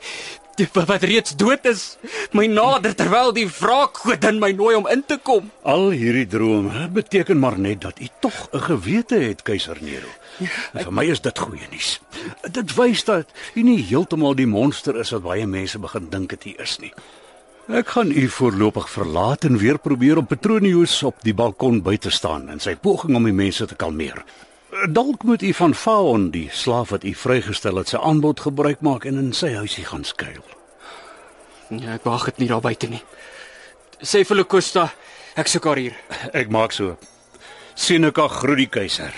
wat, 0.73 1.03
reeds 1.03 1.35
dood 1.35 1.65
is. 1.65 1.97
My 2.35 2.45
nader 2.47 2.95
terwyl 2.95 3.31
die 3.35 3.47
wraakgodin 3.47 4.39
my 4.39 4.51
nooi 4.51 4.75
om 4.75 4.87
in 4.87 5.03
te 5.07 5.17
kom. 5.23 5.51
Al 5.63 5.89
hierdie 5.95 6.27
drome 6.27 6.87
beteken 6.93 7.39
maar 7.39 7.59
net 7.59 7.81
dat 7.81 7.99
u 7.99 8.07
tog 8.19 8.49
'n 8.51 8.59
gewete 8.59 9.15
het, 9.15 9.41
keiser 9.41 9.77
Nero. 9.81 10.07
En 10.73 10.83
vir 10.83 10.93
my 10.93 11.05
is 11.05 11.21
dit 11.21 11.39
goeie 11.39 11.67
nuus. 11.71 11.99
Dit 12.51 12.75
wys 12.75 13.03
dat 13.03 13.27
u 13.53 13.61
nie 13.63 13.83
heeltemal 13.83 14.35
die 14.35 14.47
monster 14.47 14.99
is 14.99 15.09
wat 15.09 15.23
baie 15.23 15.47
mense 15.47 15.79
begin 15.79 16.09
dink 16.09 16.29
dit 16.29 16.59
is 16.59 16.79
nie. 16.79 16.93
Ek 17.69 17.87
gaan 17.87 18.11
u 18.11 18.27
voorlopig 18.29 18.89
verlaat 18.89 19.43
en 19.43 19.57
weer 19.57 19.77
probeer 19.77 20.17
om 20.17 20.25
Petronius 20.25 21.03
op 21.03 21.15
die 21.21 21.33
balkon 21.33 21.81
by 21.81 21.97
te 21.97 22.09
staan 22.09 22.49
in 22.49 22.59
sy 22.59 22.75
poging 22.75 23.15
om 23.15 23.23
die 23.23 23.33
mense 23.33 23.65
te 23.65 23.75
kalmeer. 23.75 24.23
Dalk 24.87 25.23
moet 25.23 25.41
u 25.41 25.53
van 25.53 25.73
Faon, 25.75 26.29
die 26.31 26.49
slaaf 26.51 26.89
wat 26.89 27.03
u 27.03 27.13
vrygestel 27.13 27.75
het, 27.81 27.89
sy 27.91 27.97
aanbod 27.97 28.39
gebruik 28.39 28.79
maak 28.85 29.05
en 29.09 29.17
in 29.19 29.33
sy 29.35 29.51
huisie 29.57 29.83
gaan 29.85 30.05
skuil. 30.07 30.43
Ja, 31.69 31.97
ek 31.97 32.05
wag 32.07 32.29
dit 32.29 32.43
nie 32.43 32.47
daar 32.51 32.63
buite 32.63 32.87
nie. 32.87 33.01
Sê 33.99 34.23
vir 34.23 34.39
Locosta, 34.39 34.87
ek 35.35 35.51
soek 35.51 35.67
haar 35.67 35.81
hier. 35.81 35.97
Ek 36.33 36.51
maak 36.53 36.71
so. 36.71 36.95
Seneca 37.75 38.27
groet 38.31 38.63
die 38.63 38.69
keiser. 38.71 39.13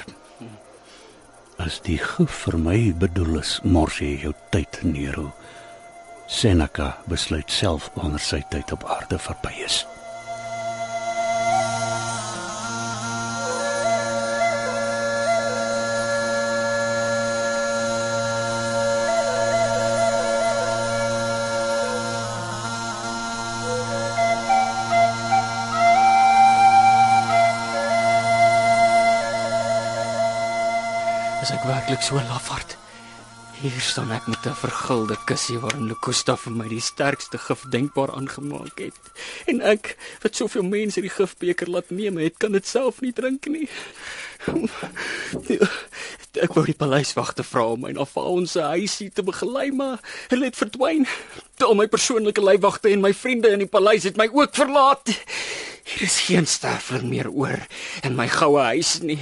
As 1.62 1.78
die 1.86 2.00
gif 2.02 2.44
vir 2.48 2.58
my 2.58 2.80
bedoel 2.98 3.42
is, 3.44 3.60
mors 3.62 4.02
jy 4.02 4.16
jou 4.26 4.34
tyd, 4.50 4.82
Nero. 4.82 5.30
Seneca 6.32 6.96
besluit 7.12 7.52
self 7.52 7.92
wanneer 8.00 8.24
sy 8.24 8.42
tyd 8.50 8.74
op 8.74 8.88
aarde 8.90 9.20
verby 9.22 9.54
is. 9.66 9.84
Ek 31.62 31.68
werklik 31.70 32.02
so 32.02 32.18
lafhart? 32.18 32.74
Hier 33.62 33.82
staan 33.86 34.10
ek 34.12 34.26
met 34.26 34.46
'n 34.50 34.58
vergulde 34.58 35.18
kussie 35.26 35.60
waarin 35.60 35.88
Locosta 35.88 36.36
vir 36.36 36.52
my 36.52 36.68
die 36.68 36.82
sterkste 36.82 37.38
gif 37.38 37.62
denkbaar 37.70 38.10
aangemaak 38.18 38.80
het. 38.80 38.98
En 39.46 39.62
ek, 39.62 39.98
wat 40.24 40.36
soveel 40.36 40.64
mense 40.64 41.02
die 41.02 41.10
gifbeker 41.10 41.70
laat 41.70 41.90
neem 41.90 42.18
het, 42.18 42.38
kan 42.38 42.52
dit 42.52 42.68
self 42.68 43.02
nie 43.02 43.14
drink 43.14 43.46
nie. 43.46 43.70
Ek 46.42 46.54
wou 46.54 46.66
die 46.66 46.74
paleiswagte 46.74 47.44
vra 47.44 47.66
om 47.66 47.82
my 47.82 47.92
na 47.92 48.06
Faons 48.06 48.52
se 48.52 48.62
huisie 48.62 49.12
te 49.12 49.22
begelei, 49.22 49.72
maar 49.72 50.00
hulle 50.30 50.46
het 50.46 50.58
verdwyn. 50.58 51.06
Al 51.60 51.76
my 51.76 51.88
persoonlike 51.88 52.42
leiwagte 52.42 52.90
en 52.90 53.02
my 53.02 53.14
vriende 53.14 53.50
in 53.54 53.60
die 53.60 53.70
paleis 53.70 54.04
het 54.04 54.18
my 54.18 54.30
ook 54.34 54.56
verlaat. 54.56 55.06
Hier 55.84 56.02
is 56.02 56.20
geen 56.26 56.48
sterfling 56.48 57.10
meer 57.10 57.30
oor 57.30 57.68
in 58.02 58.16
my 58.16 58.28
goue 58.28 58.62
huis 58.62 59.00
nie. 59.02 59.22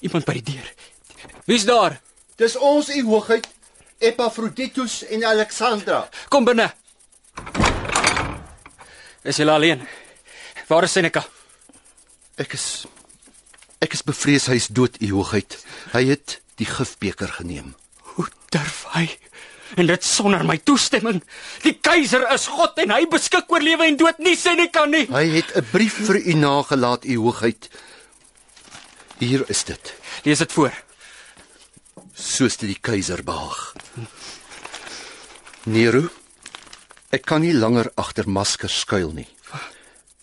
Iemand 0.00 0.24
by 0.24 0.32
die 0.38 0.54
deur. 0.54 0.68
Wie's 1.46 1.64
daar? 1.64 2.00
Dis 2.38 2.56
ons 2.56 2.88
u 2.94 3.02
hoogheid 3.04 3.48
Epaphroditus 3.98 5.02
en 5.10 5.24
Alexandra. 5.24 6.04
Kom 6.30 6.44
binne. 6.46 6.68
Is 9.26 9.40
julle 9.40 9.52
alleen? 9.52 9.82
Waar 10.68 10.86
is 10.86 10.94
Seneca? 10.94 11.24
Ek 12.38 12.54
is 12.54 12.86
ek 13.82 13.94
is 13.94 14.04
bevrees 14.06 14.46
hy 14.50 14.58
is 14.58 14.68
dood, 14.74 14.98
u 15.02 15.10
hoogheid. 15.16 15.58
Hy 15.94 16.04
het 16.12 16.38
die 16.58 16.66
gifbeker 16.68 17.30
geneem. 17.40 17.74
Hoe 18.14 18.26
durf 18.54 18.84
hy? 18.94 19.08
En 19.76 19.86
dit 19.86 20.04
sonder 20.04 20.44
my 20.46 20.56
toestemming. 20.64 21.20
Die 21.66 21.74
keiser 21.74 22.24
is 22.32 22.46
God 22.50 22.78
en 22.80 22.94
hy 22.94 23.02
beskik 23.10 23.50
oor 23.52 23.62
lewe 23.62 23.86
en 23.90 23.98
dood, 24.00 24.22
nie 24.22 24.36
Seneca 24.38 24.86
nie. 24.88 25.06
Hy 25.10 25.26
het 25.34 25.52
'n 25.56 25.66
brief 25.72 25.98
vir 26.06 26.22
u 26.22 26.34
nagelaat, 26.34 27.04
u 27.04 27.16
hoogheid. 27.18 27.68
Hier 29.18 29.42
is 29.50 29.64
dit. 29.64 29.94
Lees 30.24 30.38
dit 30.38 30.52
voor. 30.52 30.74
soos 32.18 32.56
dit 32.58 32.72
die 32.72 32.80
keiser 32.82 33.22
behaag. 33.24 33.74
Nero, 35.70 36.08
ek 37.14 37.26
kan 37.28 37.44
nie 37.44 37.54
langer 37.54 37.90
agter 38.00 38.28
maskers 38.28 38.80
skuil 38.82 39.12
nie. 39.14 39.28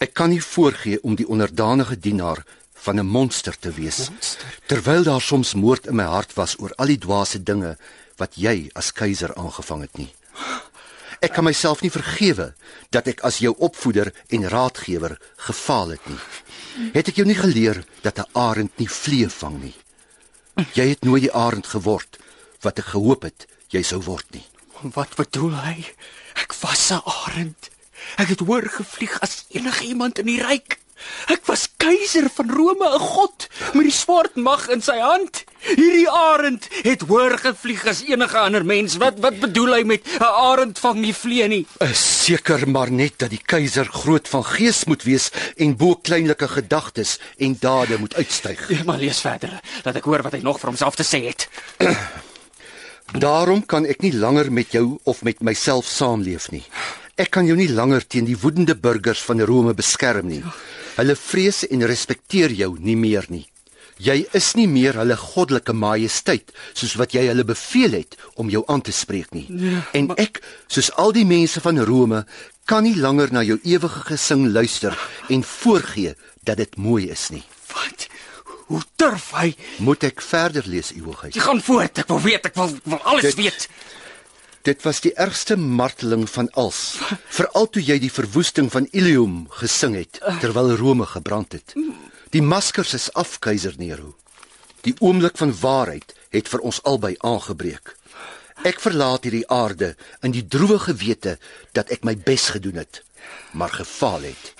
Ek 0.03 0.13
kan 0.17 0.33
nie 0.33 0.41
voorgee 0.43 0.99
om 1.07 1.15
die 1.15 1.27
onderdanige 1.27 1.95
dienaar 1.95 2.43
van 2.85 2.99
'n 2.99 3.07
monster 3.07 3.55
te 3.59 3.71
wees. 3.71 4.09
Monster? 4.09 4.59
Terwyl 4.67 5.03
daar 5.03 5.21
soms 5.21 5.53
moord 5.53 5.87
in 5.87 5.95
my 5.95 6.03
hart 6.03 6.33
was 6.33 6.59
oor 6.59 6.73
al 6.75 6.87
die 6.87 6.97
dwaase 6.97 7.43
dinge 7.43 7.77
wat 8.17 8.35
jy 8.35 8.69
as 8.73 8.91
keiser 8.91 9.35
aangevang 9.35 9.81
het 9.81 9.97
nie. 9.97 10.13
Ek 11.25 11.33
kan 11.33 11.47
myself 11.47 11.81
nie 11.81 11.89
vergewe 11.89 12.51
dat 12.93 13.07
ek 13.09 13.23
as 13.25 13.39
jou 13.41 13.55
opvoeder 13.65 14.11
en 14.29 14.45
raadgewer 14.51 15.15
gefaal 15.47 15.95
het 15.95 16.05
nie. 16.05 16.19
Het 16.93 17.09
ek 17.09 17.17
jou 17.21 17.25
nie 17.25 17.37
geleer 17.39 17.81
dat 18.05 18.19
'n 18.19 18.29
arend 18.33 18.77
nie 18.77 18.89
vliee 18.89 19.29
vang 19.29 19.57
nie? 19.61 19.75
Jy 20.73 20.85
het 20.93 21.03
nooit 21.03 21.25
die 21.25 21.33
arend 21.33 21.67
geword 21.67 22.19
wat 22.61 22.79
ek 22.79 22.93
gehoop 22.93 23.23
het 23.23 23.47
jy 23.73 23.81
sou 23.81 24.01
word 24.01 24.27
nie. 24.31 24.45
Wat 24.93 25.15
bedoel 25.15 25.55
hy? 25.65 25.85
Ek 26.35 26.53
was 26.61 26.91
'n 26.91 27.01
arend. 27.25 27.69
Ek 28.17 28.27
het 28.27 28.39
hoër 28.39 28.69
gevlieg 28.69 29.19
as 29.19 29.45
enige 29.49 29.83
iemand 29.83 30.19
in 30.19 30.25
die 30.25 30.41
ryk. 30.41 30.79
Ek 31.27 31.45
was 31.49 31.67
keiser 31.77 32.29
van 32.33 32.49
Rome, 32.49 32.87
'n 32.87 32.99
god 32.99 33.47
met 33.73 33.83
die 33.83 33.91
swart 33.91 34.35
mag 34.35 34.67
in 34.69 34.81
sy 34.81 34.97
hand. 34.99 35.43
Hierdie 35.65 36.09
arend 36.09 36.67
het 36.83 37.01
hoër 37.09 37.37
gevlieg 37.41 37.85
as 37.87 38.03
enige 38.05 38.37
ander 38.37 38.65
mens. 38.65 38.97
Wat 39.01 39.19
wat 39.19 39.39
bedoel 39.39 39.73
hy 39.73 39.83
met 39.83 40.01
'n 40.05 40.23
arend 40.23 40.79
vang 40.79 40.99
nie 40.99 41.13
vliee 41.13 41.47
nie? 41.47 41.65
Is 41.79 42.25
seker 42.25 42.69
maar 42.69 42.91
net 42.91 43.19
dat 43.19 43.29
die 43.29 43.41
keiser 43.45 43.85
groot 43.85 44.27
van 44.27 44.43
gees 44.43 44.85
moet 44.85 45.03
wees 45.03 45.31
en 45.57 45.75
bo 45.77 45.95
kleinlike 45.95 46.47
gedagtes 46.47 47.19
en 47.37 47.57
dade 47.59 47.97
moet 47.97 48.15
uitstyg. 48.15 48.69
Ja, 48.69 48.83
maar 48.83 48.97
lees 48.97 49.21
verder, 49.21 49.59
dat 49.83 49.95
ek 49.95 50.03
hoor 50.03 50.21
wat 50.21 50.33
hy 50.33 50.41
nog 50.41 50.59
vir 50.59 50.69
homself 50.69 50.95
te 50.95 51.03
sê 51.03 51.25
het. 51.25 51.49
Daarom 53.13 53.65
kan 53.65 53.85
ek 53.85 54.01
nie 54.01 54.13
langer 54.13 54.51
met 54.51 54.71
jou 54.71 54.97
of 55.03 55.23
met 55.23 55.41
myself 55.41 55.85
saamleef 55.85 56.51
nie. 56.51 56.63
Ek 57.15 57.29
kan 57.31 57.47
jou 57.47 57.55
nie 57.55 57.69
langer 57.71 58.03
teen 58.03 58.25
die 58.27 58.35
woedende 58.35 58.75
burgers 58.75 59.21
van 59.23 59.39
Rome 59.47 59.73
beskerm 59.73 60.27
nie. 60.27 60.41
Hulle 60.97 61.15
vrees 61.15 61.61
en 61.71 61.85
respekteer 61.87 62.51
jou 62.51 62.73
nie 62.79 62.97
meer 62.99 63.27
nie. 63.31 63.45
Jy 64.03 64.25
is 64.35 64.49
nie 64.59 64.65
meer 64.67 64.97
hulle 64.99 65.15
goddelike 65.15 65.71
majesteit 65.71 66.51
soos 66.75 66.97
wat 66.99 67.13
jy 67.15 67.21
hulle 67.29 67.45
beveel 67.47 67.95
het 68.01 68.17
om 68.35 68.49
jou 68.51 68.65
aan 68.67 68.83
te 68.83 68.91
spreek 68.91 69.31
nie. 69.31 69.45
Ja, 69.47 69.85
en 69.95 70.07
maar- 70.09 70.19
ek, 70.19 70.41
soos 70.67 70.91
al 70.99 71.13
die 71.15 71.23
mense 71.25 71.61
van 71.63 71.79
Rome, 71.79 72.25
kan 72.65 72.83
nie 72.83 72.95
langer 72.99 73.31
na 73.31 73.41
jou 73.43 73.59
ewige 73.63 74.01
gesing 74.11 74.51
luister 74.51 74.97
en 75.29 75.43
voorgee 75.43 76.15
dat 76.43 76.57
dit 76.57 76.75
mooi 76.77 77.09
is 77.09 77.29
nie. 77.29 77.43
Wat? 77.71 78.07
Hoe 78.67 78.81
durf 78.97 79.31
hy? 79.31 79.55
Moet 79.79 80.03
ek 80.03 80.21
verder 80.21 80.63
lees, 80.67 80.91
u 80.91 81.03
hoogheid? 81.03 81.33
Jy 81.35 81.41
gaan 81.41 81.61
voort. 81.61 81.97
Ek 81.99 82.07
wil 82.07 82.19
weet, 82.21 82.45
ek 82.45 82.55
wil, 82.55 82.71
wil 82.83 82.99
alles 83.03 83.21
Dit- 83.21 83.35
weet. 83.35 83.69
Dit 84.65 84.81
was 84.81 84.99
die 85.05 85.13
ergste 85.13 85.57
marteling 85.57 86.25
van 86.29 86.49
als, 86.57 86.97
veral 87.29 87.69
toe 87.69 87.83
jy 87.85 87.99
die 88.01 88.11
verwoesting 88.11 88.71
van 88.73 88.87
Ilium 88.91 89.45
gesing 89.61 89.95
het 89.99 90.19
terwyl 90.41 90.73
Rome 90.79 91.05
gebrand 91.05 91.53
het. 91.53 91.75
Die 92.33 92.41
maskers 92.41 92.95
is 92.97 93.11
af, 93.13 93.37
keiser 93.39 93.77
Nero. 93.77 94.15
Die 94.81 94.95
oomblik 94.99 95.37
van 95.37 95.53
waarheid 95.59 96.15
het 96.33 96.49
vir 96.49 96.65
ons 96.65 96.81
albei 96.83 97.13
aangebreek. 97.21 97.93
Ek 98.65 98.81
verlaat 98.81 99.27
hierdie 99.27 99.45
aarde 99.53 99.93
in 100.25 100.33
die 100.33 100.47
droewige 100.47 100.95
wete 100.97 101.37
dat 101.77 101.91
ek 101.93 102.03
my 102.03 102.17
bes 102.17 102.49
gedoen 102.55 102.81
het. 102.81 103.05
maar 103.51 103.69
gefaal 103.69 104.21
het. 104.21 104.53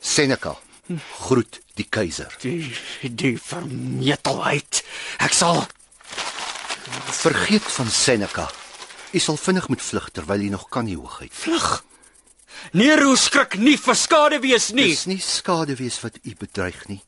Seneca 0.00 0.56
groet 1.18 1.60
die 1.74 1.86
keiser. 1.88 2.36
Die 2.40 2.72
die 3.10 3.38
vermetelheid. 3.40 4.84
Ek 5.18 5.32
sal 5.32 5.64
Vergeet 7.24 7.64
van 7.72 7.88
Seneca. 7.88 8.50
U 9.14 9.18
sal 9.22 9.36
vinnig 9.38 9.68
moet 9.70 9.82
vlug 9.82 10.10
terwyl 10.10 10.40
u 10.40 10.48
nog 10.48 10.68
kan, 10.68 10.88
u 10.88 10.96
hoogheid. 10.96 11.32
vlug. 11.32 11.84
Nero 12.72 13.14
skrik 13.14 13.58
nie 13.58 13.76
vir 13.78 13.94
skade 13.94 14.40
wees 14.40 14.70
nie. 14.72 14.90
Dis 14.90 15.06
nie 15.06 15.20
skade 15.20 15.76
wees 15.78 16.00
wat 16.02 16.18
u 16.22 16.34
bedreig 16.38 16.86
nie. 16.88 17.00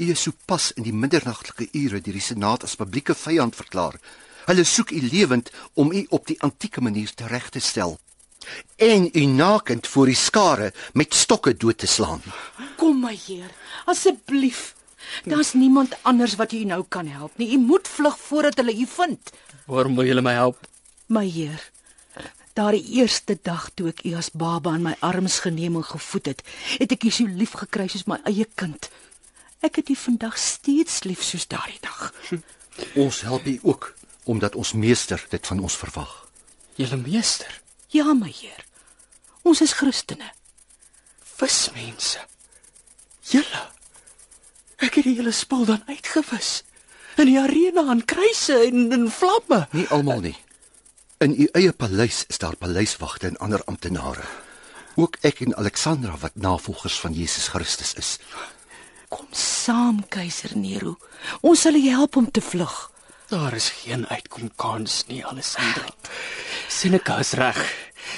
U 0.00 0.10
is 0.10 0.22
sopas 0.22 0.70
in 0.72 0.86
die 0.88 0.92
middernagtelike 0.96 1.68
ure 1.72 2.00
deur 2.00 2.16
die 2.16 2.24
senaat 2.24 2.64
as 2.64 2.76
publieke 2.80 3.14
vyand 3.14 3.56
verklaar. 3.56 3.98
Hulle 4.46 4.64
soek 4.64 4.90
u 4.90 5.00
lewend 5.12 5.50
om 5.74 5.92
u 5.92 6.06
op 6.08 6.26
die 6.26 6.38
antieke 6.40 6.80
manier 6.80 7.12
tereg 7.14 7.50
te 7.50 7.60
stel 7.60 7.98
en 8.76 9.10
u 9.12 9.24
nakend 9.24 9.86
voor 9.86 10.06
die 10.06 10.16
skare 10.16 10.72
met 10.92 11.14
stokke 11.14 11.56
dood 11.56 11.78
te 11.78 11.86
slaan. 11.86 12.22
Kom 12.76 13.00
my 13.00 13.12
heer, 13.26 13.50
asseblief. 13.84 14.74
Daar's 15.24 15.52
niemand 15.52 15.96
anders 16.02 16.36
wat 16.40 16.52
u 16.52 16.64
nou 16.64 16.84
kan 16.88 17.06
help 17.06 17.36
nie. 17.36 17.52
U 17.52 17.58
moet 17.58 17.88
vlug 17.88 18.18
voordat 18.18 18.56
hulle 18.56 18.74
u 18.74 18.86
vind. 18.86 19.32
Waarom 19.66 19.96
wil 19.96 20.04
julle 20.06 20.22
my 20.22 20.32
help? 20.32 20.69
My 21.10 21.26
heer, 21.26 21.58
daardie 22.54 22.84
eerste 23.00 23.34
dag 23.42 23.68
toe 23.74 23.88
ek 23.90 24.04
u 24.06 24.12
as 24.18 24.30
baba 24.30 24.76
in 24.78 24.84
my 24.86 24.92
arms 25.02 25.40
geneem 25.42 25.76
en 25.80 25.86
gevoed 25.86 26.30
het, 26.30 26.42
het 26.78 26.92
ek 26.94 27.06
u 27.08 27.10
so 27.14 27.26
lief 27.26 27.56
gekry 27.58 27.88
soos 27.90 28.06
my 28.10 28.20
eie 28.30 28.46
kind. 28.54 28.86
Ek 29.66 29.80
het 29.80 29.90
u 29.90 29.96
vandag 29.98 30.38
steeds 30.38 31.02
lief 31.08 31.22
soos 31.26 31.48
daardie 31.50 31.80
dag. 31.82 32.12
Ons 32.94 33.20
help 33.26 33.46
u 33.50 33.58
ook 33.62 33.90
omdat 34.30 34.54
ons 34.54 34.72
meester 34.78 35.18
dit 35.32 35.46
van 35.50 35.58
ons 35.60 35.76
verwag. 35.76 36.12
Julle 36.78 36.96
meester, 37.02 37.58
Ja, 37.90 38.12
my 38.14 38.30
heer. 38.30 38.62
Ons 39.42 39.60
is 39.66 39.72
Christene. 39.74 40.30
vismense. 41.40 42.20
Julle. 43.26 43.62
Ek 44.78 44.94
het 45.00 45.04
die 45.08 45.16
hele 45.16 45.32
spul 45.34 45.64
dan 45.66 45.82
uitgewis. 45.88 46.62
In 47.18 47.26
die 47.26 47.38
arena 47.40 47.82
aan 47.90 48.04
kruise 48.04 48.54
en 48.68 48.92
in 48.92 49.08
vlamme. 49.10 49.64
Nie 49.72 49.88
almal 49.88 50.20
nie. 50.20 50.36
In 51.20 51.34
u 51.36 51.48
eie 51.52 51.72
paleis 51.76 52.22
is 52.32 52.38
daar 52.40 52.56
paleiswagte 52.56 53.26
en 53.26 53.36
ander 53.44 53.60
amptenare. 53.68 54.22
Ook 54.96 55.18
ek 55.20 55.42
en 55.44 55.56
Alexandra 55.56 56.14
wat 56.22 56.38
navolgers 56.40 56.96
van 57.00 57.12
Jesus 57.12 57.50
Christus 57.52 57.92
is. 58.00 58.14
Kom 59.12 59.26
saam, 59.36 59.98
keiser 60.08 60.56
Nero. 60.56 60.94
Ons 61.44 61.66
sal 61.66 61.76
u 61.76 61.82
help 61.92 62.16
om 62.16 62.30
te 62.30 62.40
vlug. 62.40 62.76
Daar 63.28 63.52
is 63.52 63.68
geen 63.82 64.06
uitkomkans 64.08 65.02
nie, 65.12 65.20
Alessandra. 65.26 65.92
Seneca 66.72 67.18
is 67.20 67.34
reg. 67.36 67.60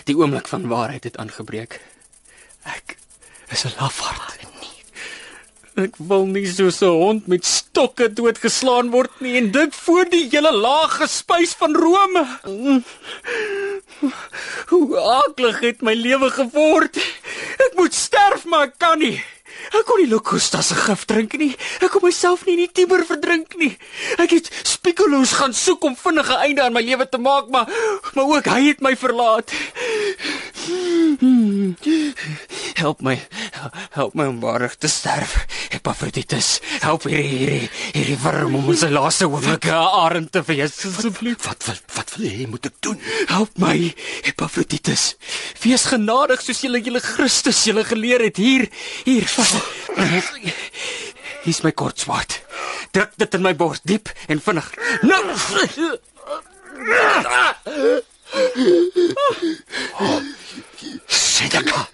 Die 0.07 0.15
oomblik 0.15 0.47
van 0.47 0.71
waarheid 0.71 1.11
het 1.11 1.19
aangebreek. 1.19 1.81
Ek 2.63 2.97
is 3.51 3.67
'n 3.67 3.75
lafaard. 3.83 4.42
Ek 5.83 5.97
wil 5.99 6.29
nie 6.31 6.45
soos 6.47 6.79
'n 6.83 6.95
hond 6.95 7.27
met 7.27 7.45
stokke 7.45 8.07
doodgeslaan 8.07 8.91
word 8.95 9.15
nie 9.25 9.35
en 9.41 9.51
dit 9.51 9.75
voor 9.75 10.05
die 10.13 10.29
hele 10.31 10.53
laag 10.55 10.97
gespuis 11.03 11.55
van 11.59 11.75
Rome. 11.75 12.23
Hoe 14.73 14.99
aklig 14.99 15.61
het 15.61 15.83
my 15.83 15.95
lewe 15.95 16.31
geword. 16.31 16.97
Ek 17.67 17.73
moet 17.75 17.95
sterf, 17.95 18.45
maar 18.45 18.71
ek 18.71 18.79
kan 18.79 18.99
nie. 18.99 19.19
Ek 19.73 19.85
kon 19.87 19.99
nie 20.01 20.11
Locusta 20.11 20.63
se 20.63 20.75
gif 20.75 21.05
drink 21.11 21.35
nie. 21.41 21.53
Ek 21.81 21.91
kon 21.91 22.03
myself 22.05 22.45
nie 22.47 22.55
in 22.57 22.65
die 22.65 22.73
Tiber 22.73 23.03
verdrink 23.09 23.57
nie. 23.61 23.73
Ek 24.23 24.31
het 24.35 24.51
Spikulos 24.69 25.35
gaan 25.39 25.55
soek 25.55 25.85
om 25.89 25.97
vinnige 25.97 26.37
einde 26.47 26.63
aan 26.63 26.75
my 26.77 26.83
lewe 26.83 27.09
te 27.09 27.19
maak, 27.19 27.51
maar 27.51 27.67
maar 28.15 28.37
ook 28.37 28.47
hy 28.53 28.61
het 28.69 28.81
my 28.85 28.95
verlaat. 28.97 29.51
Help 32.83 33.01
my. 33.07 33.15
Help 33.95 34.15
my 34.19 34.25
om 34.27 34.41
waardig 34.43 34.75
te 34.75 34.89
sterf. 34.91 35.37
Epaphroditus, 35.71 36.59
help 36.83 37.07
hierdie 37.07 37.29
hierdie 37.31 37.69
hierdie 37.93 38.17
worm 38.25 38.57
om 38.59 38.71
ons 38.73 38.83
laaste 38.91 39.29
oomblikke 39.31 39.71
arend 40.03 40.33
te 40.35 40.43
wees 40.49 40.75
asseblief. 40.89 41.47
Wat 41.47 41.63
wat 41.69 41.95
wat 41.95 42.11
wil 42.17 42.27
jy 42.27 42.49
moet 42.51 42.67
ek 42.73 42.81
doen? 42.83 42.99
Help 43.31 43.55
my, 43.63 43.77
Epaphroditus. 44.27 45.13
Wees 45.63 45.87
genadig 45.95 46.43
soos 46.43 46.65
julle 46.67 46.83
julle 46.83 47.03
Christus 47.07 47.63
julle 47.71 47.87
geleer 47.87 48.27
het 48.27 48.43
hier 48.43 48.67
hier 49.07 49.31
vat. 49.31 49.55
Hier's 51.47 51.63
my 51.63 51.71
kort 51.71 52.03
swaard. 52.03 52.41
Druk 52.91 53.15
dit 53.23 53.39
in 53.39 53.47
my 53.47 53.55
bors 53.55 53.83
diep 53.87 54.11
en 54.27 54.43
vinnig. 54.43 54.75
Nou. 55.07 55.23
Seneca, 61.07 61.89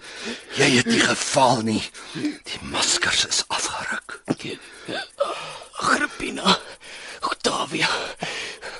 jy 0.55 0.69
het 0.77 0.87
nie 0.87 1.01
gefaal 1.03 1.61
nie. 1.67 1.81
Die 2.15 2.59
maskers 2.71 3.25
is 3.27 3.43
afgeruk. 3.47 4.21
Agrippina, 5.79 6.57
Octavia, 7.27 7.89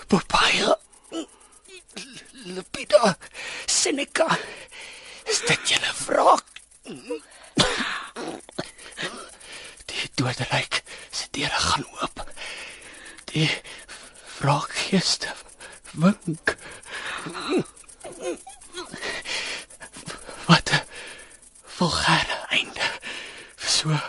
Poppaea, 0.07 0.78
Lepida, 2.45 3.18
Seneca. 3.66 4.28
Is 5.28 5.41
dit 5.47 5.70
julle 5.74 5.91
wraak? 6.05 6.45
Die 9.86 10.10
dode 10.16 10.47
lijk 10.51 10.82
se 11.12 11.28
deure 11.32 11.60
gaan 11.68 11.86
oop. 11.99 12.26
Die 13.34 13.49
wraakgeeste 14.39 15.36
wink. 15.94 16.58
Wat 20.46 20.70
'n 20.72 20.82
vulgêre 21.78 22.38
einde 22.50 22.88
vir 23.56 23.70
so 23.70 24.00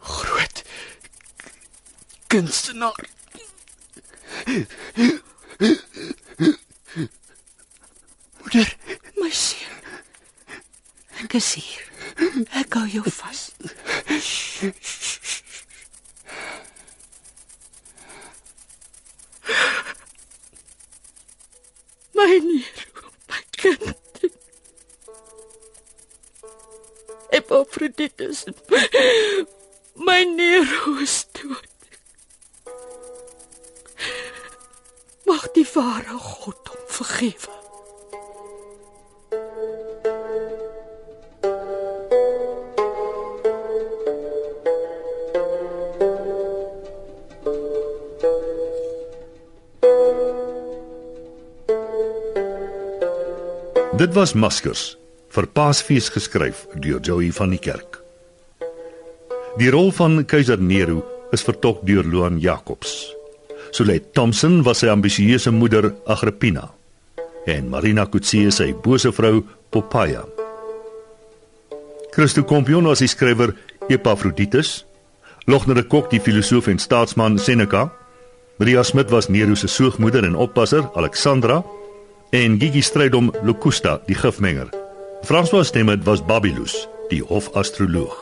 groot 0.00 0.62
kunstenaar. 2.26 3.04
Moeder, 8.38 8.76
My 9.16 9.30
seun. 9.30 9.80
Ek 11.22 11.34
is 11.34 11.54
hier. 11.54 11.84
Ek 12.52 12.74
hou 12.74 12.86
jou 12.86 13.04
vas. 13.10 13.50
My 22.16 22.38
Nero, 22.48 23.10
my 23.28 23.42
kind. 23.58 23.94
Epaphroditus. 27.30 28.46
My 29.96 30.24
Nero 30.24 30.96
is 31.02 31.26
dood. 31.34 31.68
Mag 35.26 35.52
die 35.54 35.66
ware 35.74 36.16
God 36.16 36.72
hom 36.72 36.84
vergewe. 36.88 37.65
Dit 54.06 54.14
was 54.14 54.36
Maskers 54.38 54.82
vir 55.34 55.48
Paasfees 55.50 56.12
geskryf 56.14 56.60
deur 56.78 57.00
Joey 57.02 57.32
van 57.34 57.50
die 57.50 57.58
Kerk. 57.58 57.96
Die 59.58 59.66
rol 59.74 59.88
van 59.96 60.20
keiser 60.30 60.60
Nero 60.62 61.00
is 61.34 61.42
vertolk 61.42 61.80
deur 61.88 62.06
Loan 62.06 62.36
Jacobs. 62.38 62.92
Solet 63.74 64.12
Thompson 64.14 64.60
was 64.62 64.84
sy 64.84 64.92
ambisieuse 64.92 65.50
moeder 65.50 65.88
Agrippina 66.06 66.68
en 67.50 67.66
Marina 67.72 68.04
Kutsie 68.06 68.52
sy 68.54 68.68
bose 68.84 69.10
vrou 69.16 69.42
Poppaea. 69.74 70.22
Christo 72.14 72.46
Kompion 72.46 72.86
was 72.86 73.02
die 73.02 73.10
skrywer 73.10 73.56
Epaphroditus, 73.90 74.84
Logner 75.50 75.82
de 75.82 75.82
Kok 75.82 76.12
die 76.14 76.22
filosoof 76.22 76.70
en 76.70 76.78
staatsman 76.78 77.40
Seneca, 77.42 77.88
Maria 78.60 78.86
Smit 78.86 79.10
was 79.10 79.26
Nero 79.26 79.58
se 79.58 79.66
soogmoeder 79.66 80.30
en 80.30 80.38
oppasser 80.38 80.86
Alexandra 80.94 81.64
en 82.30 82.60
Gigi 82.60 82.82
Strydom 82.82 83.30
Locusta 83.42 84.00
die 84.06 84.14
gifmenger. 84.14 84.68
François 85.22 85.64
Stemmet 85.66 86.04
was 86.04 86.24
Babylus, 86.24 86.88
die 87.10 87.22
hofastroloog. 87.22 88.16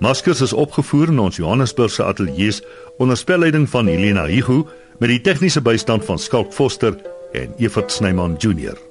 Maskers 0.00 0.40
is 0.40 0.52
opgevoer 0.52 1.12
in 1.12 1.18
ons 1.20 1.36
Johannesburgse 1.36 2.04
ateljee 2.04 2.60
onder 2.98 3.16
spelleiding 3.16 3.68
van 3.68 3.86
Helena 3.86 4.26
Hugo 4.26 4.68
met 4.98 5.12
die 5.12 5.20
tegniese 5.20 5.60
bystand 5.60 6.04
van 6.04 6.18
Skalk 6.18 6.52
Foster 6.52 6.96
en 7.32 7.52
Evert 7.58 7.92
Snyman 7.92 8.36
Junior. 8.38 8.89